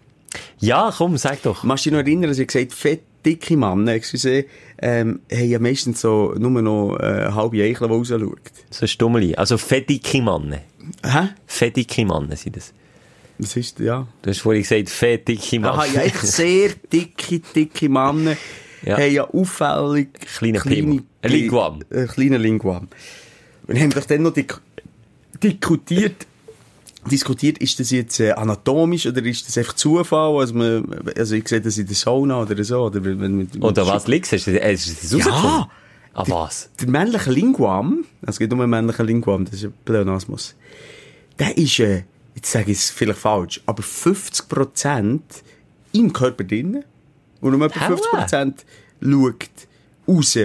Ja, 0.59 0.92
komm, 0.96 1.16
sag 1.16 1.42
doch. 1.42 1.62
Machst 1.64 1.87
du 1.87 1.90
dich 1.90 1.98
noch 1.98 2.04
erinnern, 2.04 2.30
dass 2.30 2.38
ich 2.38 2.46
gesagt 2.46 2.72
fett 2.72 3.02
dicke 3.24 3.56
Männer, 3.56 3.92
excuse, 3.92 4.44
ähm, 4.78 5.20
haben 5.32 5.48
ja 5.48 5.59
meistens 5.59 6.00
so 6.00 6.35
nur 6.38 6.62
noch 6.62 6.96
äh, 6.98 7.32
halbe 7.32 7.62
Eichel, 7.62 7.88
die 7.88 7.94
rausschaut. 7.94 8.38
So 8.70 8.87
Stummeli. 8.87 9.35
Also 9.35 9.59
fettige 9.59 10.22
Männer. 10.22 10.61
Hä? 11.04 11.28
Fettige 11.46 12.06
Männer 12.06 12.37
sind 12.37 12.56
das. 12.56 12.72
Was 13.38 13.57
ist, 13.57 13.81
ja. 13.81 14.07
Du 14.22 14.31
hast 14.31 14.40
vorhin 14.40 14.62
gesagt, 14.62 14.88
fett 14.88 15.29
dicke 15.29 15.61
Männer. 15.61 15.75
Aha, 15.75 15.87
ja, 15.87 16.01
echt 16.03 16.20
sehr 16.27 16.70
dicke, 16.92 17.40
dicke 17.55 17.88
Männer 17.88 18.37
ja. 18.83 18.96
haben 18.99 19.12
ja 19.12 19.29
auffällig 19.29 20.09
kleine, 20.38 20.59
kleine 20.59 21.03
Ein 21.22 21.31
Linguam. 21.31 21.81
Ein 21.90 22.09
kleiner 22.09 22.38
Linguam. 22.38 22.88
Wir 23.66 23.81
haben 23.81 23.90
doch 23.90 24.05
dann 24.05 24.22
noch 24.22 24.33
diskutiert, 25.42 26.27
diskutiert, 27.11 27.59
ist 27.59 27.81
das 27.81 27.90
jetzt 27.90 28.20
äh, 28.20 28.33
anatomisch 28.33 29.07
oder 29.07 29.25
ist 29.25 29.46
das 29.49 29.59
einfach 29.59 29.75
Zufall? 29.75 30.37
Also, 30.38 30.55
man, 30.55 30.88
also 31.16 31.35
ich 31.35 31.49
sehe 31.49 31.61
das 31.61 31.79
in 31.79 31.87
der 31.87 31.96
Sauna 31.96 32.42
oder 32.42 32.62
so. 32.62 32.85
Oder, 32.85 33.05
wenn, 33.05 33.20
wenn, 33.20 33.62
oder 33.62 33.87
was 33.87 34.07
liegt 34.07 34.33
es? 34.33 34.44
Du 34.44 34.53
das 34.53 35.11
Ja! 35.11 35.68
Ah, 36.14 36.25
was? 36.29 36.70
Der, 36.81 36.87
der 36.87 36.92
männliche 36.92 37.31
Linguam, 37.31 38.07
also 38.22 38.31
es 38.31 38.38
geht 38.38 38.51
um 38.51 38.61
einen 38.62 38.70
männlichen 38.70 39.07
Linguam, 39.07 39.44
das 39.44 39.55
ist 39.55 39.64
ein 39.64 39.75
Pleonasmus, 39.85 40.55
der 41.38 41.59
ist, 41.59 41.79
äh, 41.79 42.05
jetzt 42.37 42.53
sage 42.53 42.70
ich 42.70 42.79
es 42.79 42.90
vielleicht 42.90 43.18
falsch, 43.18 43.61
aber 43.66 43.83
50% 43.83 45.20
im 45.92 46.12
Körper 46.12 46.44
drinnen 46.44 46.85
und 47.40 47.59
nur 47.59 47.66
etwa 47.66 47.81
50% 47.81 48.55
schaut 49.01 49.49
raus. 50.07 50.38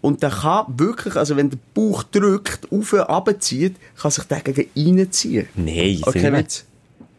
Und 0.00 0.22
der 0.22 0.30
kann 0.30 0.78
wirklich, 0.78 1.16
also 1.16 1.36
wenn 1.36 1.50
der 1.50 1.58
Bauch 1.74 2.02
drückt, 2.02 2.70
auf 2.70 2.92
und 2.92 3.00
runterzieht, 3.00 3.76
kann 3.96 4.10
sich 4.10 4.24
der 4.24 4.42
gegen 4.42 4.68
reinziehen. 4.76 5.48
Nein, 5.54 6.00
okay, 6.02 6.22
kein 6.22 6.34
Witz. 6.34 6.64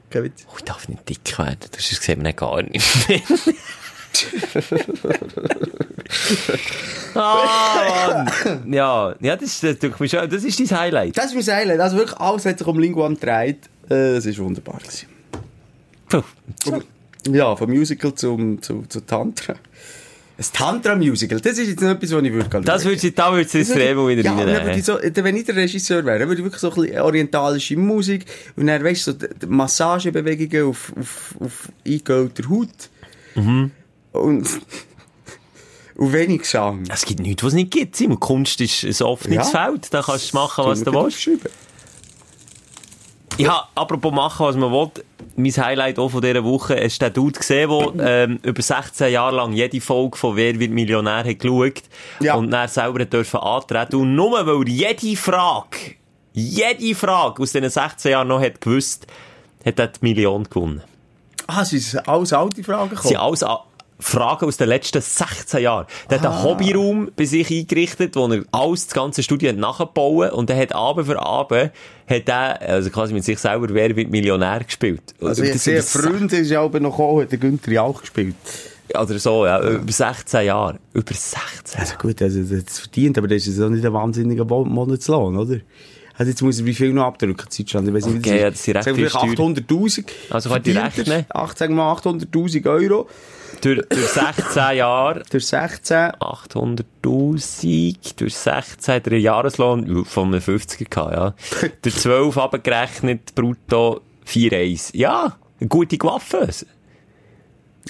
Kein 0.09 0.23
Witz. 0.23 0.45
Oh, 0.47 0.55
ich 0.57 0.63
darf 0.63 0.87
nicht 0.87 1.09
dick 1.09 1.39
werden, 1.39 1.57
das 1.71 1.87
sieht 1.87 2.21
man 2.21 2.35
gar 2.35 2.61
nicht 2.61 3.09
mehr. 3.09 3.21
ah, 7.15 8.25
Mann. 8.43 8.73
Ja, 8.73 9.15
ja, 9.19 9.35
das, 9.35 9.59
das, 9.61 9.77
das 9.79 10.43
ist 10.43 10.59
dein 10.59 10.79
Highlight. 10.79 11.17
Das 11.17 11.33
ist 11.33 11.47
mein 11.47 11.57
Highlight. 11.57 11.79
Also 11.79 11.97
wirklich 11.97 12.19
alles 12.19 12.45
hat 12.45 12.57
sich 12.57 12.67
um 12.67 12.79
Linguam 12.79 13.15
gedreht. 13.15 13.69
Äh, 13.89 14.17
es 14.17 14.25
war 14.25 14.45
wunderbar. 14.45 14.79
Puh. 16.09 16.23
Ja, 17.31 17.55
vom 17.55 17.69
Musical 17.69 18.13
zum, 18.15 18.61
zu, 18.61 18.83
zu 18.87 19.01
Tantra. 19.01 19.55
Ein 20.39 20.45
Tantra-Musical, 20.53 21.41
das 21.41 21.57
ist 21.57 21.67
jetzt 21.67 21.81
noch 21.81 21.89
etwas, 21.89 22.13
was 22.13 22.23
ich 22.23 22.31
würde 22.31 22.61
Das 22.61 22.85
würdest 22.85 23.03
du, 23.03 23.11
da 23.11 23.33
würdest 23.33 23.55
du 23.55 23.59
das 23.59 23.69
Drehbuch 23.71 24.07
wieder 24.07 24.21
ja, 24.21 24.35
rein. 24.35 24.81
So, 24.81 24.97
wenn 25.03 25.35
ich 25.35 25.43
der 25.43 25.57
Regisseur 25.57 26.05
wäre, 26.05 26.29
würde 26.29 26.35
ich 26.35 26.45
wirklich 26.45 26.61
so 26.61 26.69
ein 26.69 26.81
bisschen 26.81 27.01
orientalische 27.01 27.75
Musik 27.75 28.25
und 28.55 28.67
dann, 28.67 28.81
weißt 28.81 29.07
du, 29.07 29.11
so 29.11 29.47
Massagebewegungen 29.49 30.69
auf, 30.69 30.93
auf, 30.97 31.35
auf 31.41 31.69
eingeölter 31.85 32.49
Haut. 32.49 32.89
Mhm. 33.35 33.71
Und, 34.13 34.47
und 35.99 36.13
wenig 36.13 36.41
Gesang. 36.43 36.83
Es 36.89 37.05
gibt 37.05 37.19
nichts, 37.19 37.43
was 37.43 37.49
es 37.49 37.55
nicht 37.55 37.71
gibt. 37.71 37.95
Simon, 37.95 38.19
Kunst 38.19 38.61
ist 38.61 38.83
ein 38.83 39.05
offenes 39.05 39.51
ja. 39.51 39.65
Feld, 39.65 39.93
da 39.93 40.01
kannst 40.01 40.31
du 40.31 40.37
machen, 40.37 40.65
was 40.65 40.83
du 40.83 40.93
willst. 40.93 41.29
Ja, 43.37 43.67
apropos 43.75 44.11
machen, 44.11 44.45
was 44.45 44.55
man 44.55 44.71
will. 44.71 44.91
Mein 45.35 45.51
Highlight 45.51 45.99
auch 45.99 46.09
von 46.09 46.21
dieser 46.21 46.43
Woche, 46.43 46.75
ist 46.75 47.01
der 47.01 47.09
Dude 47.09 47.37
gesehen, 47.37 47.69
der 47.97 48.23
ähm, 48.23 48.39
über 48.43 48.61
16 48.61 49.11
Jahre 49.11 49.35
lang 49.35 49.53
jede 49.53 49.79
Folge 49.79 50.17
von 50.17 50.35
Wer 50.35 50.59
wird 50.59 50.71
Millionär 50.71 51.23
hat 51.23 51.39
geschaut 51.39 51.83
ja. 52.19 52.35
und 52.35 52.51
dann 52.51 52.67
selber 52.67 53.05
dürfen 53.05 53.39
antreten. 53.39 53.95
Und 53.97 54.15
nur 54.15 54.45
weil 54.45 54.67
jede 54.67 55.15
Frage, 55.15 55.95
jede 56.33 56.95
Frage 56.95 57.41
aus 57.41 57.51
diesen 57.51 57.69
16 57.69 58.11
Jahren 58.11 58.27
noch 58.27 58.41
hat 58.41 58.59
gewusst, 58.59 59.07
hat 59.65 59.79
er 59.79 59.87
die 59.87 59.99
Million 60.01 60.43
gewonnen. 60.45 60.81
Ah, 61.47 61.63
sind 61.63 62.07
alles 62.07 62.33
alte 62.33 62.63
Fragen 62.63 62.89
gekommen? 62.89 63.09
Sie 63.09 63.17
alles 63.17 63.43
Fragen 63.99 64.45
aus 64.45 64.57
den 64.57 64.69
letzten 64.69 65.01
16 65.01 65.61
Jahren. 65.61 65.85
Der 66.09 66.19
ah. 66.19 66.21
hat 66.21 66.31
einen 66.31 66.43
Hobbyraum 66.43 67.11
bei 67.15 67.25
sich 67.25 67.51
eingerichtet, 67.51 68.15
wo 68.15 68.27
er 68.27 68.43
alles, 68.51 68.87
das 68.87 68.95
ganze 68.95 69.23
Studio 69.23 69.51
nachgebaut 69.51 70.31
und 70.31 70.49
er 70.49 70.57
hat 70.57 70.73
Abend 70.73 71.07
für 71.07 71.21
Abend, 71.21 71.71
hat 72.07 72.29
er, 72.29 72.61
also 72.61 72.89
quasi 72.89 73.13
mit 73.13 73.23
sich 73.25 73.37
selber, 73.39 73.67
wer 73.69 73.95
wird 73.95 74.09
Millionär 74.09 74.63
gespielt. 74.63 75.01
Also 75.21 75.43
ich 75.43 75.61
sehe, 75.61 75.81
Freund 75.83 76.31
ist 76.33 76.49
ja 76.49 76.61
aber 76.61 76.79
noch 76.79 76.91
gekommen, 76.91 77.21
hat 77.21 77.31
der 77.31 77.39
Günther 77.39 77.83
auch 77.83 77.99
gespielt. 77.99 78.35
Oder 78.91 79.19
so, 79.19 79.45
ja, 79.45 79.61
über 79.61 79.91
16 79.91 80.45
Jahre. 80.45 80.79
Über 80.93 81.13
16 81.13 81.79
Also 81.79 81.95
gut, 81.97 82.21
also 82.21 82.41
das 82.41 82.79
verdient, 82.79 83.17
aber 83.17 83.27
das 83.27 83.45
ist 83.45 83.59
ja 83.59 83.69
nicht 83.69 83.85
ein 83.85 83.93
wahnsinniger 83.93 84.45
Monatslohn, 84.45 85.37
oder? 85.37 85.59
Also 86.17 86.31
jetzt 86.31 86.41
muss 86.41 86.59
ich 86.59 86.65
wie 86.65 86.73
viel 86.73 86.91
noch 86.91 87.05
abdrücken 87.05 87.47
in 87.49 87.63
Deutschland? 87.63 87.87
Ich 87.87 87.93
weiss 87.93 88.05
nicht, 88.05 88.17
Okay, 88.17 88.41
ja, 88.41 88.49
das 88.49 88.63
sind 88.63 88.75
recht 88.75 88.85
Sagen 88.85 88.97
wir 88.97 89.09
viel 89.09 89.19
vielleicht 89.37 89.69
800'000. 89.69 90.05
Also 90.29 90.49
verdient 90.49 90.77
er. 90.77 90.85
rechnen? 90.85 91.25
Acht- 91.29 91.57
Sagen 91.57 91.75
wir 91.75 91.83
mal 91.83 91.93
800'000 91.93 92.67
Euro. 92.67 93.07
Durch, 93.61 93.81
durch 93.89 94.07
16 94.07 94.77
Jahre 94.77 95.23
Durch 95.29 95.47
16. 95.47 96.11
800'000, 96.11 98.15
durch 98.17 98.35
16 98.35 98.93
hat 98.93 99.07
er 99.07 99.13
einen 99.13 99.21
Jahreslohn 99.21 100.05
von 100.05 100.29
einem 100.29 100.41
50er 100.41 100.89
gehabt, 100.89 101.13
ja. 101.13 101.33
durch 101.81 101.95
12 101.95 102.37
abgerechnet, 102.37 103.35
brutto 103.35 104.01
4,1. 104.27 104.95
Ja, 104.95 105.37
eine 105.59 105.67
gute 105.67 105.97
Waffe. 106.03 106.47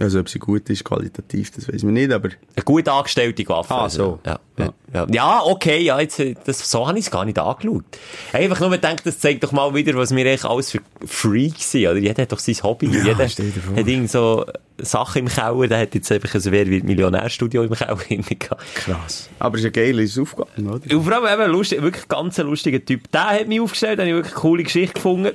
Also, 0.02 0.20
ob 0.20 0.30
sie 0.30 0.40
gut 0.40 0.70
ist, 0.70 0.84
qualitativ, 0.84 1.52
das 1.52 1.68
weiss 1.68 1.84
man 1.84 1.94
nicht, 1.94 2.12
aber... 2.12 2.30
Eine 2.56 2.64
gut 2.64 2.88
angestellte 2.88 3.48
Waffe. 3.50 3.74
Ah, 3.74 3.90
so. 3.90 4.20
Ja, 4.26 4.40
ja, 4.58 4.74
ja. 4.94 5.08
ja 5.10 5.42
okay, 5.44 5.82
ja, 5.82 6.00
jetzt, 6.00 6.22
das, 6.46 6.72
so 6.72 6.88
habe 6.88 6.98
ich 6.98 7.06
es 7.06 7.12
gar 7.12 7.26
nicht 7.26 7.38
angeschaut. 7.38 7.84
Einfach 8.32 8.60
nur 8.60 8.70
gedacht, 8.72 9.02
das 9.06 9.20
zeigt 9.20 9.44
doch 9.44 9.52
mal 9.52 9.74
wieder, 9.74 9.94
was 9.96 10.16
wir 10.16 10.26
eigentlich 10.26 10.46
alles 10.46 10.72
für 10.72 10.80
Freaks 11.06 11.72
sind, 11.72 11.88
oder? 11.88 11.98
Jeder 11.98 12.22
hat 12.22 12.32
doch 12.32 12.40
sein 12.40 12.56
Hobby. 12.64 12.88
Ja, 12.88 13.04
Jeder 13.04 13.26
hat 13.26 13.88
irgend 13.88 14.10
so 14.10 14.46
Sachen 14.78 15.20
im 15.20 15.28
Keller, 15.28 15.68
der 15.68 15.80
hat 15.80 15.96
jetzt 15.96 16.12
einfach 16.12 16.34
ein 16.34 16.44
Wer 16.46 16.68
wird 16.68 16.84
Millionärstudio 16.84 17.64
im 17.64 17.74
Keller 17.74 17.96
gehabt. 18.10 18.76
Krass. 18.76 19.30
Aber 19.40 19.56
es 19.56 19.64
ist 19.64 19.76
ja 19.76 19.84
geil, 19.84 20.00
ist 20.00 20.12
es 20.12 20.20
aufgegangen, 20.20 20.70
oder? 20.70 20.96
Und 20.96 21.04
vor 21.04 21.14
allem 21.14 21.42
eben 21.42 21.52
lustig, 21.52 21.82
wirklich 21.82 22.08
ganz 22.08 22.40
ein 22.40 22.46
lustiger 22.46 22.84
Typ. 22.84 23.12
Der 23.12 23.28
hat 23.28 23.48
mich 23.48 23.60
aufgestellt, 23.60 24.00
da 24.00 24.04
habe 24.04 24.10
ich 24.10 24.16
wirklich 24.16 24.34
eine 24.34 24.42
coole 24.42 24.64
Geschichte 24.64 24.94
gefunden. 24.94 25.32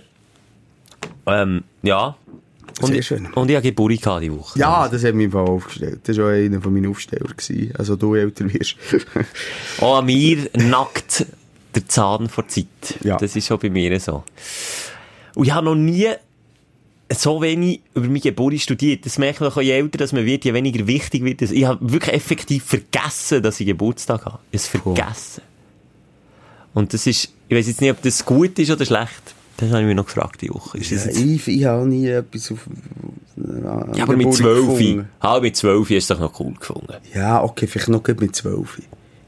Ähm, 1.26 1.64
ja. 1.82 2.16
Und, 2.81 2.89
Sehr 2.89 2.99
ich- 2.99 3.07
schön. 3.07 3.27
Und 3.33 3.51
ich 3.51 3.57
habe 3.57 3.72
gehabt 3.72 4.22
die 4.22 4.33
Woche. 4.33 4.59
Ja, 4.59 4.89
das 4.89 5.05
hat 5.05 5.14
mich 5.14 5.27
im 5.27 5.33
Fall 5.33 5.47
aufgestellt. 5.49 6.01
Das 6.05 6.16
war 6.18 6.27
auch 6.27 6.31
einer 6.31 6.61
von 6.61 6.72
meinen 6.75 6.91
Aufsteller. 6.91 7.29
Gewesen. 7.29 7.72
Also, 7.79 7.97
du 7.97 8.14
älter 8.14 8.53
wirst. 8.53 8.77
Auch 9.81 9.99
an 9.99 10.07
mir 10.07 10.49
nackt 10.55 11.27
der 11.75 11.87
Zahn 11.89 12.29
vor 12.29 12.49
Zeit. 12.49 12.66
Ja. 13.03 13.16
Das 13.16 13.37
ist 13.37 13.47
schon 13.47 13.59
bei 13.59 13.70
mir 13.70 13.99
so. 14.01 14.25
Und 15.35 15.47
ich 15.47 15.53
habe 15.53 15.64
noch 15.66 15.75
nie 15.75 16.09
so 17.12 17.41
wenig 17.43 17.81
über 17.95 18.07
meine 18.07 18.20
Geburt 18.20 18.59
studiert. 18.61 19.05
Das 19.07 19.18
merkt 19.18 19.41
man 19.41 19.51
auch, 19.51 19.61
je 19.61 19.72
älter 19.72 19.99
dass 19.99 20.12
man 20.12 20.25
wird, 20.25 20.45
je 20.45 20.55
weniger 20.55 20.87
wichtig 20.87 21.22
wird 21.25 21.43
es. 21.43 21.51
Ich 21.53 21.64
habe 21.64 21.93
wirklich 21.93 22.14
effektiv 22.14 22.64
vergessen, 22.64 23.43
dass 23.43 23.61
ich 23.61 23.66
Geburtstag 23.66 24.25
habe. 24.25 24.39
Es 24.53 24.66
vergessen. 24.66 25.43
Und 26.72 26.93
das 26.93 27.07
ist, 27.07 27.33
ich 27.49 27.57
weiß 27.57 27.68
jetzt 27.68 27.81
nicht, 27.81 27.91
ob 27.91 28.03
das 28.03 28.25
gut 28.25 28.59
ist 28.59 28.70
oder 28.70 28.85
schlecht. 28.85 29.34
Das 29.57 29.70
habe 29.70 29.82
ich 29.82 29.86
mich 29.86 29.96
noch 29.96 30.07
gefragt 30.07 30.42
die 30.42 30.50
Woche. 30.50 30.78
Ist 30.78 30.90
das 30.92 31.07
Ja, 31.07 31.12
ich, 31.12 31.46
ich 31.46 31.64
habe 31.64 31.86
nie 31.86 32.09
etwas 32.09 32.50
auf... 32.50 32.66
Ja, 33.94 34.02
aber 34.02 34.16
mit 34.16 34.32
zwölf. 34.34 35.07
Ah, 35.20 35.40
mit 35.40 35.57
zwölf 35.57 35.90
ist 35.90 36.11
doch 36.11 36.18
noch 36.18 36.38
cool 36.40 36.55
gefunden. 36.55 36.94
Ja, 37.14 37.42
okay, 37.42 37.66
vielleicht 37.66 37.88
noch 37.88 38.02
mit 38.07 38.34
12. 38.34 38.82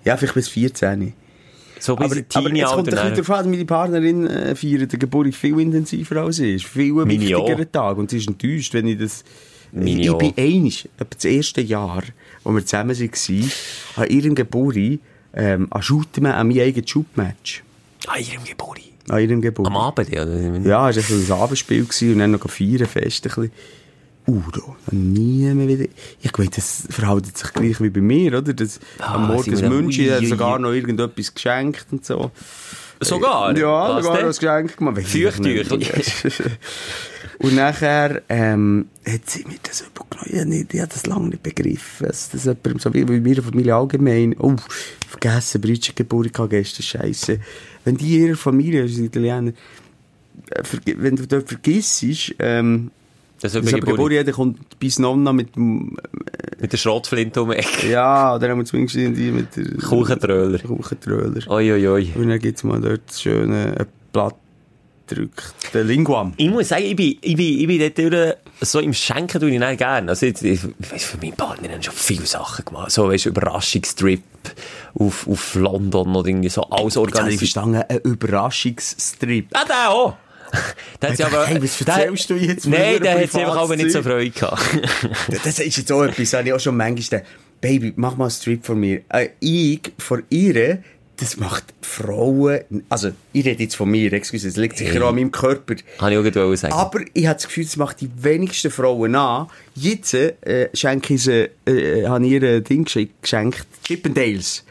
Ja, 0.05 0.16
vielleicht 0.16 0.35
bis 0.35 0.49
14. 0.49 1.12
So 1.79 1.93
Aber, 1.93 2.05
aber 2.05 2.16
jetzt 2.16 2.33
kommt 2.33 2.49
ein 2.49 3.14
bisschen 3.14 3.35
an, 3.35 3.51
meine 3.51 3.64
Partnerin 3.64 4.27
äh, 4.27 4.57
feiert 4.57 4.93
den 4.93 4.99
Geburt 4.99 5.35
viel 5.35 5.61
intensiver 5.61 6.22
als 6.22 6.39
ich. 6.39 6.57
Ist 6.57 6.66
viel 6.66 6.95
wichtigerer. 6.97 7.70
Tag. 7.70 7.99
Und 7.99 8.11
sie 8.11 8.18
ist 8.18 8.29
enttäuscht, 8.29 8.74
wenn 8.74 8.87
ich 8.87 8.99
das... 8.99 9.24
Meine 9.72 10.01
ich 10.01 10.12
bin 10.14 10.33
einig, 10.39 10.89
das 10.97 11.24
erste 11.24 11.61
Jahr, 11.61 12.03
wo 12.45 12.53
wir 12.53 12.64
zusammen 12.64 12.99
waren, 12.99 13.51
an 13.97 14.07
ihrem 14.09 14.35
Geburt, 14.35 14.77
ähm, 14.77 15.01
an 15.35 15.68
an 15.68 16.22
meinem 16.49 16.59
eigenen 16.59 16.87
Shootmatch. 16.87 17.62
Ah, 18.07 18.18
ihrem 18.18 18.45
Geburt. 18.45 18.86
An 19.09 19.21
ihrem 19.21 19.41
Geburt. 19.41 19.67
Am 19.69 19.77
Abend, 19.77 20.09
ja. 20.13 20.25
Ja, 20.25 20.91
es 20.91 21.31
war 21.31 21.37
ein 21.39 21.43
Abendspiel 21.43 21.85
gewesen 21.85 22.13
und 22.15 22.19
dann 22.19 22.31
noch 22.33 22.51
feiern, 22.51 22.87
fest 22.87 23.25
ein 23.27 23.29
bisschen. 23.29 23.53
Udo, 24.29 24.75
nie 24.91 25.45
mehr 25.55 25.69
wieder. 25.69 25.85
Ich 26.21 26.33
glaube, 26.33 26.51
das 26.53 26.83
verhält 26.91 27.37
sich 27.39 27.53
gleich 27.53 27.81
wie 27.81 27.91
bei 27.91 28.01
mir, 28.01 28.39
oder? 28.39 28.53
Das, 28.53 28.81
Ah, 28.99 29.15
am 29.15 29.29
Morgen 29.29 29.53
das 29.53 29.63
München 29.63 30.11
hat 30.11 30.25
sogar 30.27 30.59
noch 30.59 30.73
irgendetwas 30.73 31.33
geschenkt 31.33 31.87
und 31.93 32.05
so. 32.05 32.33
Sogar? 33.01 33.57
Ja, 33.57 33.95
Was 33.97 34.05
sogar 34.05 34.19
ein 34.19 34.27
Geschenk 34.67 34.77
gemacht. 34.77 34.97
Nicht. 34.97 35.71
Und 37.39 37.55
nachher, 37.55 38.23
ähm, 38.31 38.87
hat 39.07 39.29
sie 39.29 39.45
mir 39.45 39.59
das 39.63 39.83
übergenommen. 39.83 40.27
Ich, 40.33 40.45
nicht- 40.47 40.73
ich 40.75 40.81
habe 40.81 40.91
das 40.91 41.05
lange 41.07 41.29
nicht 41.29 41.43
begriffen. 41.43 42.07
dass 42.07 42.31
Das 42.31 42.45
jemandem 42.45 42.79
so 42.79 42.95
wie 42.95 43.05
bei 43.05 43.21
mir 43.21 43.43
Familie 43.43 43.75
allgemein. 43.77 44.35
Oh, 44.39 44.57
vergessen, 45.07 45.61
Britsche 45.61 45.93
Geburt 45.93 46.33
gehabt 46.33 46.51
gestern, 46.51 46.83
scheisse. 46.85 47.41
Wenn 47.87 47.97
die 47.97 48.18
ihre 48.18 48.34
Familie, 48.34 48.82
also 48.82 48.97
die 48.99 49.05
Italiener, 49.07 49.53
äh, 50.51 50.62
wenn 50.99 51.14
du 51.14 51.24
dort 51.26 51.47
vergisst, 51.47 52.05
ähm, 52.41 52.91
Das 53.41 53.55
ist 53.55 53.72
aber 53.72 53.80
Geburt 53.93 54.11
jeder 54.11 54.32
kommt 54.32 54.78
bis 54.80 54.99
Nonna 54.99 55.32
mit 55.32 55.55
dem, 55.55 55.97
Mit 56.61 56.72
der 56.72 56.78
Schrottflinte 56.78 57.41
um 57.43 57.51
die 57.51 57.59
Ecke. 57.59 57.89
ja, 57.89 58.34
oder 58.34 58.49
haben 58.51 58.59
wir 58.59 58.64
zumindest 58.64 58.97
irgendwie 58.97 59.30
mit 59.30 59.57
der 59.57 59.76
Kuchentröller. 59.78 60.59
Kuchentröller. 60.59 61.49
Oi, 61.49 61.72
oi, 61.72 61.89
oi. 61.89 62.12
Und 62.16 62.28
dann 62.28 62.41
gibt's 62.41 62.64
mal 62.64 62.80
dort 62.80 63.03
schöne, 63.14 63.76
ein 63.78 63.87
Blatt 64.12 64.34
drückt, 65.07 65.72
den 65.72 65.87
Linguam. 65.87 66.32
Ich 66.39 66.51
muss 66.51 66.68
sagen, 66.70 66.87
ich 66.87 66.97
bin, 66.97 67.16
ich 67.20 67.37
bin, 67.37 67.61
ich 67.61 67.66
bin 67.68 67.78
dort 67.78 67.99
durch, 67.99 68.34
so 68.62 68.80
im 68.80 68.93
Schenken 68.93 69.41
tue 69.41 69.51
ich 69.53 69.61
nicht 69.61 69.78
gerne. 69.78 70.09
Also 70.09 70.26
ich, 70.26 70.43
ich 70.43 70.64
weiss, 70.91 71.05
für 71.05 71.18
meine 71.18 71.37
Partnerin 71.37 71.76
haben 71.76 71.82
schon 71.84 71.95
viele 71.95 72.26
Sachen 72.26 72.64
gemacht. 72.64 72.91
So, 72.91 73.09
weißt 73.09 73.26
du, 73.26 73.28
Überraschungstrip 73.28 74.22
auf, 74.95 75.27
auf 75.29 75.55
London 75.55 76.15
oder 76.17 76.29
irgendwie 76.29 76.49
so, 76.49 76.63
alles 76.63 76.97
habe 76.97 77.09
ich 77.09 77.15
organisiert. 77.15 77.39
verstanden, 77.39 77.83
ein 77.89 77.99
Überraschungsstrip. 78.05 79.49
Ah, 79.53 79.65
der 79.65 79.91
auch! 79.91 80.17
Der 81.03 81.11
hat 81.11 81.21
aber, 81.23 81.47
Hey, 81.47 81.61
was 81.63 81.77
der- 81.79 81.95
erzählst 81.95 82.31
du 82.31 82.35
jetzt? 82.37 82.67
Nein, 82.67 83.03
der 83.03 83.21
hat 83.21 83.33
sie 83.33 83.45
einfach 83.45 83.69
nicht 83.77 83.91
so? 83.91 84.01
Freude 84.03 84.31
gehabt. 84.31 84.63
Das 85.45 85.59
ist 85.59 85.77
jetzt 85.77 85.91
auch 85.93 86.05
etwas, 86.05 86.33
habe 86.35 86.47
ich 86.49 86.55
auch 86.55 86.61
schon 86.61 86.77
manchmal 86.77 87.21
gedacht, 87.21 87.25
Baby, 87.61 87.93
mach 87.97 88.17
mal 88.17 88.27
einen 88.27 88.31
Strip 88.31 88.65
von 88.65 88.79
mir. 88.79 89.01
Äh, 89.09 89.31
ich, 89.41 89.81
von 89.99 90.23
ihr, 90.31 90.83
das 91.17 91.37
macht 91.39 91.64
Frauen, 91.81 92.61
also, 92.89 93.11
ich 93.33 93.45
rede 93.45 93.62
jetzt 93.62 93.77
von 93.77 93.91
mir, 93.91 94.12
excuse, 94.12 94.47
es 94.49 94.57
liegt 94.57 94.77
sicher 94.77 94.93
Hey. 94.93 95.01
auch 95.03 95.09
an 95.09 95.14
meinem 95.14 95.33
Körper. 95.33 95.77
Habe 95.99 96.12
ich 96.12 96.37
auch 96.37 96.55
sagen. 96.57 96.75
Aber 96.75 97.01
ich 97.14 97.27
habe 97.27 97.37
das 97.37 97.47
Gefühl, 97.47 97.64
das 97.64 97.77
macht 97.77 98.01
die 98.01 98.11
wenigsten 98.21 98.71
Frauen 98.71 99.14
an. 99.14 99.49
Jetzt 99.75 100.14
äh, 100.14 100.69
schenke 100.75 101.14
ich 101.14 101.23
sie, 101.23 101.49
äh, 101.67 102.07
habe 102.07 102.27
ich 102.27 102.33
ihr 102.33 102.43
ein 102.43 102.64
Ding 102.64 102.85
geschenkt, 102.85 103.67
Chippendales. 103.85 104.64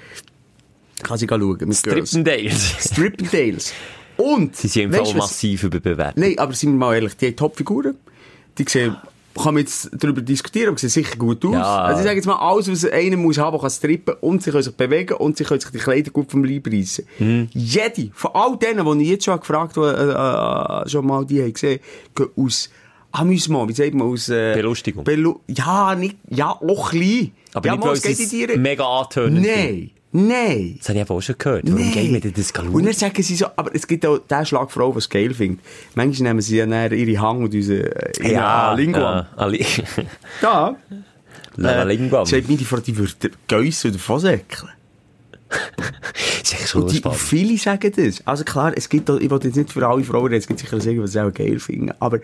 Kann 1.02 1.18
sie 1.18 1.28
schauen. 1.28 1.74
Strippendales. 1.74 2.76
Strippendales. 2.92 3.74
Und, 4.18 4.56
Sie 4.56 4.68
sind 4.68 4.94
im 4.94 5.06
Fall 5.06 5.14
massiv 5.16 5.64
überbewertet. 5.64 6.18
Nein, 6.18 6.40
aber 6.40 6.54
sind 6.54 6.72
wir 6.72 6.78
mal 6.78 6.96
ehrlich, 6.96 7.18
die 7.18 7.28
haben 7.28 7.36
Topfiguren. 7.36 7.96
Die 8.58 8.66
sehen, 8.68 8.96
kann 9.36 9.54
man 9.54 9.64
jetzt 9.64 9.90
darüber 9.94 10.22
diskutieren, 10.22 10.70
aber 10.70 10.78
sie 10.78 10.88
sehen 10.88 11.04
sicher 11.04 11.18
gut 11.18 11.44
aus. 11.46 11.54
Ja. 11.54 11.78
Also 11.84 12.00
ich 12.00 12.06
sage 12.06 12.16
jetzt 12.16 12.26
mal, 12.26 12.36
alles, 12.36 12.72
was 12.72 12.86
einer 12.86 13.18
muss 13.18 13.38
haben, 13.38 13.60
kann 13.60 13.70
strippen 13.70 14.16
und 14.22 14.42
sie 14.42 14.52
können 14.52 14.64
sich 14.64 14.74
bewegen 14.74 15.16
und 15.16 15.38
sie 15.38 15.44
können 15.44 15.60
sich 15.60 15.72
die 15.72 15.78
Kleider 15.78 16.12
gut 16.12 16.32
vom 16.32 16.44
Leib 16.44 16.68
reissen. 16.68 17.06
Mhm. 17.20 17.50
Jede, 17.52 18.12
von 18.14 18.32
all 18.34 18.58
denen, 18.58 18.86
die 18.98 19.04
ich 19.04 19.10
jetzt 19.10 19.26
schon 19.26 19.40
gefragt 19.40 19.78
habe, 19.78 20.84
äh, 20.86 20.86
äh, 20.86 20.90
schon 20.90 21.06
mal 21.06 21.26
die 21.26 21.42
haben 21.42 21.54
gesehen, 21.54 21.80
gehen 22.16 22.30
aus 22.38 22.70
Amüsement, 23.12 23.70
wie 23.70 23.74
sagt 23.74 23.94
man, 23.94 24.08
aus... 24.08 24.30
Äh, 24.30 24.54
Belustigung. 24.56 25.04
Belu 25.04 25.40
ja, 25.48 25.96
nicht, 25.96 26.18
ja, 26.30 26.50
auch 26.50 26.90
klein. 26.90 27.32
Aber 27.54 27.68
ja, 27.68 27.76
nicht, 27.76 27.86
weil 27.86 28.52
es 28.52 28.58
mega 28.58 28.86
antönend 28.86 29.46
Nein, 29.46 29.92
nein. 30.16 30.76
Das 30.80 30.90
habe 30.90 31.00
ich 31.00 31.06
aber 31.06 31.16
auch 31.16 31.22
schon 31.22 31.36
gehört. 31.38 31.64
Warum 31.66 31.92
gehen 31.92 32.14
wir 32.14 32.20
denn 32.22 32.34
das 32.34 32.54
schauen? 32.56 32.70
Und 32.70 32.86
dann 32.86 32.94
sagen 32.94 33.22
sie 33.22 33.36
so, 33.36 33.48
aber 33.56 33.74
es 33.74 33.88
gibt 33.88 34.06
auch 34.06 34.18
den 34.20 34.46
Schlag 34.46 34.72
Frau, 34.72 34.92
die 34.92 34.98
es 34.98 35.10
geil 35.10 35.34
findet. 35.34 35.64
Manchmal 35.96 36.30
nehmen 36.30 36.42
sie 36.42 36.58
ja 36.58 36.66
ihre 36.66 37.22
Hang 37.22 37.44
und 37.44 37.54
unsere, 37.54 38.20
äh, 38.22 38.34
ja, 38.34 38.74
Linguam. 38.74 39.02
Ja, 39.02 39.28
Ali 39.36 39.66
Da. 40.42 40.76
La 41.58 41.84
Linguam. 41.84 42.26
Sagt 42.26 42.50
meine 42.50 42.60
Frau, 42.60 42.78
die 42.78 42.98
würde 42.98 43.32
Geiss 43.48 43.86
oder 43.86 44.00
Fosäckeln. 44.00 44.72
ist 46.44 46.54
echt 46.54 46.70
schon 46.70 46.84
Und 46.84 46.92
die, 46.92 47.02
viele 47.14 47.58
sagen 47.58 47.92
das. 47.96 48.26
Also 48.26 48.44
klar, 48.44 48.74
es 48.76 48.90
gibt 48.90 49.10
auch, 49.10 49.20
ich 49.20 49.30
will 49.30 49.40
jetzt 49.44 49.56
nicht 49.56 49.72
für 49.72 49.88
alle 49.88 50.04
Frauen 50.04 50.26
reden, 50.26 50.40
es 50.40 50.48
gibt 50.48 50.60
sicher 50.60 50.80
sagen, 50.80 51.02
was 51.02 51.14
sie 51.14 51.22
auch 51.22 51.34
geil 51.34 51.60
finden, 51.60 51.94
aber 52.00 52.20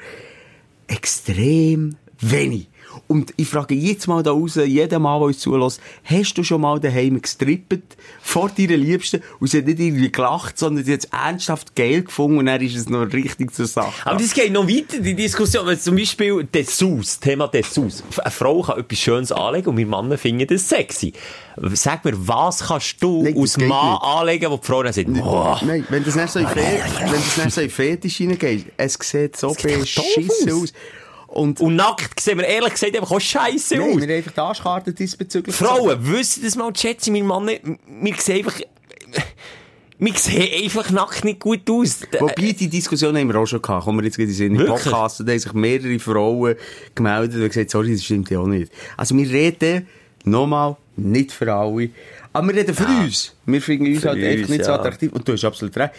extrem 0.88 1.96
wenig. 2.20 2.68
Und 3.08 3.34
ich 3.38 3.48
frage 3.48 3.76
jetzt 3.76 4.08
mal 4.08 4.24
da 4.24 4.32
raus, 4.32 4.56
jeden 4.56 5.02
Mal, 5.02 5.18
der 5.20 5.28
uns 5.28 5.40
zulässt, 5.40 5.80
hast 6.04 6.34
du 6.36 6.44
schon 6.44 6.62
mal 6.62 6.80
daheim 6.80 7.22
gestrippet 7.22 7.84
vor 8.22 8.50
deiner 8.50 8.78
Liebsten 8.78 9.22
und 9.40 9.48
sie 9.48 9.60
hat 9.60 9.66
nicht 9.66 9.80
irgendwie 9.80 10.12
gelacht, 10.12 10.58
sondern 10.58 10.84
sie 10.86 10.94
hat 10.94 11.02
es 11.02 11.06
ernsthaft 11.06 11.76
geil 11.76 12.04
gefunden 12.04 12.38
und 12.40 12.46
dann 12.48 12.62
ist 12.62 12.76
es 12.76 12.90
noch 12.90 13.12
richtig 13.12 13.54
zur 13.54 13.66
Sache. 13.68 13.92
Aber 14.06 14.18
das 14.20 14.34
geht 14.34 14.52
noch 14.52 14.68
weiter, 14.68 15.00
die 15.00 15.14
Diskussion. 15.16 15.66
Wenn 15.68 15.80
zum 15.80 15.96
Beispiel 15.96 16.44
Dessous, 16.46 17.20
Thema 17.20 17.48
Dessous. 17.48 18.04
Eine 18.18 18.32
Frau 18.32 18.62
kann 18.62 18.80
etwas 18.80 19.00
Schönes 19.00 19.32
anlegen 19.32 19.70
und 19.70 19.78
wir 19.78 19.86
Männer 19.88 20.18
finden 20.18 20.48
das 20.48 20.68
sexy. 20.68 21.14
Sag 21.74 22.06
mir, 22.06 22.14
was 22.28 22.60
kannst 22.68 23.02
du 23.04 23.24
Nein, 23.24 23.36
aus 23.38 23.58
Mann 23.58 23.68
nicht. 23.68 24.02
anlegen, 24.04 24.52
wo 24.52 24.58
die 24.58 24.66
Frau 24.68 24.84
dann 24.84 24.94
sagt, 24.94 25.14
boah, 25.14 25.60
Nein, 25.66 25.86
wenn 25.90 26.04
das 26.04 26.16
nicht 26.16 26.30
so 26.30 26.40
in 26.40 26.48
Fe- 26.48 26.56
wenn 27.00 27.12
das 27.12 27.38
nicht 27.38 27.52
so 27.52 27.62
in 27.62 27.70
Fetisch 27.70 28.18
hineingeht, 28.18 28.66
es 28.78 28.98
sieht 29.02 29.36
so 29.38 29.50
beschissen 29.54 30.52
aus. 30.52 30.74
Und, 31.32 31.62
Und 31.62 31.78
nackt 31.78 32.20
sehen 32.20 32.40
wir 32.40 32.46
ehrlich 32.46 32.74
gesagt 32.74 32.94
einfach 32.94 33.12
auch 33.12 33.20
scheiße 33.20 33.78
nein, 33.78 33.90
aus. 33.90 33.96
wir 33.96 34.04
haben 34.04 34.16
einfach 34.18 34.32
die 34.32 34.40
Arschkarte 34.40 34.94
diesbezüglich. 34.94 35.56
Frauen, 35.56 35.98
wissen 36.02 36.44
das 36.44 36.58
mal, 36.58 36.76
schätze 36.76 37.10
mein 37.10 37.26
Mann, 37.26 37.48
wir 37.48 38.16
sehen 38.18 38.40
einfach, 38.40 38.60
wir 39.98 40.14
sehen 40.14 40.64
einfach 40.64 40.90
nackt 40.90 41.24
nicht 41.24 41.40
gut 41.40 41.70
aus. 41.70 42.02
Wobei, 42.20 42.52
die 42.52 42.68
Diskussion 42.68 43.18
haben 43.18 43.30
wir 43.30 43.40
auch 43.40 43.46
schon 43.46 43.62
gehabt. 43.62 43.86
Kommen 43.86 44.00
wir 44.00 44.06
jetzt 44.06 44.20
in 44.20 44.58
den? 44.58 44.66
Podcast, 44.66 45.22
da 45.22 45.32
haben 45.32 45.40
sich 45.40 45.54
mehrere 45.54 46.00
Frauen 46.00 46.56
gemeldet 46.96 47.42
und 47.42 47.48
gesagt, 47.48 47.72
sorry, 47.72 47.94
das 47.94 48.04
stimmt 48.04 48.30
ja 48.30 48.40
auch 48.40 48.48
nicht. 48.48 48.70
Also 48.98 49.16
wir 49.16 49.30
reden, 49.30 49.88
nochmal, 50.26 50.76
nicht 50.98 51.32
für 51.32 51.54
alle, 51.54 51.92
aber 52.34 52.48
wir 52.48 52.56
reden 52.56 52.76
für 52.76 52.86
uns. 52.86 53.34
Wir 53.46 53.62
finden 53.62 53.88
uns 53.88 54.02
Für 54.02 54.10
halt 54.10 54.24
echt 54.24 54.40
uns, 54.42 54.50
nicht 54.50 54.66
so 54.66 54.72
ja. 54.72 54.78
attraktiv. 54.78 55.12
Und 55.12 55.28
du 55.28 55.34
hast 55.34 55.44
absolut 55.44 55.76
recht. 55.78 55.94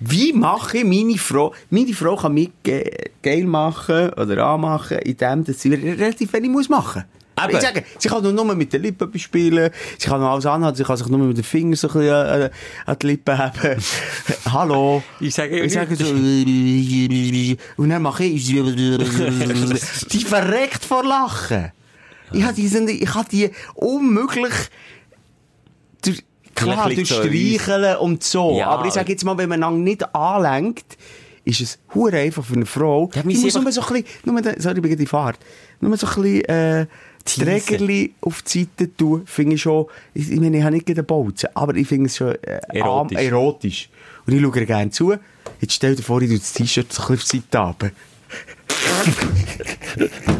Wie 0.00 0.32
mache 0.32 0.78
ich 0.78 0.84
meine 0.84 1.18
Frau, 1.18 1.54
meine 1.70 1.92
Frau 1.92 2.16
kann 2.16 2.34
mich 2.34 2.50
ge 2.62 2.90
geil 3.22 3.44
machen 3.44 4.10
oder 4.10 4.46
anmachen, 4.46 4.98
indem 4.98 5.44
dass 5.44 5.60
sie 5.60 5.74
relativ 5.74 6.32
wenig 6.32 6.50
muss 6.50 6.68
machen 6.68 7.04
Eben. 7.44 7.56
Ich 7.56 7.62
sage, 7.62 7.84
sie 7.98 8.08
kann 8.08 8.34
nur 8.34 8.54
mit 8.54 8.72
den 8.72 8.82
Lippen 8.82 9.10
bespielen, 9.10 9.70
sie 9.98 10.08
kann 10.08 10.20
noch 10.20 10.30
alles 10.32 10.46
anhaben, 10.46 10.76
sie 10.76 10.82
kann 10.82 10.96
sich 10.96 11.06
nur 11.06 11.18
mit 11.20 11.36
den 11.36 11.44
Fingern 11.44 11.76
so 11.76 11.88
ein 11.88 11.94
bisschen 11.94 12.14
an, 12.14 12.50
an 12.86 12.96
die 13.00 13.06
Lippen 13.06 13.38
haben. 13.38 13.76
Hallo. 14.52 15.02
Ich 15.20 15.34
sage, 15.34 15.60
Ich 15.60 15.72
sage 15.72 15.94
so, 15.94 16.06
und 17.76 17.88
dann 17.88 18.02
mache 18.02 18.24
ich, 18.24 18.46
die 20.12 20.24
verreckt 20.24 20.84
vor 20.84 21.04
Lachen. 21.04 21.72
Ich 22.32 22.42
habe 22.42 22.54
die, 22.54 22.66
ich 22.66 23.14
habe 23.14 23.28
die 23.30 23.50
unmöglich, 23.74 24.52
klar, 26.58 26.86
uns. 26.86 27.08
Streicheln 27.08 27.96
und 27.98 28.22
so. 28.24 28.56
Ja. 28.58 28.68
Aber 28.68 28.86
ich 28.86 28.92
sage 28.92 29.12
jetzt 29.12 29.24
mal, 29.24 29.36
wenn 29.38 29.48
man 29.48 29.62
einander 29.62 29.80
nicht 29.80 30.14
anlenkt, 30.14 30.96
ist 31.44 31.60
es 31.60 31.78
hure 31.94 32.18
einfach 32.18 32.44
für 32.44 32.54
eine 32.54 32.66
Frau. 32.66 33.10
Die 33.14 33.22
muss 33.22 33.40
nur 33.42 33.50
so 33.72 33.80
ein 33.82 33.92
bisschen, 33.94 34.04
nur, 34.24 34.42
sorry, 34.58 34.80
bin 34.80 34.96
die 34.96 35.06
Fahrt, 35.06 35.38
nur 35.80 35.96
so 35.96 36.06
ein 36.06 36.22
bisschen, 36.22 36.44
äh. 36.44 36.86
Trägerli 37.24 38.14
auf 38.22 38.40
die 38.42 38.60
Seite 38.60 38.96
tun, 38.96 39.22
finde 39.26 39.56
ich 39.56 39.62
schon, 39.62 39.86
ich, 40.14 40.30
ich 40.30 40.40
meine, 40.40 40.56
ich 40.56 40.62
habe 40.62 40.74
nicht 40.74 40.88
einen 40.88 41.04
Bolzen, 41.04 41.50
aber 41.52 41.74
ich 41.74 41.86
finde 41.86 42.06
es 42.06 42.16
schon, 42.16 42.34
äh, 42.42 42.60
Erotisch. 42.68 43.18
erotisch. 43.18 43.90
Und 44.26 44.32
ich 44.34 44.40
schaue 44.42 44.64
gerne 44.66 44.90
zu. 44.90 45.14
Jetzt 45.60 45.74
stell 45.74 45.94
dir 45.94 46.02
vor, 46.02 46.22
ich 46.22 46.28
tue 46.28 46.38
das 46.38 46.52
T-Shirt 46.54 46.90
so 46.90 47.02
ein 47.02 47.16
bisschen 47.16 47.40
auf 47.40 47.48
die 47.50 47.56
Seite. 47.56 47.92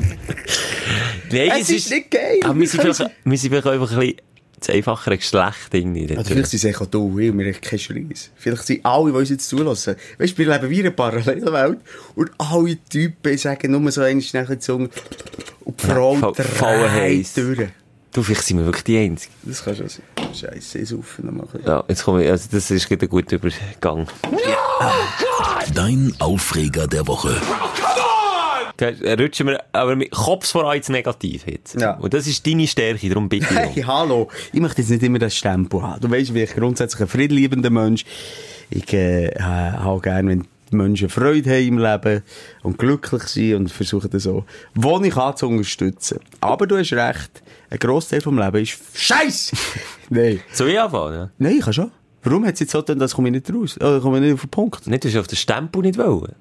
Nein, 1.30 1.50
Es 1.60 1.70
ist 1.70 1.90
nicht 1.90 2.10
geil. 2.10 2.40
Aber 2.44 2.58
wir 2.58 2.68
sind 2.68 2.80
vielleicht, 2.80 3.00
wir 3.24 3.38
sind 3.38 3.50
vielleicht 3.50 3.66
einfach 3.66 3.92
ein 3.92 3.98
bisschen 3.98 4.16
das 4.61 4.74
einfachere 4.74 5.16
Geschlecht 5.16 5.72
irgendwie. 5.72 6.04
Oder 6.04 6.24
vielleicht 6.24 6.50
sind 6.50 6.64
es 6.64 6.80
auch 6.80 6.86
du, 6.86 7.16
weil 7.16 7.36
wir 7.36 7.52
haben 7.52 7.61
keinen 7.61 7.78
Schreis. 7.78 8.30
Vielleicht 8.36 8.66
sind 8.66 8.84
alle, 8.84 9.12
die 9.12 9.18
uns 9.18 9.30
jetzt 9.30 9.48
zulassen. 9.48 9.96
Weißt 10.18 10.32
du, 10.34 10.38
wir 10.38 10.52
leben 10.52 10.70
wie 10.70 10.80
in 10.80 10.86
einer 10.86 10.94
Parallelwelt 10.94 11.78
und 12.14 12.30
alle 12.38 12.78
Typen 12.88 13.38
sagen 13.38 13.72
nur 13.72 13.90
so 13.90 14.02
einmal 14.02 14.22
schnell 14.22 14.46
die 14.46 14.59
Zunge 14.59 14.88
und 15.64 15.82
die 15.82 15.86
Frau 15.86 16.14
fallen 16.14 16.92
dreht 16.92 17.36
durch. 17.36 17.68
Du, 18.12 18.22
vielleicht 18.22 18.44
sind 18.44 18.59
wir 18.59 18.64
wirklich 18.64 18.84
die 18.84 18.98
Einzigen. 18.98 19.34
Das 19.44 19.62
kann 19.62 19.76
schon 19.76 19.88
sein. 19.88 20.02
Scheiße, 20.34 20.78
ich 20.78 20.88
saufe 20.88 21.22
noch 21.22 21.32
mal 21.32 21.42
ein 21.42 21.48
bisschen. 21.48 21.66
Ja, 21.66 21.84
jetzt 21.88 22.04
komme 22.04 22.24
ich, 22.24 22.30
also 22.30 22.48
das 22.50 22.70
ist 22.70 22.88
gerade 22.88 23.06
ein 23.06 23.09
guter 23.09 23.36
Übergang. 23.36 24.09
Dein 25.74 26.14
Aufreger 26.18 26.86
der 26.86 27.06
Woche. 27.06 27.36
Da 27.96 28.07
rutschen 28.81 29.47
wir 29.47 29.62
aber 29.72 29.97
mit 29.97 30.11
Kopf 30.11 30.47
voran 30.49 30.76
ins 30.76 30.89
Negativ 30.89 31.47
jetzt. 31.47 31.81
Ja. 31.81 31.95
Und 31.95 32.14
das 32.14 32.26
ist 32.26 32.47
deine 32.47 32.66
Stärke, 32.66 33.09
darum 33.09 33.29
bitte 33.29 33.47
ich. 33.51 33.76
Hey, 33.76 33.83
hallo. 33.87 34.29
Ich 34.53 34.61
möchte 34.61 34.83
jetzt 34.83 34.91
nicht 34.91 35.03
immer 35.03 35.18
das 35.18 35.35
Stempel 35.35 35.83
haben. 35.83 36.01
Du 36.01 36.11
weißt, 36.11 36.33
wie 36.35 36.43
ich 36.43 36.55
grundsätzlich 36.55 37.03
ein 37.03 37.09
friedliebender 37.09 37.70
Mensch. 37.70 38.05
Ich 38.70 38.93
äh, 38.93 39.31
habe 39.41 40.01
gerne, 40.01 40.31
wenn 40.31 40.47
die 40.70 40.76
Menschen 40.76 41.09
Freude 41.09 41.51
haben 41.51 41.66
im 41.66 41.79
Leben 41.79 42.22
und 42.62 42.79
glücklich 42.79 43.22
sind 43.24 43.55
und 43.55 43.72
versuche 43.72 44.09
das 44.09 44.24
so, 44.24 44.45
wo 44.74 45.01
ich 45.01 45.14
kann, 45.14 45.37
zu 45.37 45.49
unterstützen. 45.49 46.20
Aber 46.41 46.66
du 46.66 46.76
hast 46.76 46.93
recht, 46.93 47.43
ein 47.70 47.79
Grossteil 47.79 48.20
vom 48.20 48.39
Leben 48.39 48.62
ist 48.62 48.79
Scheiß. 48.95 49.53
Nein. 50.11 50.41
Soll 50.53 50.70
ich 50.70 50.81
anfangen? 50.81 51.14
Ja? 51.14 51.31
Nein, 51.39 51.57
ich 51.59 51.64
kann 51.64 51.72
schon. 51.72 51.91
Warum 52.22 52.45
hat 52.45 52.55
es 52.55 52.61
jetzt 52.61 52.72
so 52.72 52.83
das 52.83 53.14
komme 53.14 53.29
ich 53.29 53.35
nicht 53.35 53.55
raus? 53.55 53.76
Oder 53.79 54.01
komme 54.01 54.18
ich 54.18 54.24
nicht 54.24 54.35
auf 54.35 54.41
den 54.43 54.51
Punkt? 54.51 54.87
Nicht, 54.87 55.05
du 55.05 55.09
hast 55.09 55.16
auf 55.16 55.29
den 55.29 55.37
Stempel 55.37 55.83
nicht 55.83 55.99
wollen. 55.99 56.35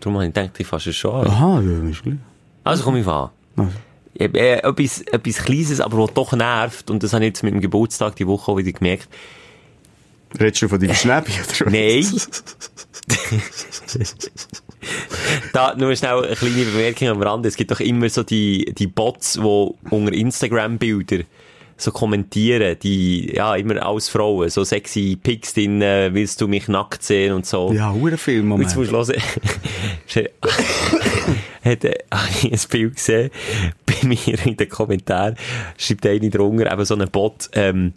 Darum 0.00 0.14
habe 0.14 0.26
ich 0.26 0.34
gedacht, 0.34 0.58
ich 0.58 0.66
fasse 0.66 0.90
es 0.90 0.96
schon 0.96 1.14
an. 1.14 1.26
Aha, 1.26 1.60
ja, 1.60 1.88
ist 1.90 2.02
klar. 2.02 2.16
Also 2.64 2.84
komm 2.84 2.96
ich 2.96 3.06
an. 3.06 3.30
Äh, 4.14 4.24
äh, 4.26 4.58
etwas, 4.58 5.00
etwas 5.02 5.36
Kleines, 5.36 5.80
aber 5.80 5.98
was 5.98 6.14
doch 6.14 6.32
nervt, 6.32 6.90
und 6.90 7.02
das 7.02 7.12
habe 7.12 7.24
ich 7.24 7.28
jetzt 7.28 7.42
mit 7.42 7.54
dem 7.54 7.60
Geburtstag 7.60 8.16
die 8.16 8.26
Woche 8.26 8.52
auch 8.52 8.56
wieder 8.56 8.72
gemerkt. 8.72 9.08
Redest 10.38 10.62
du 10.62 10.68
von 10.68 10.80
deinem 10.80 10.94
Schnäppi, 10.94 11.32
oder? 11.62 11.70
Nein. 11.70 12.06
Da 15.52 15.74
nur 15.74 15.94
schnell 15.96 16.24
eine 16.24 16.36
kleine 16.36 16.64
Bemerkung 16.64 17.08
am 17.08 17.22
Rande. 17.22 17.48
Es 17.48 17.56
gibt 17.56 17.70
doch 17.70 17.80
immer 17.80 18.08
so 18.08 18.22
die, 18.22 18.72
die 18.78 18.86
Bots, 18.86 19.34
die 19.34 19.40
unter 19.40 20.12
Instagram-Bilder 20.12 21.24
so 21.78 21.92
kommentieren, 21.92 22.76
die, 22.82 23.32
ja, 23.34 23.54
immer 23.54 23.86
als 23.86 24.08
Frauen, 24.08 24.50
so 24.50 24.64
sexy 24.64 25.16
Pics 25.20 25.54
drin, 25.54 25.80
willst 25.80 26.40
du 26.40 26.48
mich 26.48 26.68
nackt 26.68 27.02
sehen 27.02 27.32
und 27.32 27.46
so. 27.46 27.72
Ja, 27.72 27.92
hure 27.92 28.18
Film, 28.18 28.52
Und 28.52 28.60
jetzt 28.62 28.76
Moment. 28.76 28.92
musst 28.92 29.08
du 29.08 29.12
hören. 30.14 30.28
hat 31.64 31.84
äh, 31.84 31.98
habe 32.12 32.28
ich 32.42 32.52
ein 32.52 32.68
Bild 32.70 32.96
gesehen, 32.96 33.30
bei 33.86 33.94
mir 34.06 34.46
in 34.46 34.56
den 34.56 34.68
Kommentaren, 34.68 35.36
schreibt 35.76 36.06
einer 36.06 36.30
drunter, 36.30 36.72
eben 36.72 36.84
so 36.84 36.94
ein 36.96 37.10
Bot, 37.10 37.48
ähm, 37.52 37.92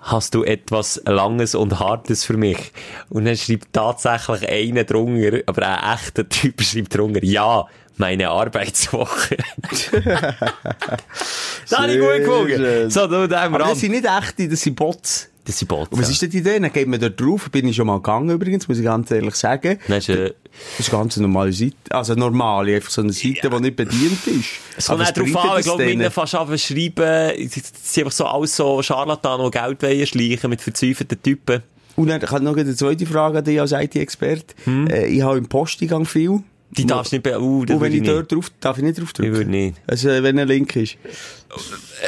hast 0.00 0.34
du 0.34 0.42
etwas 0.42 1.00
Langes 1.06 1.54
und 1.54 1.78
Hartes 1.78 2.24
für 2.24 2.36
mich? 2.36 2.72
Und 3.08 3.24
dann 3.24 3.36
schreibt 3.36 3.72
tatsächlich 3.72 4.48
einer 4.48 4.84
drunter, 4.84 5.38
aber 5.46 5.66
ein 5.66 5.94
echter 5.94 6.28
Typ 6.28 6.60
schreibt 6.62 6.96
drunter, 6.96 7.22
ja, 7.22 7.66
meine 7.96 8.28
Arbeitswoche. 8.28 9.36
das 9.92 11.78
habe 11.78 11.92
ich 11.92 12.00
gut 12.24 12.48
schön. 12.48 12.90
So, 12.90 13.06
da 13.26 13.44
am 13.44 13.54
Aber 13.54 13.64
das 13.64 13.80
sind 13.80 13.92
nicht 13.92 14.04
echte, 14.06 14.48
das 14.48 14.60
sind 14.60 14.76
Bots. 14.76 15.28
Das 15.44 15.58
sind 15.58 15.66
Bots. 15.68 15.90
Und 15.90 15.98
was 15.98 16.06
ja. 16.08 16.12
ist 16.12 16.22
denn 16.22 16.30
die 16.30 16.38
Idee? 16.38 16.60
Dann 16.60 16.72
geht 16.72 16.86
man 16.86 17.00
dort 17.00 17.20
drauf, 17.20 17.50
bin 17.50 17.66
ich 17.66 17.74
schon 17.74 17.88
mal 17.88 17.96
gegangen 17.96 18.30
übrigens, 18.30 18.68
muss 18.68 18.78
ich 18.78 18.84
ganz 18.84 19.10
ehrlich 19.10 19.34
sagen. 19.34 19.78
Dann 19.88 19.98
ist, 19.98 20.08
äh, 20.08 20.34
Das 20.76 20.86
ist 20.86 20.92
eine 20.92 21.02
ganz 21.02 21.16
normale 21.16 21.52
Seite, 21.52 21.74
also 21.90 22.14
normale, 22.14 22.76
einfach 22.76 22.90
so 22.90 23.02
eine 23.02 23.12
Seite, 23.12 23.50
die 23.50 23.60
nicht 23.60 23.76
bedient 23.76 24.26
ist. 24.26 24.46
Es 24.76 24.86
kommt 24.86 25.02
auch 25.02 25.12
bringt 25.14 25.36
an, 25.36 25.46
ich 25.46 25.54
das 25.54 25.64
glaube, 25.64 25.86
wenn 25.86 26.10
fast 26.10 26.32
schreiben, 26.32 27.04
es 27.04 27.52
sind 27.52 28.04
einfach 28.04 28.16
so 28.16 28.26
alles 28.26 28.54
so 28.54 28.82
Scharlatan, 28.82 29.50
die 29.50 29.76
Geld 29.78 30.08
schleichen 30.08 30.50
mit 30.50 30.60
verzweifelten 30.60 31.20
Typen. 31.20 31.62
Und 31.96 32.08
dann 32.08 32.22
ich 32.22 32.30
noch 32.30 32.56
eine 32.56 32.74
zweite 32.74 33.04
Frage 33.06 33.38
an 33.38 33.44
dich 33.44 33.60
als 33.60 33.72
IT-Experte. 33.72 34.54
Äh, 34.66 35.06
ich 35.08 35.22
habe 35.22 35.38
im 35.38 35.48
Posteingang 35.48 36.06
viel. 36.06 36.42
Die 36.76 36.86
darfst 36.86 37.12
du 37.12 37.16
nicht, 37.16 37.22
be 37.24 37.38
uh, 37.40 37.64
das 37.64 37.74
Und 37.76 37.80
wenn 37.82 37.92
würde 37.92 37.96
ich 37.96 38.02
ich 38.02 38.08
dort 38.08 38.32
drauf, 38.32 38.50
darf 38.60 38.78
ich 38.78 38.84
nicht 38.84 38.98
drauf 38.98 39.08
Ich 39.08 39.12
drücken? 39.12 39.34
würde 39.34 39.50
nicht. 39.50 39.76
Also, 39.86 40.08
äh, 40.08 40.22
wenn 40.22 40.38
ein 40.38 40.48
Link 40.48 40.74
ist. 40.76 40.96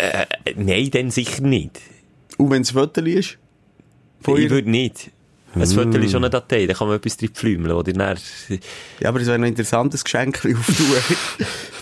Äh, 0.00 0.24
nein, 0.56 0.90
dann 0.90 1.10
sicher 1.10 1.42
nicht. 1.42 1.80
Und 2.38 2.50
wenn 2.50 2.62
es 2.62 2.70
ein 2.70 2.74
Foto 2.74 3.00
ist? 3.02 3.36
Von 4.22 4.36
ich 4.38 4.44
ihr? 4.44 4.50
würde 4.50 4.70
nicht. 4.70 5.10
Ein 5.54 5.66
Foto 5.68 5.98
ist 5.98 6.10
schon 6.10 6.24
eine 6.24 6.30
Datei, 6.30 6.66
da 6.66 6.74
kann 6.74 6.88
man 6.88 6.96
etwas 6.96 7.16
drin 7.16 7.28
pflümeln, 7.28 7.70
oder? 7.76 7.92
Dann, 7.92 8.18
Ja, 9.00 9.08
aber 9.08 9.20
es 9.20 9.28
wäre 9.28 9.38
noch 9.38 9.44
ein 9.44 9.50
interessantes 9.50 10.02
Geschenk 10.02 10.38
auftun. 10.44 10.86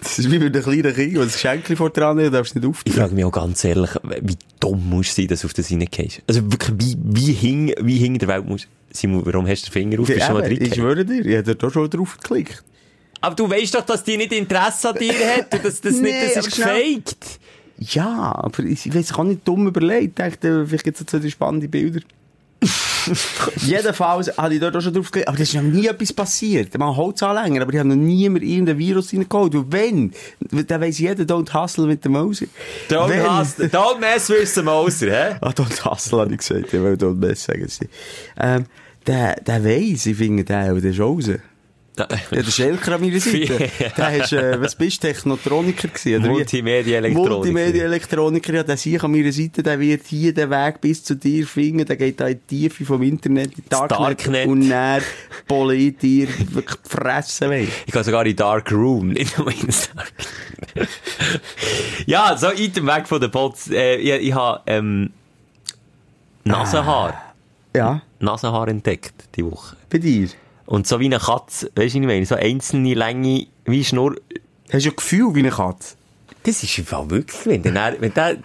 das 0.03 0.19
ist 0.19 0.31
wie 0.31 0.39
mit 0.39 0.55
einem 0.55 0.63
kleinen 0.63 0.95
Kind, 0.95 1.17
das 1.17 1.33
Geschenk 1.35 1.75
vor 1.79 1.89
dran 1.89 2.19
ist, 2.19 2.35
darfst 2.35 2.55
du 2.55 2.59
nicht 2.59 2.65
ich 2.67 2.69
auftun. 2.71 2.93
frage 2.93 3.15
mich 3.15 3.25
auch 3.25 3.33
ganz 3.33 3.65
ehrlich, 3.65 3.89
wie 4.21 4.37
dumm 4.61 4.91
musst 4.91 5.17
du 5.17 5.23
sein, 5.23 5.29
dass 5.29 5.41
du 5.41 5.47
auf 5.47 5.55
das 5.55 5.71
reingehst. 5.71 6.21
Also 6.27 6.43
wirklich, 6.53 6.77
wie, 6.79 6.97
wie 7.03 7.33
hing, 7.33 7.73
wie 7.81 7.97
hing 7.97 8.19
der 8.19 8.29
Welt 8.29 8.45
muss, 8.45 8.67
Simon, 8.91 9.25
warum 9.25 9.47
hast 9.49 9.63
du 9.63 9.67
den 9.71 9.73
Finger 9.73 10.01
auf? 10.03 10.07
Bist 10.07 10.29
du 10.29 10.33
mal 10.35 10.45
Eben, 10.45 10.53
ich 10.65 10.71
drin? 10.71 10.75
schwöre 10.83 11.05
dir, 11.07 11.25
ich 11.25 11.37
habe 11.49 11.67
auch 11.67 11.73
schon 11.73 11.89
drauf 11.89 12.19
geklickt. 12.19 12.63
Aber 13.23 13.35
du 13.35 13.49
weißt 13.49 13.75
doch, 13.75 13.83
dass 13.87 14.05
die 14.05 14.17
nicht 14.19 14.33
Interesse 14.33 14.91
an 14.91 14.97
dir 14.99 15.15
hat 15.37 15.55
und 15.55 15.65
dass 15.65 15.81
das 15.81 15.93
nicht, 15.95 16.03
Nee, 16.03 16.27
das 16.29 16.37
aber 16.39 16.47
ist 16.49 16.57
schnell. 16.57 16.95
gefaked. 16.97 17.41
Ja, 17.79 18.33
aber 18.37 18.63
ich, 18.65 18.95
weiß, 18.95 19.11
ich 19.11 19.17
habe 19.17 19.29
nicht 19.29 19.49
dumm 19.49 19.67
überlegt. 19.67 20.19
Ich 20.21 20.25
dachte, 20.31 20.67
vielleicht 20.67 20.85
gibt 20.85 21.01
es 21.01 21.07
so 21.11 21.19
zwei 21.19 21.29
spannende 21.31 21.69
Bilder. 21.69 22.01
Jedenfalls 23.57 24.37
habe 24.37 24.55
ich 24.55 24.61
dort 24.61 24.77
auch 24.77 24.81
schon 24.81 24.95
drauf 24.95 25.07
geklickt. 25.07 25.29
Aber 25.29 25.37
da 25.37 25.43
ist 25.43 25.55
noch 25.55 25.63
nie 25.63 25.87
etwas 25.87 26.13
passiert. 26.13 26.77
Man 26.79 26.97
Holzanhänger, 26.97 27.63
aber 27.63 27.73
ich 27.73 27.79
habe 27.81 27.89
noch 27.89 27.97
nie 27.97 28.29
mehr 28.29 28.43
irgendein 28.43 28.79
Virus 28.79 29.13
reingeholt. 29.13 29.55
Und 29.55 29.73
wenn, 29.73 30.13
dann 30.41 30.81
weiss 30.81 30.99
jeder, 30.99 31.25
don't 31.25 31.53
hustle 31.53 31.87
mit 31.87 32.05
dem 32.05 32.13
Mauser. 32.13 32.47
Don't, 32.89 33.09
Wenn- 33.09 33.39
hustle, 33.39 33.67
don't 33.67 33.99
mess 33.99 34.29
with 34.29 34.55
the 34.55 34.63
Moser, 34.63 35.11
hä? 35.11 35.37
Ah, 35.41 35.49
don't 35.51 35.85
hustle, 35.85 36.21
habe 36.21 36.33
ich 36.33 36.39
gesagt. 36.39 36.67
Ich 36.67 36.73
will 36.81 36.95
don't 36.95 37.15
mess 37.17 37.45
sagen. 37.45 37.67
Ähm, 38.39 38.67
der, 39.07 39.37
der 39.41 39.65
weiss, 39.65 40.07
ich 40.07 40.17
finde, 40.17 40.45
der, 40.45 40.73
der 40.75 40.91
ist 40.91 41.01
raus. 41.01 41.29
Ja, 41.99 42.07
der 42.07 42.45
Schelker 42.45 42.95
an 42.95 43.03
meiner 43.03 43.21
Seite. 43.21 43.71
der 43.97 44.17
ist, 44.17 44.33
äh, 44.33 44.59
was 44.59 44.75
bist 44.75 45.05
du, 45.05 45.09
Technotroniker 45.09 45.89
gewesen? 45.89 46.27
Multimedia-Elektroniker. 46.27 47.35
Multimedia-Elektroniker, 47.35 48.55
ja, 48.55 48.63
der 48.63 48.79
sicher 48.79 49.05
an 49.05 49.13
meiner 49.13 49.31
Seite, 49.31 49.63
der 49.63 49.79
wird 49.79 50.07
hier 50.07 50.33
den 50.33 50.49
Weg 50.49 50.81
bis 50.81 51.05
zu 51.05 51.17
dir 51.17 51.47
finden, 51.47 51.85
der 51.85 51.97
geht 51.97 52.19
da 52.19 52.29
in 52.29 52.41
die 52.49 52.69
Tiefe 52.69 52.87
vom 52.87 53.03
Internet, 53.03 53.49
in 53.59 53.65
die 53.65 53.69
Darknet, 53.69 53.91
Darknet. 54.01 54.47
und 54.47 54.71
dann 54.71 55.03
poliert 55.47 56.01
dir 56.01 56.29
wirklich 56.29 56.81
die 56.83 56.89
Fresse 56.89 57.51
weg. 57.51 57.69
Ich 57.87 57.93
gehe 57.93 58.05
sogar 58.05 58.25
in 58.25 58.37
Dark 58.37 58.73
Room, 58.73 59.09
nicht 59.09 59.37
nur 59.37 59.49
ins 59.53 59.91
Dark. 59.95 60.13
ja, 62.07 62.35
so 62.39 62.51
Item 62.53 62.87
weg 62.87 63.07
von 63.07 63.21
den 63.21 63.31
Bots. 63.31 63.71
Äh, 63.71 63.97
ich 63.97 64.29
ich 64.29 64.35
habe 64.35 64.63
ähm, 64.67 65.11
Nasenhaar. 66.45 67.35
Ja, 67.77 68.01
Nasenhaar 68.19 68.69
entdeckt, 68.69 69.15
die 69.37 69.45
Woche. 69.45 69.77
bei 69.91 69.99
dir. 69.99 70.29
Und 70.67 70.87
so 70.87 71.01
wie 71.01 71.07
eine 71.07 71.19
Katze, 71.19 71.71
weißt 71.75 71.95
du, 71.95 72.01
ich 72.01 72.07
meine? 72.07 72.25
So 72.27 72.35
einzelne 72.35 72.95
Länge, 72.95 73.47
wie 73.65 73.85
Schnurr. 73.85 74.17
Hast 74.73 74.87
du 74.87 74.91
ein 74.91 74.97
Gefühl 74.97 75.35
wie 75.35 75.41
eine 75.41 75.51
Katze? 75.51 75.97
Das 76.45 76.63
ist 76.63 76.77
im 76.79 76.87
Fall 76.87 77.09
wirklich, 77.11 77.47
wenn 77.47 77.63
der, 77.63 77.97
wenn 78.01 78.13
der, 78.15 78.37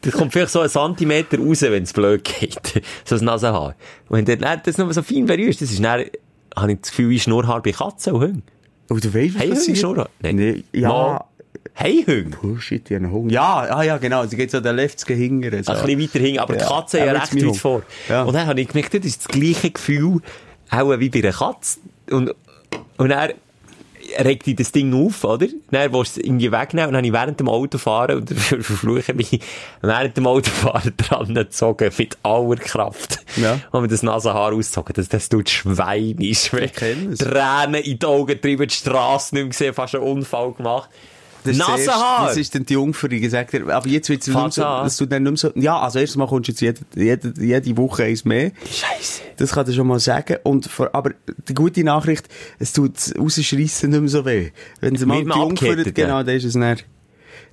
da 0.00 0.10
kommt 0.10 0.32
vielleicht 0.32 0.52
so 0.52 0.60
ein 0.60 0.70
Zentimeter 0.70 1.38
raus, 1.38 1.60
wenn 1.62 1.82
es 1.82 1.92
blöd 1.92 2.24
geht. 2.24 2.82
So 3.04 3.16
ein 3.16 3.24
Nasenhaar. 3.24 3.74
Und 4.08 4.18
wenn 4.18 4.24
der 4.24 4.56
das 4.56 4.78
noch 4.78 4.90
so 4.92 5.02
fein 5.02 5.26
berührst, 5.26 5.60
das 5.60 5.70
ist 5.70 5.84
dann, 5.84 6.04
habe 6.56 6.72
ich 6.72 6.80
das 6.80 6.90
Gefühl, 6.90 7.10
wie 7.10 7.20
Schnurrhaar 7.20 7.62
bei 7.62 7.72
Katzen 7.72 8.14
und 8.14 8.20
Hunden. 8.22 8.42
Oh, 8.90 8.94
du 8.94 9.12
weißt, 9.12 9.34
was 9.34 9.42
Hey, 9.42 9.50
passiert? 9.50 9.78
Schnurrhaar? 9.78 10.08
Nein. 10.20 10.36
Nee, 10.36 10.64
ja. 10.72 10.88
Mal. 10.88 11.24
Hey, 11.74 12.04
Hunde. 12.06 12.36
Oh 12.42 12.56
shit, 12.58 12.90
ich 12.90 12.96
habe 12.96 13.04
einen 13.04 13.12
Hunger. 13.12 13.32
Ja, 13.32 13.60
ah, 13.70 13.82
ja, 13.82 13.98
genau. 13.98 14.26
Sie 14.26 14.36
geht 14.36 14.50
so 14.50 14.60
den 14.60 14.76
Lefts 14.76 15.06
hingern. 15.06 15.62
So. 15.62 15.72
Ein 15.72 15.82
bisschen 15.84 16.00
weiter 16.00 16.18
hin, 16.18 16.38
aber 16.38 16.54
die 16.54 16.60
Ja, 16.60 16.68
Katze 16.68 16.98
ja 16.98 17.04
aber 17.04 17.20
recht 17.22 17.34
weit 17.34 17.56
vor. 17.56 17.82
Ja. 18.08 18.22
Und 18.22 18.34
dann 18.34 18.46
habe 18.46 18.60
ich 18.60 18.68
gemerkt, 18.68 18.94
das 18.94 19.04
ist 19.04 19.26
das 19.26 19.28
gleiche 19.28 19.70
Gefühl, 19.70 20.20
auch 20.72 20.98
wie 20.98 21.10
bei 21.10 21.20
einer 21.20 21.32
Katze. 21.32 21.78
Und, 22.10 22.34
und 22.96 23.10
er 23.10 23.34
regt 24.18 24.46
dich 24.46 24.56
das 24.56 24.72
Ding 24.72 24.92
auf, 24.94 25.24
oder? 25.24 25.46
Dann 25.70 25.92
willst 25.92 26.16
du 26.16 26.20
es 26.20 26.26
irgendwie 26.26 26.50
wegnehmen 26.52 26.88
und 26.88 26.94
dann 26.94 26.98
habe 26.98 27.06
ich 27.06 27.12
während 27.12 27.40
dem 27.40 27.48
Autofahren, 27.48 28.16
und 28.18 28.30
verfluche 28.34 29.14
mich, 29.14 29.40
während 29.80 30.16
dem 30.16 30.26
Autofahren 30.26 30.94
dran 30.96 31.34
gezogen, 31.34 31.90
mit 31.96 32.18
aller 32.22 32.56
Kraft. 32.56 33.20
Ja. 33.36 33.60
Und 33.70 33.82
mir 33.82 33.88
das 33.88 34.02
Nasenhaar 34.02 34.52
ausgezogen. 34.52 34.94
Das, 34.94 35.08
das 35.08 35.28
tut 35.28 35.48
schweinisch. 35.50 36.50
Tränen 37.18 37.74
in 37.82 37.98
die 37.98 38.06
Augen 38.06 38.26
getrieben, 38.26 38.66
die 38.66 38.74
Straße 38.74 39.34
nicht 39.34 39.42
mehr 39.42 39.50
gesehen, 39.50 39.74
fast 39.74 39.94
einen 39.94 40.04
Unfall 40.04 40.52
gemacht. 40.52 40.88
Das 41.44 41.56
Nasenhaar! 41.56 41.78
erste- 41.78 42.26
Das 42.28 42.36
ist 42.36 42.54
dann 42.54 42.66
die 42.66 42.74
Jungfrau, 42.74 43.08
die 43.08 43.20
gesagt 43.20 43.52
hat, 43.52 43.68
aber 43.68 43.88
jetzt 43.88 44.08
wird 44.08 44.22
es 44.22 44.28
nicht 44.28 44.52
so, 44.52 44.62
dass 44.62 44.96
du 44.96 45.06
dann 45.06 45.22
nicht 45.24 45.30
mehr 45.32 45.36
so, 45.38 45.60
ja, 45.60 45.78
also 45.78 45.98
erstens 45.98 46.16
mal 46.16 46.26
kommst 46.28 46.48
du 46.48 46.52
jetzt 46.52 46.60
jede, 46.60 46.80
jede, 46.94 47.34
jede 47.44 47.76
Woche 47.76 48.04
eins 48.04 48.24
mehr. 48.24 48.52
Scheiße. 48.64 49.22
Das 49.36 49.52
kann 49.52 49.68
ich 49.68 49.74
schon 49.76 49.86
mal 49.86 49.98
sagen. 50.00 50.36
Und 50.44 50.66
vor, 50.66 50.90
aber 50.94 51.12
die 51.48 51.54
gute 51.54 51.82
Nachricht, 51.84 52.28
es 52.58 52.72
tut 52.72 52.92
Rausschreissen 53.18 53.90
nicht 53.90 54.00
mehr 54.00 54.08
so 54.08 54.24
weh. 54.24 54.50
Wenn 54.80 54.96
sie 54.96 55.06
mal 55.06 55.24
die 55.24 55.30
Abgehärteten. 55.30 55.94
genau, 55.94 56.22
dann 56.22 56.36
ist 56.36 56.44
es 56.44 56.52
dann, 56.52 56.62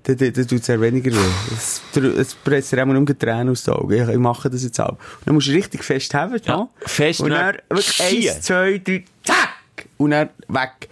dann, 0.03 0.17
dann, 0.17 0.33
dann 0.33 0.47
tut 0.47 0.61
es 0.61 0.69
eher 0.69 0.79
weniger 0.81 1.11
weh. 1.11 1.17
Es, 1.55 1.81
es 2.17 2.35
presst 2.35 2.71
dir 2.71 2.81
auch 2.83 2.85
nur 2.85 3.03
die 3.05 3.13
Tränen 3.15 3.49
aus 3.49 3.63
den 3.63 3.73
Augen. 3.73 4.09
Ich, 4.09 4.17
mache 4.17 4.49
das 4.49 4.63
jetzt 4.63 4.79
auch. 4.79 4.89
Und 4.91 4.99
dann 5.25 5.33
musst 5.35 5.47
du 5.47 5.51
richtig 5.51 5.83
fest 5.83 6.13
haben, 6.13 6.39
ja. 6.45 6.69
fest 6.85 7.21
Und 7.21 7.31
dann 7.31 7.57
dann 7.69 7.77
eins, 7.77 8.41
zwei, 8.41 8.77
drei, 8.83 9.03
zack! 9.23 9.87
Und 9.97 10.11
dann 10.11 10.29
weg. 10.47 10.89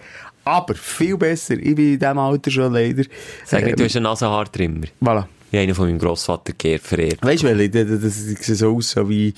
Aber 0.48 0.74
viel 0.74 1.16
besser. 1.16 1.54
Ich 1.54 1.74
bin 1.74 1.92
in 1.94 1.98
diesem 1.98 2.18
Alter 2.18 2.50
schon 2.50 2.72
leider. 2.72 3.04
Sag 3.44 3.62
nicht, 3.64 3.72
Ähm, 3.72 3.76
du 3.76 3.84
hast 3.84 3.96
einen 3.96 4.02
Nasenhaartrimmer. 4.04 4.86
Voilà. 5.02 5.26
Ich 5.50 5.56
habe 5.56 5.62
einen 5.62 5.74
von 5.74 5.86
meinem 5.88 5.98
Grossvater 5.98 6.52
verehrt. 6.78 7.18
Weißt 7.22 7.42
du, 7.42 7.46
welche? 7.58 7.84
Das, 7.86 8.00
das, 8.02 8.14
sieht 8.24 8.42
so 8.44 8.74
aus, 8.76 8.90
so 8.90 9.08
wie, 9.08 9.34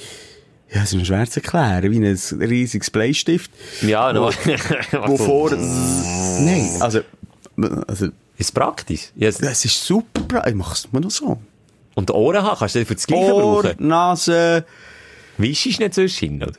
ja, 0.73 0.83
es 0.83 0.91
ist 0.93 0.95
mir 0.95 1.05
schwer 1.05 1.29
zu 1.29 1.41
erklären, 1.41 1.91
wie 1.91 1.99
ein 1.99 2.19
riesiges 2.49 2.91
Bleistift. 2.91 3.51
Ja, 3.83 4.13
no. 4.13 4.31
Wo 5.07 5.17
vor, 5.17 5.51
nein, 5.51 6.69
also, 6.81 7.01
also, 7.87 8.09
Ist 8.39 8.53
praktisch. 8.55 9.11
Ja, 9.17 9.31
das 9.31 9.65
ist 9.65 9.85
super, 9.85 10.21
bra- 10.23 10.47
ich 10.49 10.55
mach's 10.55 10.89
nur 10.93 11.03
noch 11.03 11.11
so. 11.11 11.39
Und 11.95 12.11
Ohren 12.11 12.43
haben, 12.43 12.59
kannst 12.59 12.75
du 12.77 12.85
für 12.87 12.95
das 12.95 13.07
Gleiche 13.07 13.35
Ohr, 13.35 13.63
brauchen. 13.63 13.87
Nase, 13.87 14.65
Wischst 15.39 15.79
du 15.79 15.83
nicht 15.83 15.95
sonst 15.95 16.19
hin, 16.19 16.43
oder? 16.43 16.53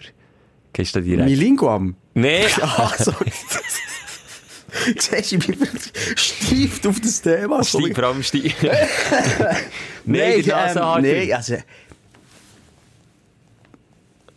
Gehst 0.73 0.95
du 0.95 0.99
da 0.99 1.05
direkt? 1.05 1.27
mein 1.29 1.37
Linguam. 1.37 1.95
Nee. 2.13 2.45
Ach, 2.61 2.97
sorry. 2.99 3.31
Siehst 4.97 5.31
du, 5.31 5.35
ich 5.35 5.47
bin 6.81 6.89
auf 6.89 6.99
das 6.99 7.21
Thema. 7.21 7.63
Steig, 7.63 7.95
vor 7.95 8.03
allem 8.05 8.23
Steig. 8.23 8.55
Nein, 10.05 10.41
die 10.41 10.49
Nasenhaar. 10.49 10.97
ähm, 11.03 11.03
nee, 11.03 11.33
also... 11.33 11.55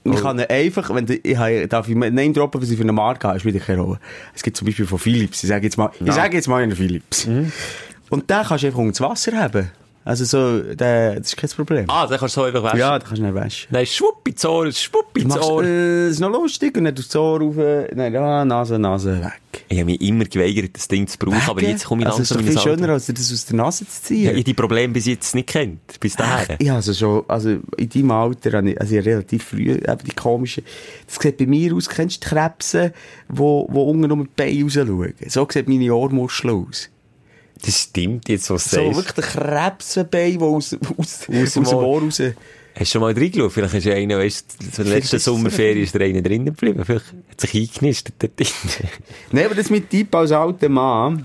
Ich 0.06 0.20
kann 0.20 0.38
einfach, 0.38 0.94
wenn 0.94 1.06
du, 1.06 1.14
ich 1.14 1.36
habe, 1.36 1.66
darf 1.66 1.88
ich 1.88 1.94
Name 1.94 2.32
droppen, 2.32 2.60
was 2.60 2.68
ich 2.68 2.76
für 2.76 2.82
eine 2.82 2.92
Marke 2.92 3.26
habe, 3.26 3.38
ist 3.38 3.46
wieder 3.46 3.58
keine 3.58 3.80
Rolle. 3.80 3.98
Es 4.34 4.42
gibt 4.42 4.54
zum 4.54 4.66
Beispiel 4.66 4.86
von 4.86 4.98
Philips, 4.98 5.42
ich 5.42 5.48
sage 5.48 5.64
jetzt 5.64 5.78
mal, 5.78 5.90
ich 5.98 6.12
sage 6.12 6.36
jetzt 6.36 6.46
mal 6.46 6.62
einen 6.62 6.76
Philips. 6.76 7.26
Und 8.10 8.28
den 8.28 8.42
kannst 8.42 8.64
du 8.64 8.66
einfach 8.66 8.80
unter 8.80 8.90
das 8.90 9.00
Wasser 9.00 9.32
haben. 9.32 9.70
Also 10.06 10.24
so, 10.26 10.60
der, 10.74 11.14
das 11.16 11.28
ist 11.28 11.36
kein 11.38 11.48
Problem. 11.48 11.86
Ah, 11.88 12.06
dann 12.06 12.18
kannst 12.18 12.36
du 12.36 12.40
so 12.42 12.46
einfach 12.46 12.62
waschen. 12.62 12.78
ja, 12.78 12.98
den 12.98 13.06
kannst 13.06 13.22
du 13.22 13.24
nicht 13.24 13.34
waschen. 13.34 13.68
Nein, 13.70 13.86
schwupp 13.86 14.28
ins 14.28 14.44
Ohr, 14.44 14.70
schwupp 14.70 15.16
ins 15.16 15.34
Machst, 15.34 15.48
Ohr. 15.50 15.64
äh, 15.64 16.10
ist 16.10 16.20
noch 16.20 16.30
lustig, 16.30 16.76
und 16.76 16.84
dann 16.84 16.94
tust 16.94 17.14
du 17.14 17.20
Ohr 17.20 17.40
rauf, 17.40 17.54
dann, 17.56 18.12
ja, 18.12 18.44
Nase, 18.44 18.78
Nase, 18.78 19.18
weg. 19.24 19.64
Ich 19.68 19.78
habe 19.78 19.86
mich 19.86 20.00
immer 20.02 20.24
geweigert, 20.26 20.72
das 20.74 20.88
Ding 20.88 21.06
zu 21.06 21.16
brauchen, 21.16 21.40
aber 21.48 21.62
jetzt 21.62 21.86
komme 21.86 22.02
ich 22.02 22.06
also, 22.08 22.18
langsam 22.18 22.22
ist 22.22 22.30
in 22.30 22.36
doch 22.38 22.44
viel 22.44 22.54
das 22.54 22.66
Alter. 22.66 22.78
schöner, 22.82 22.92
als 22.92 23.06
dir 23.06 23.12
das 23.14 23.32
aus 23.32 23.46
der 23.46 23.56
Nase 23.56 23.86
zu 23.86 23.92
Ja, 23.94 24.02
ziehen. 24.02 24.22
ich 24.24 24.28
habe 24.32 24.44
die 24.44 24.54
Probleme 24.54 24.92
bis 24.92 25.06
jetzt 25.06 25.34
nicht 25.34 25.48
kennt. 25.48 26.00
Bis 26.00 26.16
dahin. 26.16 26.56
Ja, 26.60 26.74
also 26.74 26.92
schon, 26.92 27.24
also 27.28 27.56
in 27.78 27.88
deinem 27.88 28.10
Alter, 28.10 28.58
habe 28.58 28.70
ich- 28.72 28.80
also 28.80 28.96
ich 28.96 29.06
relativ 29.06 29.44
früh, 29.44 29.70
eben 29.70 29.98
die 30.06 30.14
komischen, 30.14 30.64
das 31.06 31.16
sieht 31.22 31.38
bei 31.38 31.46
mir 31.46 31.74
aus, 31.74 31.88
kennst 31.88 32.16
du 32.22 32.28
die 32.28 32.34
Krebse, 32.34 32.92
wo, 33.28 33.66
wo 33.70 33.84
unten 33.84 34.10
um 34.12 34.24
die 34.24 34.30
Beine 34.36 34.64
rausschauen? 34.64 35.14
So 35.28 35.46
sieht 35.50 35.66
meine 35.68 35.94
Ohrmuschel 35.94 36.50
aus. 36.50 36.90
Das 37.62 37.80
stimmt 37.82 38.28
jetzt, 38.28 38.50
was 38.50 38.64
du 38.70 38.76
So 38.76 38.92
sagst. 38.92 38.96
wirklich 39.16 39.36
ein 39.36 39.42
Krebsenbein, 39.42 40.40
wo 40.40 40.56
aus, 40.56 40.76
aus, 40.98 41.28
aus, 41.28 41.52
dem 41.54 41.66
Ohr. 41.66 42.00
Raus... 42.02 42.20
Hast 42.76 42.80
du 42.80 42.84
schon 42.86 43.00
mal 43.02 43.12
reingeschaut? 43.12 43.52
Vielleicht 43.52 43.74
ist 43.74 43.84
ja 43.84 43.94
einer, 43.94 44.18
weißt 44.18 44.56
du, 44.60 44.70
zur 44.72 44.84
letzten 44.84 45.16
ist 45.16 45.24
so. 45.24 45.34
Sommerferien 45.34 45.84
ist 45.84 45.94
der 45.94 46.02
einer 46.06 46.22
drinnen 46.22 46.46
geblieben. 46.46 46.84
Vielleicht 46.84 47.06
hat 47.30 47.40
sich 47.40 47.54
eingenistet 47.54 48.14
dort 48.18 48.38
drin. 48.38 48.48
Nein, 49.32 49.46
aber 49.46 49.54
das 49.54 49.70
mit 49.70 49.90
Tipp 49.90 50.12
als 50.14 50.32
alter 50.32 50.68
Mann, 50.68 51.24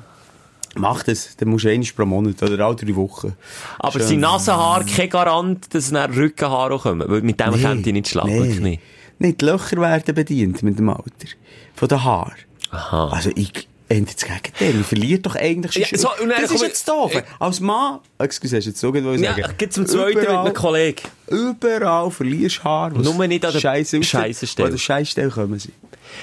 mach 0.76 1.02
das, 1.02 1.36
dann 1.38 1.50
musst 1.50 1.66
du 1.66 1.70
einmal 1.72 1.88
pro 1.96 2.06
Monat 2.06 2.44
oder 2.44 2.64
alle 2.68 2.76
drei 2.76 2.96
Wochen. 2.96 3.36
Aber 3.80 4.00
Schön. 4.00 4.08
sind 4.10 4.20
Nasenhaare 4.20 4.86
kein 4.86 5.10
Garant, 5.10 5.74
dass 5.74 5.90
dann 5.90 6.14
Rückenhaare 6.14 6.76
auch 6.76 6.84
kommen? 6.84 7.10
Weil 7.10 7.22
mit 7.24 7.40
dem 7.40 7.52
Nee, 7.56 7.62
kennt 7.62 7.88
ich 7.88 7.94
nicht 7.94 8.10
schlagen. 8.10 8.60
nee. 8.62 8.80
Nein, 9.18 9.36
die 9.36 9.46
Löcher 9.46 9.78
werden 9.82 10.14
bedient 10.16 10.62
mit 10.62 10.78
dem 10.78 10.90
Alter. 10.90 11.28
Von 11.74 11.88
den 11.88 12.04
Haaren. 12.04 12.34
Aha. 12.70 13.10
Also 13.10 13.32
ich, 13.36 13.68
Ende 13.90 14.14
das 14.14 14.24
Gegenteil. 14.24 14.74
Man 14.74 14.84
verliert 14.84 15.26
doch 15.26 15.36
eigentlich 15.36 15.74
schon. 15.74 15.82
Ja, 15.82 15.98
so, 15.98 16.10
das 16.42 16.52
ist 16.52 16.62
jetzt 16.62 16.88
doof. 16.88 17.12
Als 17.40 17.60
Mann, 17.60 18.00
excuse, 18.20 18.56
hast 18.58 18.66
du 18.66 18.70
jetzt 18.70 18.80
so 18.80 18.94
Ja, 18.94 19.36
sagen? 19.36 19.54
geht 19.58 19.74
zum 19.74 19.86
zweiten 19.88 20.20
mit 20.20 20.28
einem 20.30 20.54
Kollegen. 20.54 21.02
Überall 21.28 22.12
verlierst 22.12 22.60
du 22.60 22.64
Haar. 22.64 22.92
Nur 22.92 23.28
nicht 23.28 23.44
an 23.46 23.52
der 23.52 23.72
aussieht, 23.72 24.06
Scheissenstelle. 24.06 24.66
An 24.68 24.72
der 24.72 24.78
Scheissstelle 24.78 25.30
kommen 25.30 25.60
sie. 25.60 25.72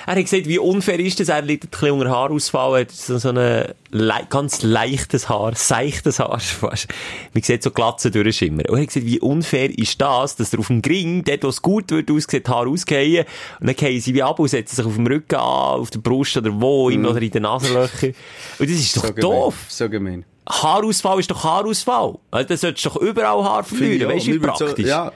Er 0.06 0.14
hat 0.14 0.22
gesagt, 0.22 0.46
wie 0.46 0.58
unfair 0.58 0.98
ist 1.00 1.18
das? 1.20 1.28
Er 1.28 1.42
liegt 1.42 1.64
ein 1.64 1.68
bisschen 1.70 1.90
unter 1.92 2.10
Haarausfall, 2.10 2.74
er 2.74 2.80
hat 2.82 2.90
so, 2.92 3.18
so 3.18 3.30
ein 3.30 3.64
lei 3.90 4.26
ganz 4.28 4.62
leichtes 4.62 5.28
Haar, 5.28 5.54
seichtes 5.54 6.18
Haar 6.20 6.38
fast. 6.40 6.88
Man 7.34 7.42
sieht 7.42 7.62
so 7.62 7.70
Glatzen 7.70 8.12
durchschimmern. 8.12 8.66
Und 8.66 8.76
er 8.76 8.80
hat 8.82 8.88
gesagt, 8.88 9.06
wie 9.06 9.20
unfair 9.20 9.76
ist 9.78 10.00
das, 10.00 10.36
dass 10.36 10.52
er 10.52 10.58
auf 10.58 10.68
dem 10.68 10.82
Gring, 10.82 11.24
dort 11.24 11.44
wo 11.44 11.48
es 11.48 11.62
gut 11.62 11.90
wird, 11.90 12.10
aussieht, 12.10 12.48
Haar 12.48 12.66
ausgehen, 12.68 13.24
und 13.60 13.66
dann 13.66 13.76
gehen 13.76 14.00
sie 14.00 14.14
wie 14.14 14.22
ab 14.22 14.38
und 14.38 14.48
setzen 14.48 14.76
sich 14.76 14.84
auf 14.86 14.94
dem 14.94 15.06
Rücken 15.06 15.36
an, 15.36 15.80
auf 15.80 15.90
der 15.90 15.98
Brust 16.00 16.36
oder 16.36 16.50
wo, 16.60 16.90
immer 16.90 17.10
oder 17.10 17.22
in 17.22 17.30
den 17.30 17.42
Nasenlöchern. 17.42 18.14
Und 18.58 18.70
das 18.70 18.76
ist 18.76 18.96
doch 18.96 19.10
doof. 19.10 19.54
Gemein. 19.54 19.66
So 19.68 19.88
gemein. 19.88 20.24
Haarausfall 20.48 21.18
ist 21.20 21.30
doch 21.30 21.42
Haarausfall. 21.42 22.14
Also, 22.30 22.48
dann 22.48 22.56
solltest 22.56 22.84
du 22.84 22.88
doch 22.90 22.96
überall 22.98 23.42
Haar 23.44 23.64
verlieren. 23.64 24.08
Weißt 24.10 24.26
du, 24.28 24.32
wie 24.32 24.42
wird 24.42 24.56
so- 24.58 24.64
praktisch? 24.66 24.86
ja. 24.86 25.12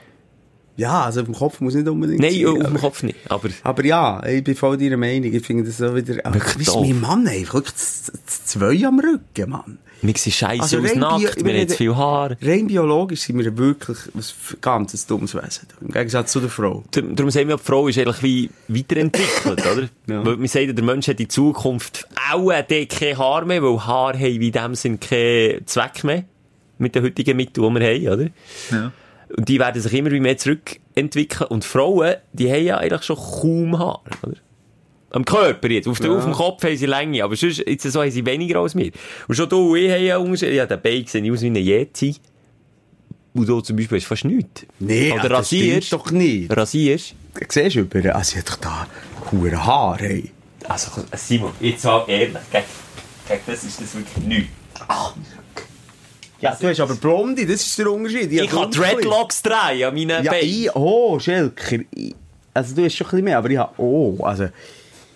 Ja, 0.81 1.03
also 1.05 1.21
auf 1.21 1.27
dem 1.27 1.35
Kopf 1.35 1.61
muss 1.61 1.75
nicht 1.75 1.87
unbedingt 1.87 2.21
Nein, 2.21 2.33
sein, 2.33 2.47
auf 2.47 2.69
dem 2.69 2.79
Kopf 2.79 3.03
nicht. 3.03 3.19
Aber, 3.29 3.51
Aber 3.63 3.85
ja, 3.85 4.25
ich 4.27 4.43
bin 4.43 4.57
voll 4.57 4.79
deiner 4.79 4.97
Meinung. 4.97 5.31
Ich 5.31 5.45
finde 5.45 5.65
das 5.65 5.77
so 5.77 5.95
wieder... 5.95 6.25
Aber 6.25 6.37
Wirklich 6.37 6.67
doof. 6.67 6.81
mein 6.81 7.01
Mann 7.01 7.29
einfach? 7.29 7.55
Wirklich 7.55 7.75
zwei 7.77 8.87
am 8.87 8.99
Rücken, 8.99 9.51
Mann. 9.51 9.79
wir 10.01 10.15
sehen 10.17 10.33
scheisse 10.33 10.63
Also 10.63 10.79
aus 10.79 10.95
nackt, 10.95 11.45
wir 11.45 11.53
haben 11.53 11.69
zu 11.69 11.77
viel 11.77 11.95
Haar. 11.95 12.35
Rein 12.41 12.67
biologisch 12.67 13.21
sind 13.21 13.39
wir 13.39 13.59
wirklich 13.59 13.99
ein 14.15 14.23
ganz 14.63 15.07
dummes 15.07 15.35
Wesen. 15.35 15.69
Im 15.83 15.93
Gegensatz 15.93 16.33
zu 16.33 16.41
der 16.41 16.49
Frau. 16.49 16.83
Darum 16.93 17.15
darum 17.15 17.31
sagen 17.31 17.49
wir, 17.49 17.59
die 17.59 17.63
Frau 17.63 17.87
ist 17.87 17.99
eigentlich 17.99 18.23
wie 18.23 18.51
weiterentwickelt, 18.69 19.67
oder? 19.73 19.89
Ja. 20.07 20.25
Weil 20.25 20.41
wir 20.41 20.49
sagen, 20.49 20.75
der 20.75 20.85
Mensch 20.85 21.09
hat 21.09 21.21
in 21.21 21.29
Zukunft 21.29 22.09
auch 22.33 22.49
kein 22.49 23.19
Haar 23.19 23.45
mehr, 23.45 23.63
weil 23.63 23.87
Haar 23.87 24.15
haben 24.15 24.41
wie 24.41 24.47
in 24.47 24.53
dem 24.53 24.75
Sinn 24.75 24.99
keinen 24.99 25.67
Zweck 25.67 26.05
mehr. 26.05 26.25
Mit 26.79 26.95
den 26.95 27.05
heutigen 27.05 27.37
Mitteln, 27.37 27.75
die 27.75 27.81
wir 27.81 27.87
haben, 27.87 28.21
oder? 28.21 28.31
Ja. 28.71 28.93
Und 29.37 29.49
die 29.49 29.59
werden 29.59 29.81
sich 29.81 29.93
immer 29.93 30.11
mehr 30.11 30.37
zurückentwickeln. 30.37 31.49
Und 31.49 31.65
Frauen, 31.65 32.17
die 32.33 32.51
haben 32.51 32.65
ja 32.65 32.79
eigentlich 32.79 33.03
schon 33.03 33.17
kaum 33.17 33.79
Haar, 33.79 34.03
oder? 34.23 34.37
Am 35.13 35.25
Körper 35.25 35.69
jetzt. 35.69 35.89
Auf, 35.89 35.99
der, 35.99 36.13
auf 36.13 36.25
dem 36.25 36.33
Kopf 36.33 36.63
haben 36.63 36.77
sie 36.77 36.87
Länge, 36.87 37.25
aber 37.25 37.35
sonst, 37.35 37.59
jetzt 37.67 37.83
so 37.91 38.01
haben 38.01 38.11
sie 38.11 38.25
weniger 38.25 38.61
als 38.61 38.77
wir. 38.77 38.93
Und 39.27 39.35
schon 39.35 39.49
du 39.49 39.73
und 39.73 39.79
ich 39.79 39.91
haben 39.91 40.05
ja 40.05 40.19
Unterschied. 40.19 40.55
Ja, 40.55 40.67
der 40.67 40.77
Bein 40.77 41.05
sieht 41.07 41.31
aus 41.31 41.43
wie 41.43 41.47
eine 41.47 41.59
Yeti. 41.59 42.15
Und 43.35 43.49
du 43.49 43.61
zum 43.61 43.77
Beispiel 43.77 43.99
hast 43.99 44.07
fast 44.07 44.25
nichts. 44.25 44.67
Nee, 44.79 45.13
Oder 45.13 45.29
das 45.29 45.47
stimmt 45.49 45.63
rasierst. 45.63 45.93
doch 45.93 46.11
nicht. 46.11 46.57
Rasierst. 46.57 47.15
Siehst 47.49 47.77
du 47.77 47.81
über, 47.81 48.15
also 48.15 48.33
sie 48.33 48.39
hat 48.39 48.49
doch 48.49 48.57
da 48.57 48.87
hure 49.31 49.65
Haar, 49.65 49.99
hey. 49.99 50.31
Also, 50.69 51.03
Simon, 51.15 51.53
jetzt 51.61 51.85
mal 51.85 52.05
ehrlich? 52.09 52.37
Gell, 52.51 52.65
das 53.47 53.65
ist 53.65 53.81
das 53.81 53.95
wirklich 53.95 54.27
nichts. 54.27 54.53
Ja, 56.41 56.57
du 56.59 56.69
hast 56.69 56.81
aber 56.81 56.95
Blonde, 56.95 57.47
das 57.47 57.61
ist 57.61 57.79
der 57.79 57.91
Unterschied. 57.91 58.33
Ich 58.33 58.51
kann 58.51 58.71
Dreadlocks 58.71 59.43
drehen 59.43 59.85
an 59.85 59.95
meinen 59.95 60.25
Ja, 60.25 60.33
ich, 60.41 60.75
oh, 60.75 61.19
Schelker. 61.19 61.81
Ich, 61.95 62.15
also 62.55 62.75
du 62.75 62.85
hast 62.85 62.95
schon 62.95 63.07
ein 63.07 63.11
bisschen 63.11 63.25
mehr, 63.25 63.39
aber 63.39 63.51
ich 63.51 63.59
habe, 63.59 63.73
oh, 63.79 64.17
also... 64.23 64.49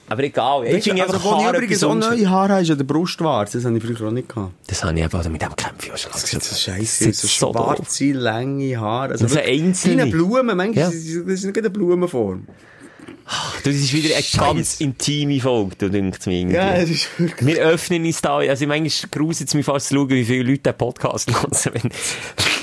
Aber 0.07 0.23
egal, 0.23 0.67
ich 0.67 0.85
finde 0.85 1.03
also, 1.03 1.15
einfach 1.15 1.25
wo 1.25 1.39
ich 1.39 1.45
Haare 1.47 1.57
übrigens 1.57 1.83
auch 1.83 1.95
neue 1.95 2.29
Haare 2.29 2.53
habe, 2.53 2.63
ist 2.63 2.71
an 2.71 2.77
der 2.77 2.85
Brustwarze. 2.85 3.57
Das 3.57 3.65
habe 3.65 3.79
ich 3.79 3.83
früher 3.83 4.07
auch 4.07 4.13
nicht 4.13 4.29
gehabt. 4.29 4.53
Das 4.67 4.85
habe 4.85 4.93
ich 4.99 5.03
eben, 5.03 5.19
oder 5.19 5.29
mit 5.31 5.41
dem 5.41 5.57
kämpfe 5.57 5.87
ich 5.87 5.93
auch 5.93 5.97
schon. 5.97 6.13
Das 6.13 6.27
sieht 6.27 6.43
aus. 6.79 6.99
So 6.99 7.11
so 7.11 7.27
schwarze, 7.27 8.13
lange 8.13 8.79
Haare. 8.79 9.13
Also 9.13 9.25
Das 9.25 9.33
sind 9.33 9.47
einzelne. 9.47 9.97
Kleine 9.97 10.11
Blumen, 10.11 10.57
manchmal 10.59 10.75
Ja. 10.75 10.89
ist 10.91 11.17
das 11.25 11.33
ist 11.33 11.45
nicht 11.47 11.57
eine 11.57 11.71
Blumenform. 11.71 12.47
Das 13.65 13.75
ist 13.75 13.93
wieder 13.95 14.15
eine 14.15 14.25
ganz 14.37 14.81
intime 14.81 15.41
Folge, 15.41 15.77
du 15.77 15.91
denkst 15.91 16.27
mir 16.27 16.41
irgendwie. 16.41 16.57
Ja, 16.57 16.75
es 16.75 16.91
ist 16.91 17.09
wirklich... 17.19 17.47
Wir 17.47 17.63
öffnen 17.63 18.05
uns 18.05 18.21
da, 18.21 18.37
also 18.37 18.67
manchmal 18.67 19.11
gruselt 19.11 19.49
es 19.49 19.55
mich 19.55 19.65
fast 19.65 19.89
zu 19.89 19.95
schauen, 19.95 20.11
wie 20.11 20.25
viele 20.25 20.51
Leute 20.51 20.63
den 20.63 20.75
Podcast 20.77 21.31
hören, 21.33 21.51
wenn, 21.73 21.91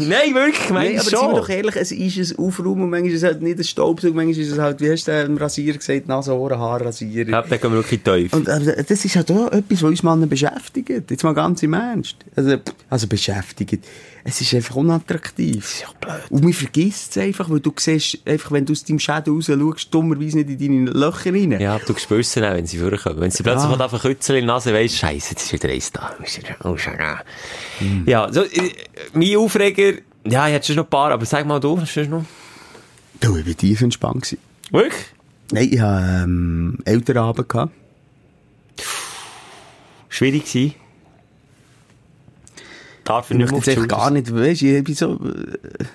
Nein, 0.07 0.33
wirklich, 0.33 0.69
Nein, 0.69 0.73
meinst 0.95 0.99
aber 1.01 1.03
du 1.03 1.09
sind 1.09 1.11
wir 1.11 1.19
schon? 1.19 1.35
doch 1.35 1.49
ehrlich, 1.49 1.75
es 1.75 1.91
ist 1.91 2.31
ein 2.31 2.39
Aufräumen 2.45 2.89
manchmal 2.89 3.11
ist 3.11 3.17
es 3.17 3.23
halt 3.23 3.41
nicht 3.41 3.57
ein 3.57 3.63
Staubsauger, 3.63 4.13
manchmal 4.15 4.37
ist 4.37 4.51
es 4.51 4.57
halt, 4.59 4.81
wie 4.81 4.91
hast 4.91 5.07
du 5.07 5.11
den 5.11 5.37
Rasierer 5.37 5.77
gesagt, 5.77 6.07
Nase, 6.07 6.33
Ohren, 6.37 6.59
Haarrasierer. 6.59 7.29
Ja, 7.29 7.41
da 7.41 7.57
gehen 7.57 7.71
wir 7.71 7.77
wirklich 7.77 8.01
tief. 8.01 8.33
Und 8.33 8.49
aber 8.49 8.59
das 8.83 9.05
ist 9.05 9.15
halt 9.15 9.31
auch 9.31 9.51
etwas, 9.51 9.81
was 9.83 9.89
uns 9.89 10.03
Männer 10.03 10.27
beschäftigt. 10.27 11.09
Jetzt 11.11 11.23
mal 11.23 11.33
ganz 11.33 11.63
im 11.63 11.73
Ernst. 11.73 12.15
Also, 12.35 12.57
also 12.89 13.07
beschäftigt. 13.07 13.85
Es 14.23 14.39
ist 14.39 14.53
einfach 14.53 14.75
unattraktiv. 14.75 15.55
Das 15.63 15.73
ist 15.73 15.81
ja 15.81 15.87
blöd. 15.99 16.21
Und 16.29 16.43
man 16.43 16.53
vergisst 16.53 17.15
es 17.15 17.23
einfach, 17.23 17.49
weil 17.49 17.59
du 17.59 17.73
siehst, 17.75 18.19
einfach, 18.25 18.51
wenn 18.51 18.65
du 18.67 18.73
aus 18.73 18.83
deinem 18.83 18.99
Schädel 18.99 19.33
raus 19.33 19.45
schaust, 19.47 19.91
dummerweise 19.91 20.37
nicht 20.37 20.61
in 20.61 20.85
deine 20.85 20.91
Löcher 20.91 21.33
rein. 21.33 21.59
Ja, 21.59 21.73
aber 21.75 21.85
du 21.85 21.97
spürst 21.97 22.37
es 22.37 22.43
auch, 22.43 22.53
wenn 22.53 22.67
sie 22.67 22.77
vorkommen. 22.77 23.19
Wenn 23.19 23.31
sie 23.31 23.41
plötzlich 23.41 23.71
Ja. 23.71 23.79
einen 23.87 23.99
Kützel 23.99 24.35
in 24.35 24.41
die 24.43 24.47
Nase 24.47 24.73
weisst, 24.75 24.97
scheisse, 24.97 25.31
jetzt 25.31 25.41
ist 25.45 25.53
wieder 25.53 25.69
eins 25.73 25.91
da. 25.91 26.15
Schon, 26.77 26.93
ja. 26.99 27.19
Ja, 28.05 28.31
so, 28.31 28.43
äh, 28.43 28.71
mein 29.13 29.35
Aufreger, 29.37 29.90
ja, 30.25 30.47
ich 30.47 30.53
hätte 30.53 30.67
schon 30.67 30.75
noch 30.77 30.83
ein 30.85 30.89
paar, 30.89 31.11
aber 31.11 31.25
sag 31.25 31.45
mal 31.45 31.59
du, 31.59 31.79
hast 31.79 31.95
du 31.95 32.07
noch? 32.07 32.25
Du, 33.19 33.37
ich 33.37 33.47
war 33.47 33.53
tief 33.55 33.81
entspannt. 33.81 34.23
gewesen. 34.23 34.39
Wirklich? 34.71 35.05
Nein, 35.51 35.69
ich 35.71 35.79
hatte 35.79 36.23
ähm, 36.23 36.77
Elternabend. 36.85 37.49
Gehabt. 37.49 37.73
Schwierig 40.09 40.45
gewesen. 40.45 40.75
Darf 43.03 43.31
ich 43.31 43.31
Ich 43.31 43.37
nicht 43.37 43.51
möchte 43.51 43.71
jetzt 43.71 43.89
gar 43.89 44.11
nicht, 44.11 44.33
weißt 44.33 44.61
ich 44.61 44.83
bin 44.83 44.95
so, 44.95 45.13
äh, 45.13 45.85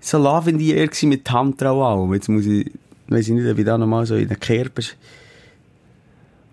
so 0.00 0.18
lavendier 0.18 0.86
gewesen 0.86 1.08
mit 1.08 1.24
Tantra 1.24 1.70
und 1.70 1.82
allem. 1.82 2.14
Jetzt 2.14 2.28
muss 2.28 2.46
ich, 2.46 2.70
weiss 3.08 3.28
ich 3.28 3.34
nicht, 3.34 3.50
ob 3.50 3.58
ich 3.58 3.64
da 3.64 3.78
nochmal 3.78 4.06
so 4.06 4.16
in 4.16 4.28
den 4.28 4.40
Kerben... 4.40 4.84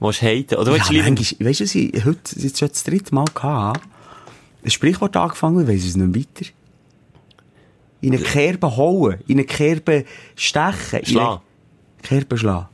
Willst 0.01 0.21
du 0.21 0.25
haten? 0.25 0.55
Oder 0.55 0.73
willst 0.73 0.91
Ja, 0.91 1.03
manchmal, 1.03 1.49
weißt 1.49 1.59
du, 1.59 1.63
was 1.65 1.75
ich 1.75 2.05
heute, 2.05 2.39
jetzt 2.39 2.59
schon 2.59 2.69
das 2.69 2.83
dritte 2.83 3.13
Mal 3.13 3.25
gehabt, 3.33 3.81
ein 4.63 4.69
Sprichwort 4.69 5.17
angefangen, 5.17 5.61
ich 5.61 5.67
weiss 5.67 5.85
es 5.85 5.97
nicht 5.97 6.15
weiter. 6.15 6.49
In 8.01 8.13
eine 8.13 8.21
Kerbe 8.23 8.77
hauen, 8.77 9.17
in 9.27 9.35
eine 9.37 9.43
Kerbe 9.45 10.05
stechen. 10.35 11.05
Schlagen. 11.05 11.41
eine 11.41 12.01
Kerbe 12.01 12.37
schlagen. 12.37 12.67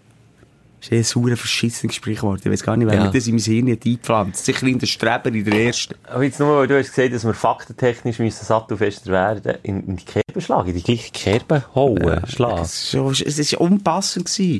Das 0.80 0.90
ist 0.92 0.94
ein 0.94 1.04
sauer 1.24 1.36
verschissenes 1.36 1.96
Sprichwort. 1.96 2.42
Ich 2.46 2.52
weiss 2.52 2.62
gar 2.62 2.78
nicht, 2.78 2.88
wer 2.88 2.94
Ja. 2.96 3.06
mir 3.06 3.12
das 3.12 3.26
in 3.26 3.34
mein 3.36 3.44
Hirn 3.44 3.72
hat 3.72 3.84
eingepflanzt. 3.88 4.46
Sicher 4.46 4.68
in 4.68 4.78
der 4.78 4.86
Streber, 4.86 5.30
in 5.34 5.44
der 5.44 5.66
ersten. 5.66 5.96
Aber 6.04 6.24
jetzt 6.24 6.40
nur, 6.40 6.58
weil 6.60 6.68
du 6.68 6.78
hast 6.78 6.94
gesagt, 6.94 7.12
dass 7.12 7.26
wir 7.26 7.34
faktentechnisch 7.34 8.20
müssen 8.20 8.46
sattelfester 8.46 9.12
werden, 9.12 9.58
in, 9.64 9.88
in 9.88 9.96
die 9.96 10.06
Kerbe 10.06 10.40
schlagen, 10.42 10.70
in 10.70 10.76
die 10.76 10.84
gleiche 10.84 11.12
Kerbe 11.12 11.64
hauen, 11.74 12.22
schlagen. 12.28 12.62
Es 12.62 12.74
ist 12.84 12.92
so- 12.92 13.10
es 13.10 13.54
war 13.54 13.62
unpassend. 13.62 14.26
Gewesen. 14.32 14.60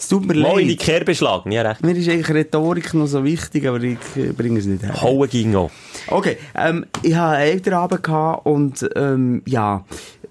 Es 0.00 0.08
tut 0.08 0.26
mir 0.26 0.34
Mal 0.34 0.60
in 0.62 0.68
die 0.68 0.74
leid. 0.76 0.78
Kerbe 0.80 1.14
schlagen, 1.14 1.52
ja 1.52 1.60
recht. 1.60 1.84
Mir 1.84 1.94
ist 1.94 2.08
eigentlich 2.08 2.30
Rhetorik 2.30 2.94
noch 2.94 3.06
so 3.06 3.22
wichtig, 3.22 3.66
aber 3.68 3.82
ich 3.82 3.98
bringe 4.34 4.58
es 4.58 4.64
nicht 4.64 4.82
her. 4.82 4.98
Hauen 5.02 5.28
ging 5.28 5.54
auch. 5.54 5.70
Okay, 6.06 6.38
ähm, 6.54 6.86
ich 7.02 7.14
hatte 7.14 7.36
einen 7.36 7.50
Elternabend 7.52 8.02
gehabt 8.02 8.46
und, 8.46 8.88
ähm, 8.96 9.42
ja, 9.44 9.84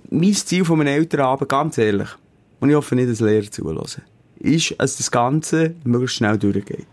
mein 0.09 0.33
Ziel 0.33 0.65
von 0.65 0.79
meinem 0.79 0.87
Elternabend, 0.87 1.47
ganz 1.49 1.77
ehrlich, 1.77 2.07
und 2.59 2.71
ich 2.71 2.75
hoffe 2.75 2.95
nicht, 2.95 3.11
dass 3.11 3.19
Lehrer 3.19 3.51
zuhören, 3.51 3.85
ist, 4.39 4.73
dass 4.79 4.97
das 4.97 5.11
Ganze 5.11 5.75
möglichst 5.83 6.17
schnell 6.17 6.39
durchgeht. 6.39 6.87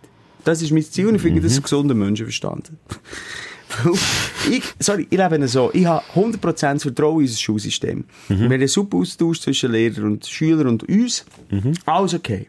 Das 0.44 0.60
ist 0.60 0.70
mein 0.70 0.82
Ziel 0.84 1.06
und 1.06 1.14
ich 1.14 1.22
finde, 1.22 1.40
das 1.40 1.52
ist 1.52 1.62
gesunder 1.62 1.94
Menschenverstand. 1.94 2.72
Ich, 4.50 4.62
sorry, 4.78 5.08
ich 5.10 5.18
lebe 5.18 5.48
so. 5.48 5.70
Ich 5.74 5.84
habe 5.86 6.02
100% 6.14 6.80
Vertrauen 6.80 7.16
in 7.16 7.22
unser 7.22 7.36
Schulsystem. 7.36 8.04
Wir 8.28 8.38
haben 8.38 8.52
einen 8.52 8.68
super 8.68 8.98
Austausch 8.98 9.40
zwischen 9.40 9.72
Lehrer 9.72 10.04
und 10.04 10.24
Schüler 10.24 10.66
und 10.66 10.88
uns. 10.88 11.24
Alles 11.84 12.14
okay. 12.14 12.46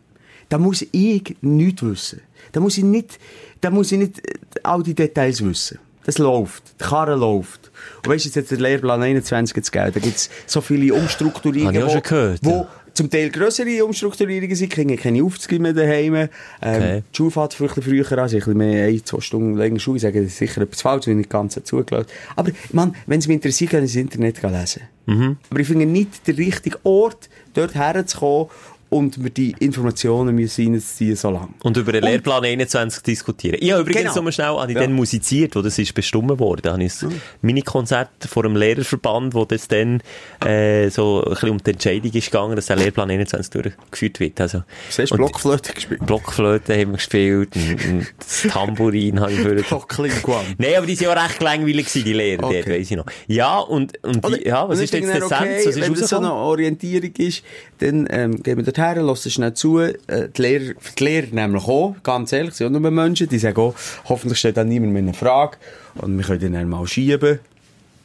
Da 0.49 0.57
muss 0.57 0.85
ich 0.91 1.35
nichts 1.41 1.83
wissen. 1.83 2.21
Da 2.51 2.59
muss 2.59 2.77
ich 2.77 2.83
nicht, 2.83 3.19
da 3.61 3.69
muss 3.69 3.91
ich 3.91 3.99
nicht 3.99 4.19
äh, 4.27 4.33
all 4.63 4.83
die 4.83 4.93
Details 4.93 5.43
wissen. 5.43 5.79
Das 6.05 6.17
läuft. 6.19 6.63
Die 6.79 6.85
Karre 6.85 7.15
läuft. 7.15 7.69
Und 7.97 8.07
weißt 8.07 8.23
du, 8.25 8.29
jetzt 8.29 8.37
hat 8.37 8.49
der 8.51 8.59
Lehrplan 8.59 9.01
21 9.03 9.55
jetzt 9.57 9.71
gegeben. 9.71 9.91
Da 9.93 9.99
gibt 9.99 10.15
es 10.15 10.29
so 10.45 10.61
viele 10.61 10.93
Umstrukturierungen. 10.93 11.75
Habe 11.75 11.77
ich 11.79 11.83
auch 11.83 11.91
schon 11.91 12.01
gehört, 12.01 12.39
Wo 12.43 12.51
ja. 12.51 12.67
zum 12.93 13.09
Teil 13.09 13.29
grössere 13.29 13.83
Umstrukturierungen 13.83 14.55
sind, 14.55 14.71
kriegen 14.71 14.95
keine 14.95 15.21
Aufzüge 15.21 15.59
mehr 15.59 15.73
daheim. 15.73 16.15
Ähm, 16.15 16.29
Okay. 16.61 17.03
Die 17.11 17.17
Schule 17.17 17.31
fährt 17.31 17.53
vielleicht 17.53 17.83
früher 17.83 18.09
an, 18.13 18.19
also 18.19 18.37
ein 18.37 18.57
mehr, 18.57 18.87
ein, 18.87 19.03
zwei 19.03 19.19
Stunden 19.19 19.57
länger 19.57 19.79
Schule. 19.79 19.97
Ich 19.97 20.03
sage, 20.03 20.21
das 20.21 20.31
ist 20.31 20.37
sicher 20.37 20.61
etwas 20.61 20.81
falsch, 20.81 21.07
wenn 21.07 21.13
ich 21.13 21.17
nicht 21.17 21.29
ganz 21.29 21.59
zugelassen 21.61 22.07
Aber, 22.37 22.51
man, 22.71 22.95
wenn 23.05 23.19
es 23.19 23.27
mich 23.27 23.35
interessiert, 23.35 23.71
kann 23.71 23.83
ich 23.83 23.91
das 23.91 23.97
Internet 23.97 24.41
lesen. 24.41 24.83
Mhm. 25.07 25.35
Aber 25.49 25.59
ich 25.59 25.67
finde 25.67 25.85
nicht 25.85 26.25
der 26.25 26.37
richtige 26.37 26.77
Ort, 26.85 27.27
dort 27.53 27.75
herzukommen 27.75 28.47
und 28.89 29.17
mir 29.17 29.29
die 29.29 29.53
Informationen 29.59 30.35
müssen 30.35 30.73
reinzuziehen 30.73 31.15
so 31.15 31.29
lange. 31.29 31.49
Und 31.63 31.75
über 31.77 31.91
den 31.91 32.03
Und- 32.03 32.09
Lehrplan 32.09 32.43
21 32.45 33.03
diskutieren. 33.03 33.57
Ich 33.59 33.71
habe 33.71 33.81
übrigens 33.81 34.01
Genau. 34.03 34.15
noch 34.15 34.23
mal 34.23 34.31
schnell, 34.31 34.55
ich 34.69 34.75
Ja. 34.75 34.81
dann 34.81 34.93
musiziert, 34.93 35.55
wo 35.55 35.61
das 35.61 35.77
ist 35.77 35.93
bestimmt 35.93 36.39
worden. 36.39 36.61
Da 36.63 36.73
habe 36.73 36.83
ich 36.83 37.01
ein 37.03 37.21
Mini-Konzert 37.41 38.09
vor 38.29 38.45
einem 38.45 38.55
Lehrerverband, 38.55 39.33
wo 39.33 39.45
das 39.45 39.67
dann 39.67 40.01
äh, 40.45 40.89
so 40.89 41.23
ein 41.23 41.31
bisschen 41.31 41.49
um 41.49 41.57
die 41.63 41.71
Entscheidung 41.71 42.11
ist 42.11 42.25
gegangen, 42.31 42.55
dass 42.55 42.67
der 42.67 42.75
Lehrplan 42.77 43.09
21 43.11 43.49
durchgeführt 43.51 44.19
wird. 44.19 44.41
Also, 44.41 44.63
hast 44.87 44.97
du 44.99 45.03
und 45.15 45.17
Blockflöte 45.17 45.73
gespielt? 45.73 46.05
Blockflöte 46.05 46.73
haben 46.73 46.91
wir 46.91 46.97
gespielt, 46.97 47.55
und, 47.55 47.85
und 47.85 48.07
das 48.19 48.41
Tambourin 48.51 49.19
habe 49.19 49.33
ich 49.33 49.67
Blocklinguan. 49.67 50.45
Nein, 50.57 50.75
aber 50.77 50.85
die 50.85 50.99
waren 51.01 51.17
ja 51.17 51.23
recht 51.25 51.41
langweilig, 51.41 51.87
gewesen, 51.87 52.05
die 52.05 52.13
Lehrer, 52.13 52.43
Okay. 52.43 52.63
dort, 52.65 52.69
weiss 52.79 52.91
ich 52.91 52.97
noch. 52.97 53.05
Ja, 53.27 53.59
und, 53.59 54.01
und 54.03 54.25
die, 54.27 54.47
ja, 54.47 54.67
was 54.69 54.79
ist 54.79 54.93
jetzt 54.93 55.07
der 55.07 55.19
dann, 55.19 55.23
Essenz? 55.47 55.65
Was 55.65 55.75
ist 55.75 55.81
Wenn 55.81 55.93
das 55.93 56.09
so 56.09 56.17
eine 56.17 56.33
Orientierung 56.33 57.11
ist, 57.17 57.43
dann 57.79 58.07
ähm, 58.09 58.41
gehen 58.43 58.57
wir 58.57 58.63
dort 58.63 58.76
her, 58.77 59.01
lassen 59.01 59.31
schnell 59.31 59.53
zu. 59.53 59.79
Äh, 59.79 59.93
die, 60.07 60.41
Lehrer, 60.41 60.73
die 60.97 61.03
Lehrer 61.03 61.27
nämlich 61.31 61.63
auch, 61.63 61.95
ganz 62.03 62.31
ehrlich, 62.33 62.53
sind 62.53 62.67
auch 62.67 62.79
nur 62.79 62.91
Menschen, 62.91 63.29
die 63.29 63.39
sagen 63.39 63.59
auch, 63.59 63.75
hoffentlich 64.05 64.39
stellt 64.39 64.57
dann 64.57 64.69
niemand 64.69 64.93
mehr 64.93 65.01
eine 65.01 65.13
Frage 65.13 65.57
und 65.95 66.17
wir 66.17 66.25
können 66.25 66.53
dann 66.53 66.69
mal 66.69 66.85
schieben. 66.87 67.39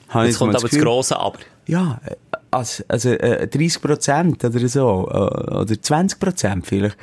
Habe 0.09 0.27
Jetzt 0.27 0.39
kommt 0.39 0.55
aber 0.55 0.63
das 0.63 0.71
Gefühl. 0.71 0.85
grosse 0.85 1.19
Aber. 1.19 1.39
Ja, 1.67 2.01
äh, 2.05 2.15
also, 2.51 2.85
also 2.89 3.11
äh, 3.11 3.49
30 3.49 3.81
Prozent 3.81 4.45
oder 4.45 4.69
so, 4.69 5.09
äh, 5.11 5.55
oder 5.55 5.81
20 5.81 6.21
Prozent 6.21 6.67
vielleicht, 6.67 6.97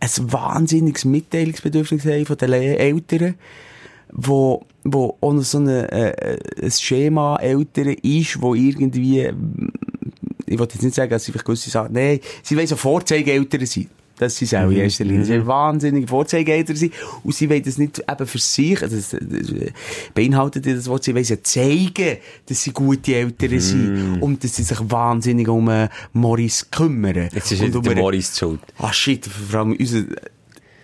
ein 0.00 0.32
wahnsinniges 0.32 1.04
Mitteilungsbedürfnis 1.04 2.04
haben 2.04 2.26
von 2.26 2.36
den 2.36 2.52
Eltern, 2.52 3.34
wo, 4.12 4.64
wo 4.84 5.16
noch 5.20 5.42
so 5.42 5.58
eine, 5.58 5.90
äh, 5.90 6.38
ein 6.62 6.70
Schema 6.70 7.36
Eltern 7.36 7.88
ist, 8.02 8.40
wo 8.40 8.54
irgendwie, 8.54 9.32
ich 10.54 10.60
wollte 10.60 10.74
jetzt 10.74 10.84
nicht 10.84 10.94
sagen, 10.94 11.10
dass 11.10 11.24
sie 11.24 11.32
vielleicht 11.32 11.44
gewisse 11.46 11.70
Sachen, 11.70 11.92
nein, 11.92 12.20
sie 12.42 12.56
wollen 12.56 12.66
so 12.66 12.76
Vorzeigeeltern 12.76 13.66
sein. 13.66 13.88
Das 14.16 14.36
sind 14.36 14.46
sie 14.46 14.56
auch 14.56 14.70
in 14.70 14.76
erster 14.76 15.04
Linie. 15.04 15.24
Sie 15.24 15.32
wollen 15.32 15.46
wahnsinnige 15.48 16.06
Vorzeigeeltern 16.06 16.76
sein. 16.76 16.92
Und 17.24 17.34
sie 17.34 17.50
wollen 17.50 17.64
das 17.64 17.78
nicht 17.78 17.98
eben 17.98 18.26
für 18.26 18.38
sich, 18.38 18.80
also 18.80 18.94
das, 18.94 19.10
das 19.10 19.52
beinhaltet 20.14 20.66
das 20.66 20.86
Wort, 20.86 21.02
sie 21.02 21.14
wollen 21.14 21.24
ja 21.24 21.42
zeigen, 21.42 22.18
dass 22.46 22.62
sie 22.62 22.70
gute 22.70 23.16
Eltern 23.16 23.58
sind. 23.58 24.22
Und 24.22 24.44
dass 24.44 24.54
sie 24.54 24.62
sich 24.62 24.78
wahnsinnig 24.82 25.48
um 25.48 25.68
äh, 25.68 25.88
Morris 26.12 26.68
kümmern. 26.70 27.28
Jetzt 27.32 27.50
ist 27.50 27.60
wieder 27.60 27.78
um 27.78 27.84
der 27.84 27.96
Morris 27.96 28.38
schuld. 28.38 28.60
Ah, 28.78 28.92
shit, 28.92 29.26
vor 29.26 29.58
allem 29.58 29.72
unser... 29.72 30.04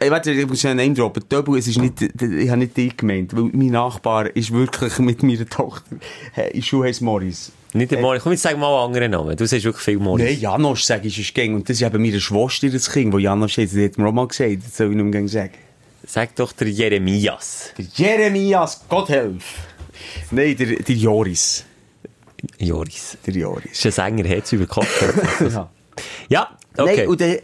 Ey, 0.01 0.11
warte, 0.11 0.33
ich 0.33 0.49
muss 0.49 0.65
einen 0.65 0.79
Name 0.79 0.95
droppen. 0.95 1.23
Es 1.57 1.69
ist 1.69 1.79
nicht, 1.79 2.03
ich 2.03 2.49
habe 2.49 2.59
nicht 2.59 2.77
dich 2.77 2.97
gemeint, 2.97 3.37
weil 3.37 3.51
mein 3.53 3.69
Nachbar 3.69 4.35
ist 4.35 4.51
wirklich 4.51 4.99
mit 4.99 5.23
meiner 5.23 5.47
Tochter, 5.47 5.97
Schule 6.61 6.89
heisst 6.89 7.03
Morris. 7.03 7.53
Nicht 7.73 7.93
der 7.93 8.01
Morris. 8.01 8.23
Komm, 8.23 8.33
jetzt 8.33 8.43
sag 8.43 8.59
mal 8.59 8.67
einen 8.67 8.87
anderen 8.87 9.11
Namen. 9.13 9.37
Du 9.37 9.47
sagst 9.47 9.65
wirklich 9.65 9.85
viel 9.85 9.99
Morris. 9.99 10.25
Nein, 10.25 10.41
Janosch, 10.41 10.85
sag 10.85 11.05
ich, 11.05 11.19
ist 11.19 11.35
gäng. 11.35 11.55
Und 11.55 11.69
das 11.69 11.81
ist 11.81 11.87
eben 11.87 12.03
meine 12.03 12.21
Schwester, 12.21 12.69
das 12.69 12.91
Kind, 12.91 13.13
wo 13.13 13.19
Janosch 13.19 13.59
ist. 13.59 13.75
Das 13.77 13.85
hat 13.85 13.99
mir 13.99 14.09
auch 14.09 14.13
mal 14.13 14.27
gesagt, 14.27 14.59
das 14.65 14.77
soll 14.77 14.91
ich 14.91 14.97
nicht 14.97 15.15
mehr 15.15 15.29
sagen. 15.29 15.55
Sag 16.07 16.35
doch 16.37 16.53
der 16.53 16.69
Jeremias. 16.69 17.73
Der 17.79 17.85
Jeremias, 17.95 18.85
Gott 18.89 19.11
helf. 19.11 19.45
Nein, 20.31 20.57
der, 20.57 20.67
der 20.67 20.95
Joris. 20.97 21.65
Joris. 22.59 23.19
Der 23.27 23.35
Joris. 23.35 23.73
Ist 23.73 23.87
ein 23.87 23.93
Sänger, 23.93 24.29
hat 24.29 24.45
es 24.45 24.53
über 24.53 24.67
Kopf. 24.67 25.05
Ja. 26.31 26.49
ja, 26.77 26.85
okay. 26.85 26.97
Nein, 26.99 27.09
und 27.09 27.21
der, 27.21 27.41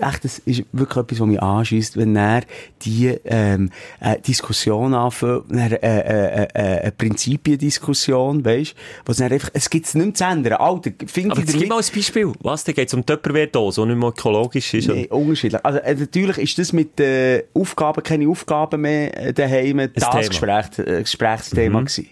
echt, 0.00 0.24
das 0.24 0.38
ist 0.40 0.64
wirklich 0.72 0.96
etwas, 0.96 1.20
was 1.20 1.26
mich 1.26 1.42
anschießt, 1.42 1.96
wenn 1.96 2.16
er 2.16 2.42
die 2.82 3.08
ähm, 3.24 3.70
äh, 4.00 4.20
Diskussion 4.20 4.94
anfängt, 4.94 5.44
dann, 5.50 5.72
äh, 5.72 5.76
äh, 5.76 6.44
äh, 6.44 6.80
eine 6.80 6.92
Prinzipiendiskussion, 6.92 8.44
weisst, 8.44 8.74
was 9.04 9.18
dann 9.18 9.32
einfach, 9.32 9.50
es 9.52 9.70
gibt 9.70 9.86
es 9.86 9.94
nicht 9.94 10.04
mehr 10.04 10.14
zu 10.14 10.24
ändern. 10.24 10.54
Alter, 10.54 10.90
finde 11.06 11.40
ich 11.40 11.46
gib 11.58 11.68
mal 11.68 11.78
ein 11.78 11.94
Beispiel. 11.94 12.32
Was, 12.40 12.64
da 12.64 12.72
geht 12.72 12.88
es 12.88 12.94
um 12.94 13.04
Tupperware-Dose, 13.04 13.82
die 13.82 13.88
nicht 13.88 13.98
mehr 13.98 14.08
ökologisch 14.08 14.74
ist. 14.74 14.88
Nee, 14.88 15.06
unterschiedlich. 15.08 15.64
Also, 15.64 15.78
äh, 15.80 15.94
natürlich 15.94 16.38
ist 16.38 16.58
das 16.58 16.72
mit 16.72 16.98
äh, 17.00 17.44
Aufgaben, 17.54 18.02
keine 18.02 18.28
Aufgaben 18.28 18.80
mehr 18.80 19.16
äh, 19.16 19.32
daheim, 19.32 19.88
das 19.94 20.10
Thema. 20.10 20.28
Gespräch, 20.28 20.78
äh, 20.78 21.02
Gesprächsthema 21.02 21.80
gewesen. 21.80 22.08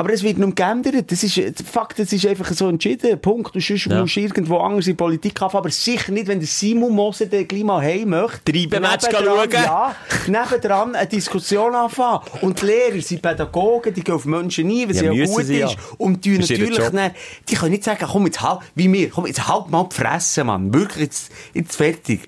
Aber 0.00 0.14
es 0.14 0.22
wird 0.22 0.38
nicht 0.38 0.56
geändert. 0.56 1.12
Das 1.12 1.22
ist, 1.22 1.38
Fakt, 1.70 1.98
das 1.98 2.10
ist 2.10 2.24
einfach 2.26 2.50
so 2.52 2.70
entschieden. 2.70 3.20
Punkt. 3.20 3.54
Du 3.54 3.60
sonst 3.60 3.84
Ja. 3.84 4.00
musst 4.00 4.16
irgendwo 4.16 4.56
anders 4.56 4.86
in 4.86 4.96
Politik 4.96 5.38
haben, 5.42 5.54
aber 5.54 5.68
sicher 5.70 6.10
nicht, 6.10 6.26
wenn 6.26 6.38
der 6.38 6.48
Simon 6.48 6.94
Moser 6.94 7.26
den 7.26 7.66
mal 7.66 7.82
heim 7.82 8.08
möchte. 8.08 8.50
Treibenmatch 8.50 9.04
schauen. 9.12 9.50
Ja, 9.52 9.94
nebendran 10.26 10.94
eine 10.94 11.06
Diskussion 11.06 11.74
anfangen. 11.74 12.20
Und 12.40 12.62
die 12.62 12.66
Lehrer 12.66 13.02
sind 13.02 13.20
Pädagogen, 13.20 13.92
die 13.92 14.02
gehen 14.02 14.14
auf 14.14 14.24
Menschen 14.24 14.70
ein, 14.70 14.88
weil 14.88 14.96
Ja, 14.96 15.12
sie 15.12 15.18
ja 15.18 15.26
gut 15.26 15.44
sie 15.44 15.58
ja. 15.58 15.66
ist. 15.66 15.76
Und 15.98 16.24
die 16.24 16.38
Das 16.38 16.48
natürlich 16.48 16.78
dann, 16.78 17.10
die 17.50 17.54
können 17.56 17.72
nicht 17.72 17.84
sagen, 17.84 18.06
komm 18.10 18.24
jetzt 18.24 18.40
halt, 18.40 18.60
wie 18.74 18.90
wir, 18.90 19.10
komm 19.10 19.26
jetzt 19.26 19.46
halt 19.48 19.68
mal 19.68 19.86
fressen, 19.90 20.46
Mann. 20.46 20.72
Wirklich, 20.72 21.04
jetzt, 21.08 21.30
jetzt 21.52 21.76
fertig. 21.76 22.20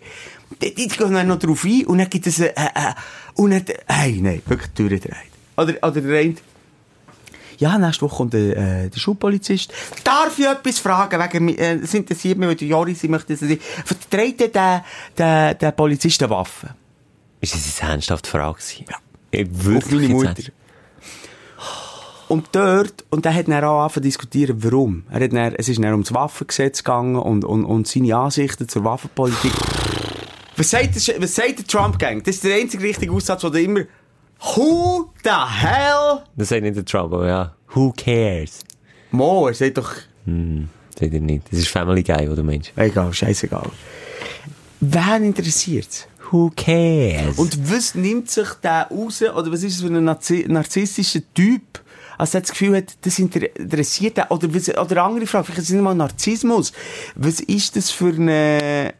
Die, 0.60 0.74
die 0.74 0.88
gehen 0.88 1.14
dann 1.14 1.26
noch 1.26 1.38
drauf 1.38 1.64
ein 1.64 1.86
und 1.86 1.96
dann 1.96 2.10
gibt 2.10 2.26
es, 2.26 2.38
äh, 2.38 2.48
äh, 2.54 2.92
und 3.32 3.52
dann, 3.52 3.64
hey, 3.86 4.20
nein, 4.20 4.42
wirklich 4.44 4.70
durchdreht. 4.72 5.14
Oder, 5.56 5.74
oder 5.82 6.00
der 6.02 6.18
eine, 6.20 6.34
ja, 7.62 7.78
nächste 7.78 8.02
Woche 8.02 8.16
kommt 8.16 8.32
der, 8.34 8.56
äh, 8.56 8.90
der 8.90 8.98
Schulpolizist. 8.98 9.72
Darf 10.02 10.38
ich 10.38 10.46
etwas 10.46 10.80
fragen? 10.80 11.20
Wegen, 11.20 11.48
äh, 11.56 11.76
es 11.76 11.94
interessiert 11.94 12.36
mich, 12.36 12.48
weil 12.48 12.56
die 12.56 12.68
Joris, 12.68 13.04
ich 13.04 13.10
möchte 13.10 13.32
das 13.32 13.42
nicht. 13.42 13.62
Vertreibt 13.62 14.54
der, 14.54 14.84
der, 15.16 15.54
der 15.54 15.70
Polizist 15.70 16.22
eine 16.22 16.30
Waffe? 16.30 16.74
Ist 17.40 17.54
das 17.54 17.80
eine 17.80 17.92
ernsthafte 17.92 18.28
Frage 18.28 18.54
gewesen? 18.54 18.84
Ja. 18.90 18.96
Ich 19.30 19.48
Auf 19.48 19.64
wirklich 19.64 20.08
meine 20.08 20.24
jetzt 20.24 20.38
Mutter. 20.38 20.52
Und 22.28 22.48
dort, 22.52 23.04
und 23.10 23.24
der 23.24 23.34
hat 23.34 23.46
dann 23.46 23.62
auch 23.62 23.82
angefangen 23.82 23.92
zu 23.92 24.00
diskutieren, 24.00 24.56
warum. 24.64 25.04
Er 25.10 25.20
hat 25.20 25.32
dann, 25.32 25.54
es 25.54 25.68
ist 25.68 25.78
dann 25.78 25.92
ums 25.92 26.12
Waffengesetz 26.14 26.82
gegangen 26.82 27.16
und, 27.16 27.44
und, 27.44 27.64
und 27.64 27.86
seine 27.86 28.16
Ansichten 28.16 28.68
zur 28.68 28.84
Waffenpolitik. 28.84 29.52
Was 30.56 30.70
sagt, 30.70 31.08
der, 31.08 31.22
was 31.22 31.34
sagt 31.34 31.58
der 31.58 31.66
Trump-Gang? 31.66 32.22
Das 32.24 32.36
ist 32.36 32.44
der 32.44 32.56
einzige 32.56 32.84
richtige 32.84 33.12
Aussatz, 33.12 33.44
wo 33.44 33.50
der 33.50 33.62
immer, 33.62 33.82
who 34.42 35.10
the 35.24 35.30
hell? 35.30 36.22
Das 36.36 36.48
sagt 36.48 36.62
nicht 36.62 36.76
der 36.76 36.84
Trump, 36.84 37.12
aber 37.12 37.26
ja. 37.28 37.54
Who 37.74 37.92
cares? 37.96 38.60
Mo, 39.10 39.48
er 39.48 39.54
sagt 39.54 39.78
doch, 39.78 39.92
Sagt 40.98 41.14
er 41.14 41.20
nicht. 41.20 41.44
Das 41.50 41.58
ist 41.58 41.68
Family 41.68 42.02
Guy, 42.02 42.30
wo 42.30 42.34
du 42.34 42.42
meinst. 42.42 42.72
egal, 42.76 43.12
scheißegal. 43.12 43.70
Wen 44.80 45.24
interessiert's? 45.24 46.06
Who 46.30 46.50
cares? 46.56 47.38
Und 47.38 47.70
was 47.72 47.94
nimmt 47.94 48.30
sich 48.30 48.48
der 48.62 48.88
raus, 48.90 49.22
oder 49.22 49.52
was 49.52 49.62
ist 49.62 49.76
es 49.76 49.80
für 49.80 49.88
ein 49.88 50.04
Narzi 50.04 50.44
narzisstischer 50.48 51.20
Typ, 51.34 51.80
als 52.18 52.34
er 52.34 52.40
das 52.42 52.50
Gefühl 52.50 52.76
hat, 52.76 52.92
das 53.02 53.18
inter 53.18 53.40
interessiert 53.56 54.18
ihn, 54.18 54.24
oder, 54.28 54.54
was, 54.54 54.68
oder 54.68 54.90
eine 54.92 55.02
andere 55.02 55.26
Frage, 55.26 55.44
vielleicht 55.46 55.60
ist 55.60 55.68
es 55.68 55.74
nicht 55.74 55.82
mal 55.82 55.94
Narzissmus. 55.94 56.72
Was 57.16 57.40
ist 57.40 57.76
das 57.76 57.90
für 57.90 58.08
ein 58.10 58.28
äh, 58.28 58.92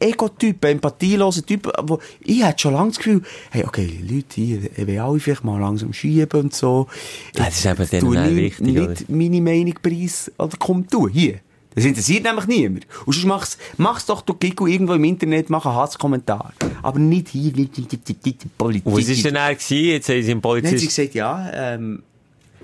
Ego-Typ, 0.00 0.64
ein 0.64 0.72
empathieloser 0.72 1.44
Typ, 1.44 1.70
wo, 1.82 1.98
ich 2.24 2.42
hatte 2.42 2.58
schon 2.58 2.72
lange 2.72 2.88
das 2.88 2.98
Gefühl, 2.98 3.22
hey, 3.50 3.64
okay, 3.64 4.00
Leute 4.02 4.34
hier, 4.34 4.58
ich 4.76 4.86
will 4.86 4.98
alle 4.98 5.20
vielleicht 5.20 5.44
mal 5.44 5.60
langsam 5.60 5.92
schieben 5.92 6.40
und 6.40 6.54
so. 6.54 6.88
Das 7.34 7.64
ist 7.64 7.66
eben 7.66 7.88
dann 7.90 8.26
auch 8.26 8.34
wichtig, 8.34 8.60
nicht 8.60 9.08
meine 9.08 9.40
Meinung 9.40 9.74
preis, 9.82 10.32
oder 10.38 10.56
komm 10.58 10.86
du, 10.88 11.08
hier. 11.08 11.40
Das 11.74 11.84
interessiert 11.84 12.24
nämlich 12.24 12.46
niemand. 12.46 12.86
Und 13.06 13.12
sonst 13.12 13.26
mach's, 13.26 13.58
mach's 13.76 14.06
doch, 14.06 14.22
du 14.22 14.34
Gigo, 14.34 14.66
irgendwo 14.66 14.94
im 14.94 15.04
Internet, 15.04 15.50
mach 15.50 15.64
einen 15.66 15.76
Hasskommentar. 15.76 16.52
Aber 16.82 16.98
nicht 16.98 17.28
hier, 17.28 17.52
nicht, 17.52 17.78
nicht, 17.78 18.24
nicht 18.24 18.58
Politik. 18.58 18.92
Was 18.92 19.06
war 19.06 19.14
denn 19.14 19.36
er 19.36 19.54
gewesen? 19.54 19.84
Jetzt 19.84 20.08
haben 20.08 20.22
sie 20.22 20.30
einen 20.32 20.42
Dann 20.42 20.52
hat 20.52 20.62
sie 20.64 20.70
Polizist... 20.70 20.96
gesagt, 20.96 21.14
ja, 21.14 21.50
ähm, 21.54 22.02
äh, 22.02 22.09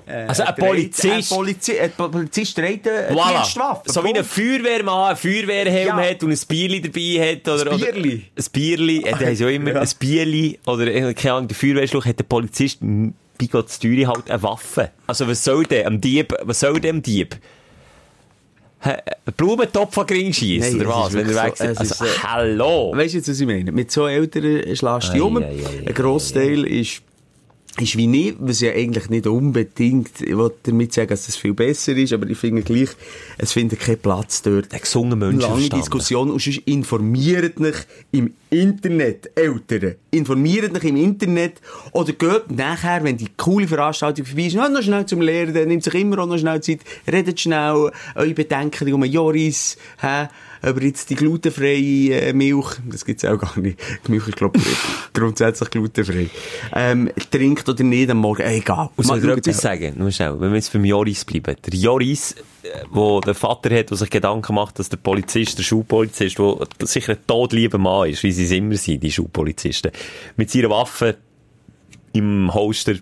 Also 0.06 0.44
ein 0.44 0.54
Polizist- 0.54 1.32
Ein, 1.32 1.36
Polizi 1.36 1.78
ein 1.80 1.90
Polizist 1.90 2.56
trägt 2.56 2.86
eine 2.86 3.10
Voilà. 3.10 3.42
Dienstwaffe. 3.42 3.82
So 3.90 4.04
wie 4.04 4.14
ein. 4.16 4.24
Feuerwehrmann 4.24 5.08
einen 5.08 5.16
Feuerwehrhelm 5.16 5.98
Ja. 5.98 6.10
hat 6.10 6.22
und 6.22 6.30
ein 6.30 6.38
Bierli 6.48 6.80
dabei 6.80 7.32
hat. 7.32 7.48
Oder, 7.48 7.72
Ein 7.72 7.76
oder- 7.80 7.92
Bierli? 7.92 8.22
Ein 8.38 8.44
Bierli. 8.52 9.02
Äh, 9.04 9.16
Der 9.18 9.32
ja 9.32 9.48
immer 9.48 9.72
Ja. 9.72 9.80
ein 9.80 9.88
Bierli. 9.98 10.58
Oder, 10.66 10.86
äh, 10.86 11.12
keine 11.14 11.34
Ahnung, 11.34 11.48
der 11.48 11.56
Feuerwehrschluch 11.56 12.04
hat 12.06 12.18
der 12.20 12.24
Polizist 12.24 12.78
bei 12.80 13.46
Gott 13.50 13.68
Steueri 13.70 14.02
halt 14.04 14.30
eine 14.30 14.42
Waffe. 14.42 14.90
Also 15.08 15.26
was 15.26 15.42
soll 15.42 15.64
der? 15.64 15.86
Am 15.88 16.00
Dieb, 16.00 16.32
was 16.42 16.60
soll 16.60 16.78
der 16.80 16.90
am 16.92 17.02
Dieb? 17.02 17.36
Ein 18.80 19.00
Blumentopf 19.36 19.98
an 19.98 20.06
Gring 20.06 20.32
schießen, 20.32 20.76
Nein, 20.78 20.86
oder 20.86 20.96
was? 21.04 21.12
Wenn 21.12 21.28
er 21.28 21.44
weg 21.44 21.56
so- 21.56 21.64
Also, 21.64 21.82
ist, 21.82 22.00
äh, 22.02 22.18
hallo! 22.22 22.92
Weißt 22.94 23.14
du 23.14 23.18
jetzt, 23.18 23.28
was 23.28 23.40
ich 23.40 23.46
meine? 23.46 23.72
Mit 23.72 23.90
so 23.90 24.06
Eltern 24.06 24.62
schlägst 24.76 24.84
du 25.08 25.12
dich 25.12 25.14
Ei, 25.14 25.20
um. 25.22 25.36
ei, 25.38 25.46
ei, 25.46 25.88
Ein 25.88 25.94
Grossteil 25.94 26.64
ist, 26.64 27.02
ist 27.80 27.96
wie 27.96 28.06
nicht, 28.06 28.36
was 28.38 28.60
ja 28.60 28.72
eigentlich 28.72 29.10
nicht 29.10 29.26
unbedingt, 29.26 30.20
ich 30.20 30.36
will 30.36 30.50
damit 30.62 30.92
sagen, 30.92 31.08
dass 31.08 31.26
das 31.26 31.36
viel 31.36 31.54
besser 31.54 31.96
ist, 31.96 32.12
aber 32.12 32.28
ich 32.28 32.38
finde 32.38 32.62
gleich, 32.62 32.90
es 33.38 33.52
findet 33.52 33.80
keinen 33.80 33.98
Platz 33.98 34.42
dort. 34.42 34.72
Der 34.72 34.80
gesunde 34.80 35.16
Mensch 35.16 35.42
Lange 35.42 35.68
Diskussion 35.68 36.30
und 36.30 36.40
sonst 36.40 36.62
informiert 36.64 37.60
mich 37.60 37.76
im 38.12 38.34
Internet, 38.50 39.30
Eltern. 39.34 39.96
Informiert 40.10 40.72
mich 40.72 40.84
im 40.84 40.96
Internet 40.96 41.60
oder 41.92 42.12
geht 42.12 42.50
nachher, 42.50 43.04
wenn 43.04 43.16
die 43.16 43.28
coole 43.36 43.68
Veranstaltung 43.68 44.24
vorbei 44.24 44.46
ist, 44.46 44.56
noch 44.56 44.70
noch 44.70 44.82
schnell 44.82 45.06
zum 45.06 45.20
Lehrer, 45.20 45.52
der 45.52 45.66
nimmt 45.66 45.84
sich 45.84 45.94
immer 45.94 46.18
auch 46.20 46.26
noch 46.26 46.38
schnell 46.38 46.62
Zeit, 46.62 46.80
redet 47.10 47.40
schnell 47.40 47.90
eure 48.14 48.34
Bedenken 48.34 48.92
um 48.92 49.04
Joris, 49.04 49.76
hä, 50.00 50.28
über 50.62 50.82
jetzt 50.82 51.10
die 51.10 51.14
glutenfreie 51.14 52.20
äh, 52.20 52.32
Milch, 52.32 52.76
das 52.88 53.04
gibt's 53.04 53.24
auch 53.24 53.38
gar 53.38 53.58
nicht. 53.58 53.78
Die 54.06 54.10
Milch 54.10 54.28
ist, 54.28 54.36
glaube 54.36 54.58
ich, 54.58 54.64
grundsätzlich 55.12 55.70
glutenfrei. 55.70 56.28
Ähm, 56.74 57.10
trinkt 57.30 57.68
oder 57.68 57.84
nicht 57.84 58.10
am 58.10 58.18
Morgen, 58.18 58.42
äh, 58.42 58.56
egal. 58.56 58.90
Und 58.96 59.04
soll 59.04 59.18
ich 59.18 59.24
etwas 59.24 59.58
sagen? 59.58 59.94
Nur 59.96 60.10
schnell, 60.10 60.40
wenn 60.40 60.50
wir 60.50 60.56
jetzt 60.56 60.72
beim 60.72 60.84
Joris 60.84 61.24
bleiben. 61.24 61.56
Der 61.64 61.74
Joris, 61.74 62.32
äh, 62.62 62.84
wo 62.90 63.20
der 63.20 63.34
Vater 63.34 63.76
hat, 63.76 63.90
der 63.90 63.96
sich 63.96 64.10
Gedanken 64.10 64.54
macht, 64.54 64.78
dass 64.78 64.88
der 64.88 64.98
Polizist, 64.98 65.58
der 65.58 65.62
Schulpolizist, 65.62 66.38
der 66.38 66.86
sicher 66.86 67.12
ein 67.12 67.26
todlieber 67.26 67.78
Mann 67.78 68.10
ist, 68.10 68.22
wie 68.22 68.32
sie 68.32 68.44
es 68.44 68.52
immer 68.52 68.76
sind, 68.76 69.02
die 69.02 69.12
Schulpolizisten, 69.12 69.92
mit 70.36 70.50
seiner 70.50 70.70
Waffe 70.70 71.16
im 72.12 72.52
Holster 72.52 72.94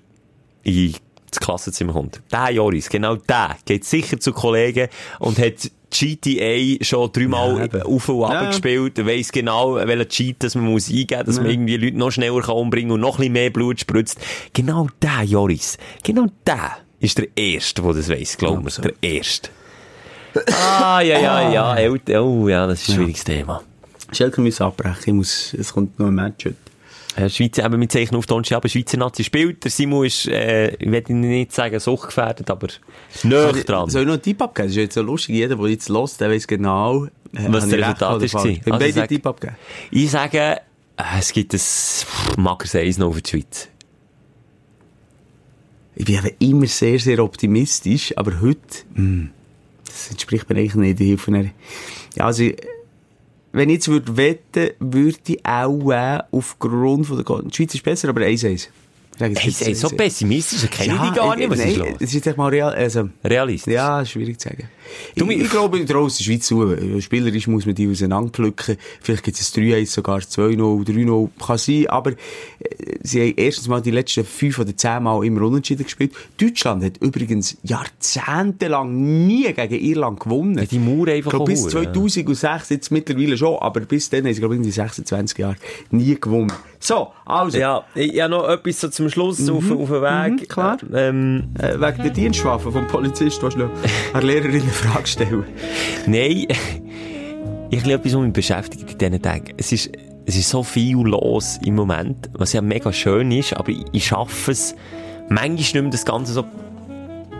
in 0.65 0.95
das 1.31 1.41
Klassenzimmer 1.41 1.93
kommt. 1.93 2.21
Der 2.33 2.51
Joris, 2.51 2.89
genau 2.89 3.17
der, 3.17 3.57
geht 3.65 3.85
sicher 3.85 4.19
zu 4.21 4.33
Kollegen 4.33 4.89
und 5.19 5.39
hat 5.39 5.71
GTA 5.99 6.85
schon 6.85 7.13
dreimal 7.13 7.69
Ja, 7.73 7.83
auf 7.85 8.09
und 8.09 8.25
ab 8.25 8.33
Ja. 8.33 8.47
gespielt, 8.49 9.05
weiss 9.07 9.31
genau, 9.33 9.77
welchen 9.77 10.09
Cheat 10.09 10.37
das 10.43 10.55
man 10.55 10.65
muss 10.65 10.89
eingeben 10.89 11.19
muss, 11.19 11.27
dass 11.27 11.37
man 11.41 11.51
irgendwie 11.51 11.77
Leute 11.77 11.97
noch 11.97 12.11
schneller 12.11 12.41
kann 12.43 12.57
umbringen 12.57 12.93
und 12.93 13.01
noch 13.01 13.15
ein 13.15 13.19
bisschen 13.19 13.33
mehr 13.33 13.51
Blut 13.51 13.81
spritzt. 13.81 14.19
Genau 14.53 14.89
der, 15.01 15.23
Joris, 15.25 15.79
genau 16.03 16.27
der 16.47 16.79
ist 17.01 17.19
der 17.19 17.29
Erste, 17.37 17.83
der 17.83 17.93
das 17.93 18.09
weiss, 18.09 18.37
glaub 18.37 18.63
mir. 18.63 18.71
Der 18.71 18.93
Erste. 19.01 19.51
Ah, 20.53 21.01
ja, 21.01 21.19
ja, 21.21 21.77
ja, 21.77 22.21
oh 22.21 22.49
ja, 22.49 22.67
das 22.67 22.83
ist 22.83 22.89
ein 22.89 22.95
schwieriges 22.97 23.25
Thema. 23.25 23.63
Schelke 24.13 24.41
muss 24.41 24.61
abbrechen, 24.61 25.03
ich 25.07 25.13
muss, 25.13 25.55
es 25.55 25.73
kommt 25.73 25.99
noch 25.99 26.09
ein 26.09 26.15
Match 26.15 26.47
heute. 26.47 26.57
Ja, 27.17 27.29
Schweizer, 27.29 27.65
eben, 27.65 27.81
wir 27.81 27.89
zeichnen 27.89 28.19
auf 28.19 28.27
Donnerstag, 28.27 28.57
aber 28.57 28.69
Schweizer 28.69 28.97
Nazi 28.97 29.23
spielt. 29.23 29.63
Der 29.63 29.71
Simon 29.71 30.05
ist, 30.05 30.27
äh, 30.27 30.75
ich 30.75 30.91
will 30.91 31.05
nicht 31.17 31.53
sagen 31.53 31.79
suchtgefährdet, 31.79 32.51
aber 32.51 32.67
näher 33.23 33.53
dran. 33.53 33.89
Soll 33.89 34.03
ich 34.03 34.07
noch 34.07 34.15
einen 34.15 34.23
Tipp 34.23 34.43
abgeben? 34.43 34.67
Das 34.69 34.73
ist 34.77 34.83
jetzt 34.83 34.95
so 34.95 35.03
lustig. 35.03 35.37
Jeder, 35.37 35.55
der 35.57 35.69
jetzt 35.69 35.89
hört, 35.89 36.21
der 36.21 36.31
weiss 36.31 36.47
genau, 36.47 37.05
äh, 37.05 37.09
Was 37.49 37.67
ich 37.69 37.75
recht 37.75 37.83
Resultat 38.03 38.23
ist. 38.23 38.33
Können 38.33 38.61
Also 38.67 38.79
beide 38.79 38.93
sag- 38.93 39.01
einen 39.03 39.09
Tipp 39.09 39.27
abgeben? 39.27 39.57
Ich 39.93 40.11
sage, 40.11 40.39
äh, 40.39 40.57
es 41.19 41.33
gibt 41.33 41.55
ein 41.55 41.61
Mackers 42.37 42.75
1 42.75 42.99
noch 42.99 43.13
für 43.15 43.23
die 43.23 43.31
Schweiz. 43.31 43.69
Ich 45.95 46.05
bin 46.05 46.17
eben 46.17 46.31
immer 46.41 46.67
sehr, 46.67 46.99
sehr 46.99 47.21
optimistisch, 47.23 48.13
aber 48.17 48.41
heute, 48.41 48.59
mh, 48.95 49.29
das 49.87 50.11
entspricht 50.11 50.49
mir 50.51 50.57
eigentlich 50.57 50.75
nicht. 50.75 51.01
Ich 51.01 51.09
helfe 51.11 51.31
mir- 51.31 51.51
Ja, 52.17 52.27
also, 52.27 52.43
ich- 52.43 52.57
wenn 53.55 53.69
ich 53.71 53.77
jetzt 53.77 53.89
würde 53.89 54.17
wetten, 54.17 54.71
würde 54.81 55.19
ich 55.27 55.47
auch 55.47 55.91
äh, 55.91 56.19
aufgrund 56.31 57.07
von 57.07 57.17
der, 57.17 57.25
Go- 57.25 57.41
die 57.43 57.55
Schweiz 57.55 57.75
ist 57.75 57.83
besser, 57.85 58.09
aber 58.09 58.23
1-1. 58.23 58.69
Hey, 59.19 59.35
ey, 59.61 59.75
so 59.75 59.89
1-1. 59.89 59.97
pessimistisch, 59.97 60.63
das 60.63 60.71
kenne 60.71 60.95
ich 60.95 61.11
die 61.11 61.17
gar 61.17 61.37
nicht, 61.37 61.51
was 61.51 61.59
nein, 61.59 61.69
ist 61.69 61.77
los? 61.77 61.89
Es 61.97 62.03
ist 62.03 62.15
jetzt 62.15 62.27
echt 62.27 62.37
mal 62.37 62.49
real, 62.49 62.73
also, 62.73 63.09
Realistisch. 63.23 63.73
Ja, 63.73 64.05
schwierig 64.05 64.41
zu 64.41 64.49
sagen. 64.49 64.69
Du, 65.17 65.29
ich, 65.31 65.41
ich 65.41 65.51
glaube, 65.51 65.79
ich 65.79 65.91
es 65.91 66.17
der 66.19 66.25
Schweiz 66.25 66.47
zu. 66.47 67.01
Spielerisch 67.01 67.47
muss 67.47 67.67
man 67.67 67.75
die 67.75 67.89
auseinanderpflücken. 67.89 68.77
Vielleicht 69.01 69.23
gibt 69.23 69.39
es 69.39 69.57
ein 69.57 69.63
3-1, 69.63 69.87
sogar 69.87 70.19
2-0, 70.19 70.57
3-0. 70.57 71.29
Kann 71.45 71.59
sein, 71.59 71.87
aber 71.89 72.11
äh, 72.11 72.17
sie 73.03 73.21
haben 73.21 73.35
erstens 73.37 73.69
mal 73.69 73.81
die 73.81 73.91
letzten 73.91 74.25
fünf 74.25 74.59
oder 74.59 74.77
zehn 74.77 75.03
Mal 75.03 75.25
immer 75.25 75.43
unentschieden 75.43 75.85
gespielt. 75.85 76.13
Deutschland 76.41 76.85
hat 76.85 76.99
übrigens 76.99 77.57
jahrzehntelang 77.63 79.27
nie 79.27 79.53
gegen 79.53 79.75
Irland 79.75 80.21
gewonnen. 80.21 80.59
Ja, 80.59 80.65
die 80.65 80.79
Mauer 80.79 81.09
einfach 81.09 81.33
ich 81.33 81.37
glaube, 81.37 81.53
bis 81.53 81.67
auch 81.67 81.73
hure, 81.75 81.85
ja. 81.85 81.93
2006, 81.93 82.69
jetzt 82.71 82.91
mittlerweile 82.91 83.37
schon, 83.37 83.59
aber 83.59 83.81
bis 83.81 84.11
dann 84.11 84.25
haben 84.25 84.35
sie, 84.35 84.41
glaube 84.41 84.55
ich, 84.55 84.63
in 84.63 84.71
26 84.71 85.39
Jahren 85.39 85.57
nie 85.91 86.17
gewonnen. 86.21 86.53
So, 86.85 87.13
also, 87.25 87.57
Ja, 87.57 87.83
ich 87.95 88.21
habe 88.21 88.31
noch 88.31 88.47
etwas 88.47 88.79
so 88.79 88.89
zum 88.91 89.09
Schluss 89.09 89.49
auf, 89.49 89.71
auf 89.71 89.89
dem 89.89 90.03
Weg. 90.03 90.33
Mhm, 90.33 90.49
klar. 90.49 90.77
Ähm, 90.93 91.55
äh, 91.59 91.81
wegen 91.81 92.03
der 92.03 92.11
Dienstwaffe 92.11 92.71
vom 92.71 92.87
Polizist, 92.87 93.43
willst 93.43 93.57
du 93.57 93.71
eine 94.13 94.27
Lehrerin 94.27 94.61
eine 94.61 94.71
Frage 94.71 95.07
stellen? 95.07 95.45
Nein, 96.07 96.47
ich 97.71 97.81
habe 97.81 97.93
etwas, 97.95 98.13
was 98.13 98.21
mich 98.21 98.33
beschäftigt 98.35 98.93
in 98.93 98.99
diesen 98.99 99.23
Tagen. 99.23 99.55
Es 99.57 99.73
ist, 99.73 99.93
es 100.27 100.37
ist 100.37 100.51
so 100.51 100.63
viel 100.63 100.99
los 100.99 101.59
im 101.65 101.75
Moment, 101.75 102.29
was 102.35 102.53
ja 102.53 102.61
mega 102.61 102.93
schön 102.93 103.33
ist, 103.33 103.55
aber 103.55 103.71
ich, 103.71 103.83
ich 103.93 104.07
schaffe 104.07 104.51
es, 104.51 104.77
manchmal 105.31 105.55
nicht 105.55 105.75
mehr 105.75 105.85
das 105.85 106.05
Ganze 106.05 106.35
so 106.35 106.45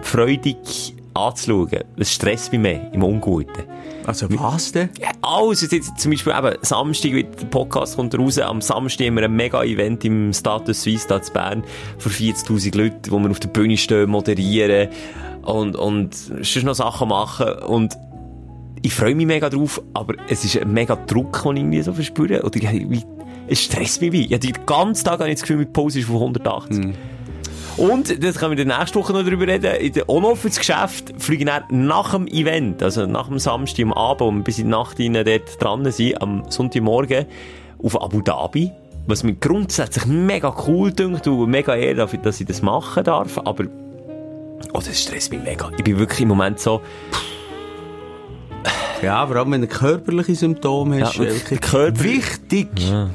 freudig 0.01 0.95
anzuschauen. 1.13 1.85
Es 1.99 2.15
stresst 2.15 2.51
mich 2.51 2.63
mehr, 2.63 2.91
im 2.95 3.03
Unguten. 3.03 3.65
Also, 4.07 4.27
was 4.31 4.73
denn? 4.73 4.91
Ja, 5.01 5.09
alles, 5.23 5.63
jetzt, 5.71 5.99
zum 5.99 6.11
Beispiel 6.11 6.33
eben, 6.37 6.57
Samstag, 6.63 7.13
wie 7.13 7.25
der 7.25 7.47
Podcast 7.47 7.97
kommt 7.97 8.17
raus, 8.19 8.39
am 8.39 8.61
Samstag 8.61 9.07
haben 9.07 9.17
wir 9.17 9.25
ein 9.25 9.35
Mega-Event 9.35 10.05
im 10.05 10.33
Status 10.33 10.83
Suisse 10.83 11.09
da 11.09 11.17
in 11.17 11.33
Bern 11.33 11.65
für 11.99 12.11
40.000 12.11 12.77
Leute, 12.77 13.11
wo 13.11 13.19
wir 13.19 13.31
auf 13.31 13.41
der 13.41 13.49
Bühne 13.49 13.77
stehen, 13.77 14.11
moderieren 14.11 14.89
und, 15.43 15.75
und 15.77 16.15
sonst 16.15 16.63
noch 16.65 16.75
Sachen 16.75 17.09
machen 17.09 17.51
und 17.67 17.97
ich 18.83 18.93
freue 18.95 19.15
mich 19.15 19.27
mega 19.27 19.49
drauf, 19.49 19.81
aber 19.95 20.15
es 20.29 20.45
ist 20.45 20.59
ein 20.59 20.71
mega 20.73 20.95
Druck, 20.97 21.43
den 21.43 21.57
ich 21.57 21.63
irgendwie 21.63 21.83
so 21.83 21.95
verspüre. 21.95 22.43
Oder 22.43 22.57
ich- 22.57 22.91
wie, 22.91 23.03
es 23.49 23.63
stresst 23.63 24.03
mich 24.03 24.13
wie. 24.13 24.27
Ja, 24.27 24.37
den 24.37 24.53
ganzen 24.67 25.05
Tag 25.07 25.21
habe 25.21 25.29
ich 25.31 25.37
das 25.37 25.41
Gefühl, 25.43 25.57
meine 25.57 25.71
Pause 25.71 26.01
ist 26.01 26.07
von 26.07 26.17
180. 26.17 26.95
Und, 27.77 28.23
das 28.23 28.39
können 28.39 28.57
wir 28.57 28.65
dann 28.65 28.79
nächste 28.79 28.99
Woche 28.99 29.13
noch 29.13 29.25
drüber 29.25 29.47
reden, 29.47 29.75
in 29.77 29.93
der 29.93 30.09
Onoffice 30.09 30.59
Geschäft 30.59 31.13
fliege 31.19 31.45
ich 31.45 31.51
dann 31.51 31.87
nach 31.87 32.13
dem 32.15 32.27
Event, 32.29 32.83
also 32.83 33.07
nach 33.07 33.29
dem 33.29 33.39
Samstag 33.39 33.85
am 33.85 33.93
Abend, 33.93 34.39
wir 34.39 34.45
bis 34.45 34.59
in 34.59 34.67
die 34.67 34.71
Nacht 34.71 35.01
rein 35.01 35.15
dort 35.15 35.61
dran 35.63 35.91
sind, 35.91 36.23
am 36.23 36.45
Sonntagmorgen, 36.51 37.27
auf 37.83 38.01
Abu 38.01 38.21
Dhabi. 38.21 38.71
Was 39.07 39.23
mir 39.23 39.35
grundsätzlich 39.35 40.07
mega 40.07 40.55
cool 40.67 40.91
dünkt 40.93 41.27
und 41.27 41.51
mega 41.51 41.77
dafür, 41.95 42.21
dass 42.21 42.41
ich 42.41 42.47
das 42.47 42.63
machen 42.63 43.05
darf, 43.05 43.39
aber 43.39 43.65
Oh, 44.73 44.79
das 44.79 45.01
stresst 45.03 45.31
mich 45.31 45.43
mega. 45.43 45.71
Ich 45.77 45.85
bin 45.85 45.99
wirklich 45.99 46.21
im 46.23 46.29
Moment 46.29 46.59
so... 46.59 46.81
Ja, 49.03 49.27
vor 49.27 49.37
allem 49.37 49.53
wenn 49.53 49.61
du 49.61 49.67
körperliche 49.67 50.35
Symptome 50.35 51.05
hast, 51.05 51.17
Ja. 51.17 51.27
Körper- 51.61 52.03
Wichtig. 52.03 52.69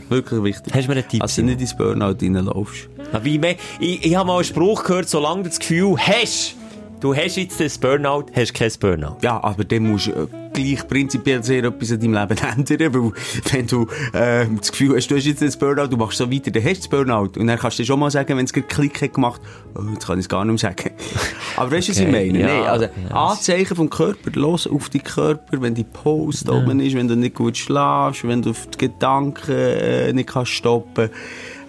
Wirklich 0.09 0.43
wichtig. 0.43 0.73
Hast 0.73 0.85
du 0.85 0.91
mir 0.91 0.99
einen 0.99 1.07
Tipp? 1.07 1.21
Also 1.23 1.41
nicht 1.41 1.59
ins 1.59 1.75
Burnout 1.75 2.15
reinlaufst. 2.21 2.87
Ja, 3.13 3.23
Wie 3.23 3.39
me 3.39 3.55
ich, 3.79 4.05
ich 4.05 4.15
habe 4.15 4.27
mal 4.27 4.35
einen 4.35 4.43
Spruch 4.43 4.83
gehört, 4.83 5.09
solange 5.09 5.43
du 5.43 5.49
das 5.49 5.59
Gefühl 5.59 5.95
hast, 5.97 6.55
du 6.99 7.15
hast 7.15 7.37
jetzt 7.37 7.59
das 7.59 7.77
Burnout, 7.77 8.25
hast 8.35 8.49
du 8.49 8.59
kein 8.59 8.71
Burnout. 8.79 9.17
Ja, 9.21 9.41
aber 9.43 9.63
dann 9.63 9.83
musst 9.89 10.07
du 10.07 10.11
äh, 10.11 10.27
gleich 10.53 10.87
prinzipiell 10.87 11.41
sehr 11.43 11.63
etwas 11.63 11.89
in 11.91 11.99
deinem 12.01 12.13
Leben 12.29 12.37
ändern, 12.77 12.93
weil 12.93 13.11
wenn 13.51 13.65
du 13.67 13.87
äh, 14.13 14.45
das 14.59 14.71
Gefühl 14.71 14.95
hast, 14.95 15.07
du 15.09 15.15
hast 15.15 15.25
jetzt 15.25 15.41
das 15.41 15.57
Burnout, 15.57 15.87
du 15.87 15.97
machst 15.97 16.17
so 16.19 16.31
weiter, 16.31 16.51
dann 16.51 16.63
hast 16.63 16.71
du 16.71 16.79
das 16.81 16.87
Burnout. 16.89 17.39
Und 17.39 17.47
dann 17.47 17.57
kannst 17.57 17.79
du 17.79 17.83
dir 17.83 17.87
schon 17.87 17.99
mal 17.99 18.11
sagen, 18.11 18.37
wenn 18.37 18.45
es 18.45 18.53
Klick 18.53 19.01
hat 19.01 19.13
gemacht, 19.13 19.41
oh, 19.75 19.81
jetzt 19.93 20.05
kann 20.05 20.19
ich 20.19 20.25
es 20.25 20.29
gar 20.29 20.45
nicht 20.45 20.61
mehr 20.61 20.71
sagen. 20.75 20.91
Aber 21.57 21.71
weißt 21.71 21.87
du, 21.87 21.91
was 21.93 21.99
ich 21.99 22.07
Okay, 22.07 22.27
meine? 22.31 22.39
ja, 22.39 22.47
nee, 22.61 22.67
also 22.67 22.85
ja. 22.85 23.15
Anzeichen 23.15 23.75
vom 23.75 23.89
Körper, 23.89 24.31
los 24.35 24.67
auf 24.67 24.89
deinen 24.89 25.03
Körper, 25.03 25.61
wenn 25.61 25.73
die 25.73 25.83
Post 25.85 26.47
oben 26.49 26.79
ist, 26.79 26.95
wenn 26.95 27.07
du 27.07 27.15
nicht 27.15 27.33
gut 27.35 27.57
schlafst, 27.57 28.27
wenn 28.27 28.41
du 28.43 28.51
auf 28.51 28.67
die 28.67 28.77
Gedanken 28.77 29.51
äh, 29.51 30.13
nicht 30.13 30.29
kannst 30.29 30.51
stoppen, 30.51 31.09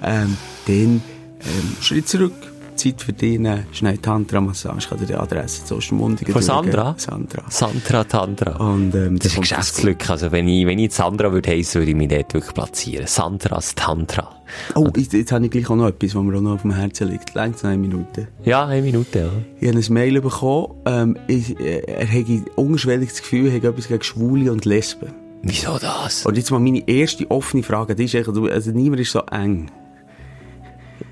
ähm, 0.03 0.37
dann 0.67 1.03
ähm, 1.45 1.77
Schritt 1.81 2.09
zurück. 2.09 2.33
Zeit 2.81 3.21
nehmen. 3.21 3.67
schnell 3.73 3.99
Tantra-Massage, 3.99 4.79
ich 4.79 4.89
kann 4.89 4.99
dir 4.99 5.07
die 5.07 5.15
Adresse 5.15 5.65
zu 5.65 5.77
Ostermundigen 5.77 6.33
Von. 6.33 6.43
Sandra? 6.43 6.95
Sandra. 6.97 7.45
Sandra 7.51 8.05
Tantra. 8.05 8.57
Und, 8.57 8.95
ähm, 8.95 9.19
Das 9.19 9.27
ist 9.27 9.35
kommt 9.35 9.49
Geschäftslücke. 9.49 10.11
Also, 10.11 10.33
wenn 10.33 10.49
ich, 10.49 10.67
wenn 10.67 10.79
ich 10.79 10.93
Sandra 10.93 11.31
würde 11.33 11.51
heissen, 11.51 11.81
würde 11.81 11.91
ich 11.91 11.97
mich 11.97 12.09
dort 12.09 12.33
wirklich 12.33 12.55
platzieren. 12.55 13.07
Sandras 13.07 13.75
Tantra. 13.75 14.35
Oh, 14.75 14.89
jetzt, 14.97 15.13
jetzt 15.13 15.31
habe 15.31 15.45
ich 15.45 15.51
gleich 15.51 15.69
auch 15.69 15.77
noch 15.77 15.89
etwas, 15.89 16.15
was 16.15 16.23
mir 16.23 16.37
auch 16.37 16.41
noch 16.41 16.55
auf 16.55 16.63
dem 16.63 16.75
Herzen 16.75 17.09
liegt. 17.09 17.35
Längst 17.35 17.63
noch 17.63 17.71
eine 17.71 17.79
Minute. 17.79 18.29
Ja, 18.45 18.67
eine 18.67 18.83
Minute, 18.83 19.19
ja. 19.19 19.31
Ich 19.61 19.69
habe 19.69 19.79
ein 19.79 19.93
Mail 19.93 20.21
bekommen, 20.21 20.75
ähm, 20.87 21.17
ich, 21.27 21.61
äh, 21.61 21.81
er 21.81 22.07
hätte 22.07 22.45
ungeschwellig 22.57 23.11
das 23.11 23.21
Gefühl, 23.21 23.49
er 23.49 23.53
hätte 23.53 23.69
etwas 23.69 23.89
gegen 23.89 24.03
Schwule 24.03 24.51
und 24.51 24.65
Lesben. 24.65 25.13
Wieso 25.43 25.79
das? 25.79 26.27
Und 26.27 26.37
jetzt 26.37 26.51
mal 26.51 26.61
meine 26.61 26.87
erste 26.89 27.31
offene 27.31 27.63
Frage, 27.63 27.95
die 27.95 28.05
ist 28.05 28.15
echt, 28.15 28.29
also 28.29 28.71
niemand 28.73 29.01
ist 29.01 29.13
so 29.13 29.21
eng. 29.31 29.71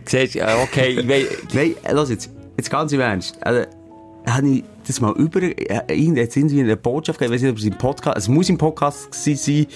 Siehst 0.08 0.36
okay, 0.36 1.00
ich 1.00 1.08
weiss, 1.08 1.26
Nein, 1.52 1.74
lass 1.90 2.10
jetzt, 2.10 2.30
jetzt 2.56 2.70
ganz 2.70 2.92
im 2.92 3.00
Ernst. 3.00 3.36
Also, 3.40 3.68
habe 4.26 4.48
ich 4.48 4.64
das 4.86 5.00
mal 5.00 5.14
über, 5.16 5.42
äh, 5.42 5.94
jetzt 5.94 6.36
irgendwie 6.36 6.60
eine 6.60 6.76
Botschaft 6.76 7.18
gegeben, 7.18 7.34
ich 7.34 7.38
weiß 7.38 7.42
nicht, 7.42 7.52
ob 7.52 7.58
es 7.58 7.64
im 7.64 7.78
Podcast, 7.78 8.18
es 8.18 8.28
muss 8.28 8.48
im 8.48 8.58
Podcast 8.58 9.12
gewesen 9.12 9.36
sein, 9.36 9.66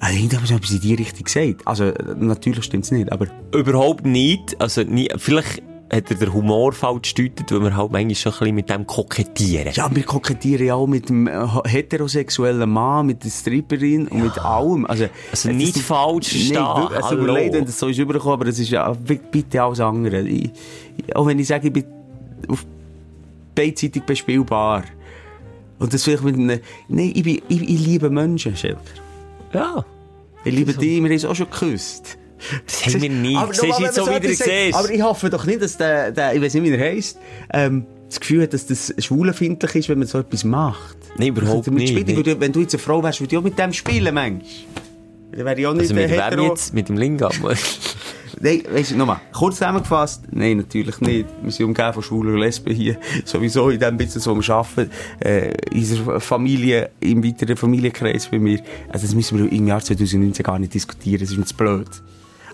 also, 0.00 0.18
ich 0.18 0.34
habe 0.34 0.56
etwas 0.56 0.70
in 0.72 0.80
die 0.80 0.94
Richtung 0.94 1.24
gesagt. 1.24 1.62
Also, 1.64 1.84
äh, 1.84 2.14
natürlich 2.18 2.64
stimmt 2.64 2.84
es 2.84 2.90
nicht, 2.90 3.12
aber 3.12 3.28
überhaupt 3.54 4.04
nicht. 4.04 4.60
Also, 4.60 4.82
nie, 4.82 5.08
vielleicht 5.16 5.62
hat 5.94 6.10
er 6.10 6.16
den 6.16 6.32
Humor 6.32 6.72
falsch 6.72 7.14
gedeutet, 7.14 7.52
weil 7.52 7.60
wir 7.60 7.76
halt 7.76 7.92
manchmal 7.92 8.14
schon 8.14 8.32
ein 8.32 8.38
bisschen 8.38 8.54
mit 8.54 8.70
dem 8.70 8.86
kokettieren. 8.86 9.72
Ja, 9.74 9.94
wir 9.94 10.02
kokettieren 10.04 10.66
ja 10.66 10.74
auch 10.74 10.86
mit 10.86 11.08
dem 11.10 11.26
äh, 11.26 11.46
heterosexuellen 11.66 12.70
Mann, 12.70 13.06
mit 13.06 13.22
der 13.24 13.28
Stripperin 13.30 14.08
und 14.08 14.22
mit 14.22 14.38
allem. 14.38 14.86
Also, 14.86 15.06
Also 15.30 15.50
nicht 15.50 15.76
das- 15.76 15.82
falsch 15.82 16.28
verstehen. 16.30 16.54
Nein, 16.62 16.76
wirklich, 16.82 16.98
es 16.98 17.08
tut 17.08 17.20
mir 17.20 17.26
leid, 17.32 17.52
wenn 17.52 17.64
das 17.66 17.78
so 17.78 17.88
ist 17.88 17.98
übergekommen, 17.98 18.34
aber 18.40 18.46
es 18.48 18.58
ist 18.58 18.70
ja 18.70 18.90
bi- 18.92 19.20
bitte 19.30 19.62
alles 19.62 19.80
andere. 19.80 20.22
Ich, 20.22 20.50
ich- 20.96 21.14
auch 21.14 21.26
wenn 21.26 21.38
ich 21.38 21.46
sage, 21.46 21.66
ich 21.68 21.72
bin 21.74 21.84
auf 22.48 22.64
beidseitig 23.54 24.02
bespielbar. 24.04 24.84
Und 25.78 25.92
das 25.92 26.04
vielleicht 26.04 26.24
mit 26.24 26.36
einem, 26.36 26.60
nein, 26.88 27.12
ich, 27.14 27.22
bin, 27.22 27.42
ich, 27.48 27.62
ich 27.68 27.86
liebe 27.86 28.08
Menschen, 28.08 28.56
Schelker. 28.56 28.78
Ja. 29.52 29.84
Ich 30.44 30.54
liebe 30.54 30.72
dich, 30.72 31.00
wir 31.00 31.04
haben 31.04 31.12
uns 31.12 31.24
auch 31.24 31.34
schon 31.34 31.50
geküsst. 31.50 32.16
Das 32.66 32.86
haben 32.86 33.02
wir 33.02 33.10
nicht. 33.10 33.38
Aber 33.38 33.54
Siehst 33.54 33.78
du 33.78 33.82
jetzt 33.82 33.94
so, 33.94 34.06
wenn 34.06 34.22
wie 34.22 34.28
man 34.28 34.70
du? 34.70 34.78
Aber 34.78 34.90
ich 34.90 35.02
hoffe 35.02 35.30
doch 35.30 35.44
nicht, 35.44 35.62
dass 35.62 35.76
der, 35.76 36.10
der 36.12 36.34
ich 36.34 36.42
weiß 36.42 36.54
nicht, 36.54 36.64
wie 36.64 36.70
er 36.70 36.80
heisst, 36.80 37.18
ähm, 37.52 37.86
das 38.08 38.20
Gefühl 38.20 38.42
hat, 38.42 38.52
dass 38.52 38.66
das 38.66 38.92
schwulenfindlich 38.98 39.74
ist, 39.74 39.88
wenn 39.88 39.98
man 39.98 40.08
so 40.08 40.18
etwas 40.18 40.44
macht. 40.44 40.96
Nein, 41.16 41.28
überhaupt 41.28 41.70
nicht, 41.70 41.88
spielen. 41.88 42.40
Wenn 42.40 42.52
du 42.52 42.60
jetzt 42.60 42.74
eine 42.74 42.82
Frau 42.82 43.02
wärst, 43.02 43.20
würde 43.20 43.34
ich 43.34 43.38
auch 43.38 43.44
mit 43.44 43.58
dem 43.58 43.72
spielen, 43.72 44.14
Mensch. 44.14 44.66
Dann 45.32 45.46
wäre 45.46 45.58
ich 45.58 45.66
auch 45.66 45.72
nicht 45.72 45.82
Also 45.82 45.94
mit 45.94 46.10
hetero. 46.10 46.48
jetzt? 46.48 46.74
Mit 46.74 46.88
dem 46.88 46.96
Lingam? 46.96 47.32
Nein, 48.40 48.62
weißt 48.68 48.90
du, 48.90 48.96
nochmal, 48.96 49.20
kurz 49.32 49.56
zusammengefasst, 49.58 50.24
nein, 50.32 50.56
natürlich 50.56 51.00
nicht. 51.00 51.26
Wir 51.42 51.52
sind 51.52 51.66
umgeben 51.66 51.92
von 51.92 52.02
Schwulen 52.02 52.34
und 52.34 52.40
Lesben 52.40 52.74
hier. 52.74 52.96
Sowieso 53.24 53.70
in 53.70 53.78
dem 53.78 53.96
Business, 53.96 54.26
wo 54.26 54.34
wir 54.34 54.54
arbeiten, 54.54 54.90
äh, 55.20 55.52
in 55.70 55.78
unserer 55.78 56.18
Familie, 56.18 56.90
im 56.98 57.22
weiteren 57.22 57.56
Familienkreis 57.56 58.26
bei 58.26 58.40
mir. 58.40 58.60
Also 58.88 59.06
das 59.06 59.14
müssen 59.14 59.38
wir 59.38 59.52
im 59.52 59.68
Jahr 59.68 59.80
2019 59.80 60.42
gar 60.42 60.58
nicht 60.58 60.74
diskutieren, 60.74 61.20
das 61.20 61.30
ist 61.30 61.38
uns 61.38 61.52
blöd. 61.52 61.86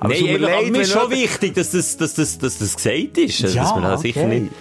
Aber 0.01 0.15
es 0.15 0.21
Nein, 0.21 0.31
aber 0.31 0.39
leid, 0.39 0.71
mir 0.71 0.81
ist 0.83 0.95
wenn 0.95 1.01
schon 1.03 1.11
wichtig, 1.11 1.55
dass 1.55 1.71
das, 1.73 1.97
dass 1.97 2.15
das, 2.15 2.39
dass 2.39 2.59
das 2.59 2.77
gesagt 2.77 3.19
ist. 3.19 3.43
Also, 3.45 3.57
dass 3.57 3.71
man 3.75 3.83
da 3.83 3.97
sicher 3.99 4.25
okay. 4.25 4.41
nicht... 4.41 4.53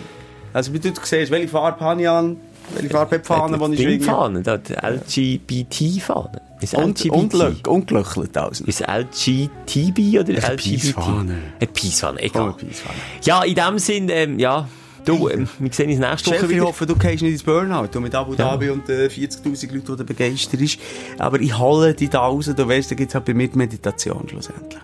Also, 0.54 0.74
wie 0.74 0.80
du 0.80 0.92
siehst, 1.02 1.32
welche 1.32 1.48
Farbe 1.48 1.80
habe 1.80 2.02
ich 2.02 2.10
an? 2.10 2.38
Welche 2.74 2.90
Farbe 2.90 3.16
hat 3.16 3.24
die 3.24 3.28
Fahne, 3.28 3.58
die 3.58 3.74
ich 3.76 3.82
schwinge? 3.82 4.04
Fahne, 4.04 4.42
da, 4.42 4.58
die 4.58 4.74
LGBT-Fahne. 4.74 6.42
Ist 6.60 6.74
Und, 6.74 7.00
LGBT? 7.04 7.12
und, 7.14 7.68
und 7.68 7.88
gelöchelt 7.88 8.38
also. 8.38 8.64
Ist 8.66 8.82
LGTB 8.82 10.20
oder 10.20 10.34
LGBT? 10.34 10.58
Peace-Fahne. 10.58 11.38
Eine 11.60 11.68
Peace-Fahne, 11.72 12.20
Oh, 12.20 12.26
egal. 12.26 12.44
eine 12.44 12.54
Peace-Fahne. 12.54 12.98
Ja, 13.24 13.44
in 13.44 13.56
dem 13.56 13.80
Sinn, 13.80 14.10
ähm, 14.10 14.40
ja, 14.40 14.68
du, 15.06 15.30
ähm, 15.30 15.48
wir 15.60 15.72
sehen 15.72 15.92
uns 15.92 16.00
nächste 16.00 16.32
Woche 16.32 16.40
Chef, 16.40 16.50
ich 16.50 16.56
wieder. 16.56 16.66
hoffe, 16.66 16.86
du 16.88 16.96
gehst 16.96 17.22
nicht 17.22 17.34
ins 17.34 17.44
Burnout. 17.44 17.88
Du 17.92 18.02
mit 18.02 18.16
Abu 18.16 18.34
Dhabi 18.36 18.72
und 18.72 18.90
äh, 18.90 19.06
40.000 19.08 19.72
Leuten, 19.74 19.86
die 19.92 19.96
du 19.98 20.04
begeistert 20.04 20.60
ist. 20.60 20.80
Aber 21.20 21.40
ich 21.40 21.58
hole 21.58 21.94
dich 21.94 22.10
da 22.10 22.22
raus. 22.22 22.52
Du 22.54 22.68
weißt, 22.68 22.90
da 22.90 22.96
gibt 22.96 23.12
es 23.12 23.16
halt 23.16 23.26
bei 23.26 23.34
mir 23.36 23.50
Meditation 23.54 24.28
schlussendlich. 24.28 24.82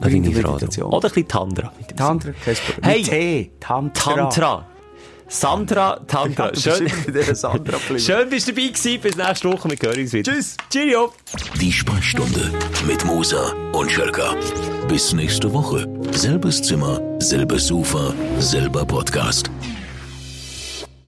Ich 0.00 0.40
froh. 0.40 0.52
Meditation. 0.52 0.86
Oder 0.86 1.08
ein 1.08 1.14
bisschen 1.14 1.28
Tantra. 1.28 1.72
Tantra, 1.96 2.32
kein 2.44 2.54
Problem. 2.54 2.82
Hey. 2.82 2.98
Mit 2.98 3.10
Tee. 3.10 3.50
Tantra. 3.60 4.14
Tantra. 4.14 4.66
Sandra 5.30 6.00
Tantra. 6.06 6.50
Schön, 6.54 6.90
Sandra 7.34 7.78
schön 7.98 8.30
bist 8.30 8.48
du 8.48 8.52
dabei 8.52 8.68
gewesen. 8.68 9.00
Bis 9.02 9.16
nächste 9.16 9.52
Woche. 9.52 9.68
Wir 9.70 9.88
hören 9.88 10.00
uns 10.00 10.12
wieder. 10.12 10.32
Tschüss. 10.32 10.56
Cheerio. 10.70 11.12
Die 11.60 11.70
Sprechstunde 11.70 12.50
mit 12.86 13.04
Musa 13.04 13.52
und 13.72 13.92
Schelka. 13.92 14.34
Bis 14.88 15.12
nächste 15.12 15.52
Woche. 15.52 15.86
Selbes 16.12 16.62
Zimmer, 16.62 17.00
selbes 17.18 17.66
Sofa, 17.66 18.14
selber 18.38 18.86
Podcast. 18.86 19.50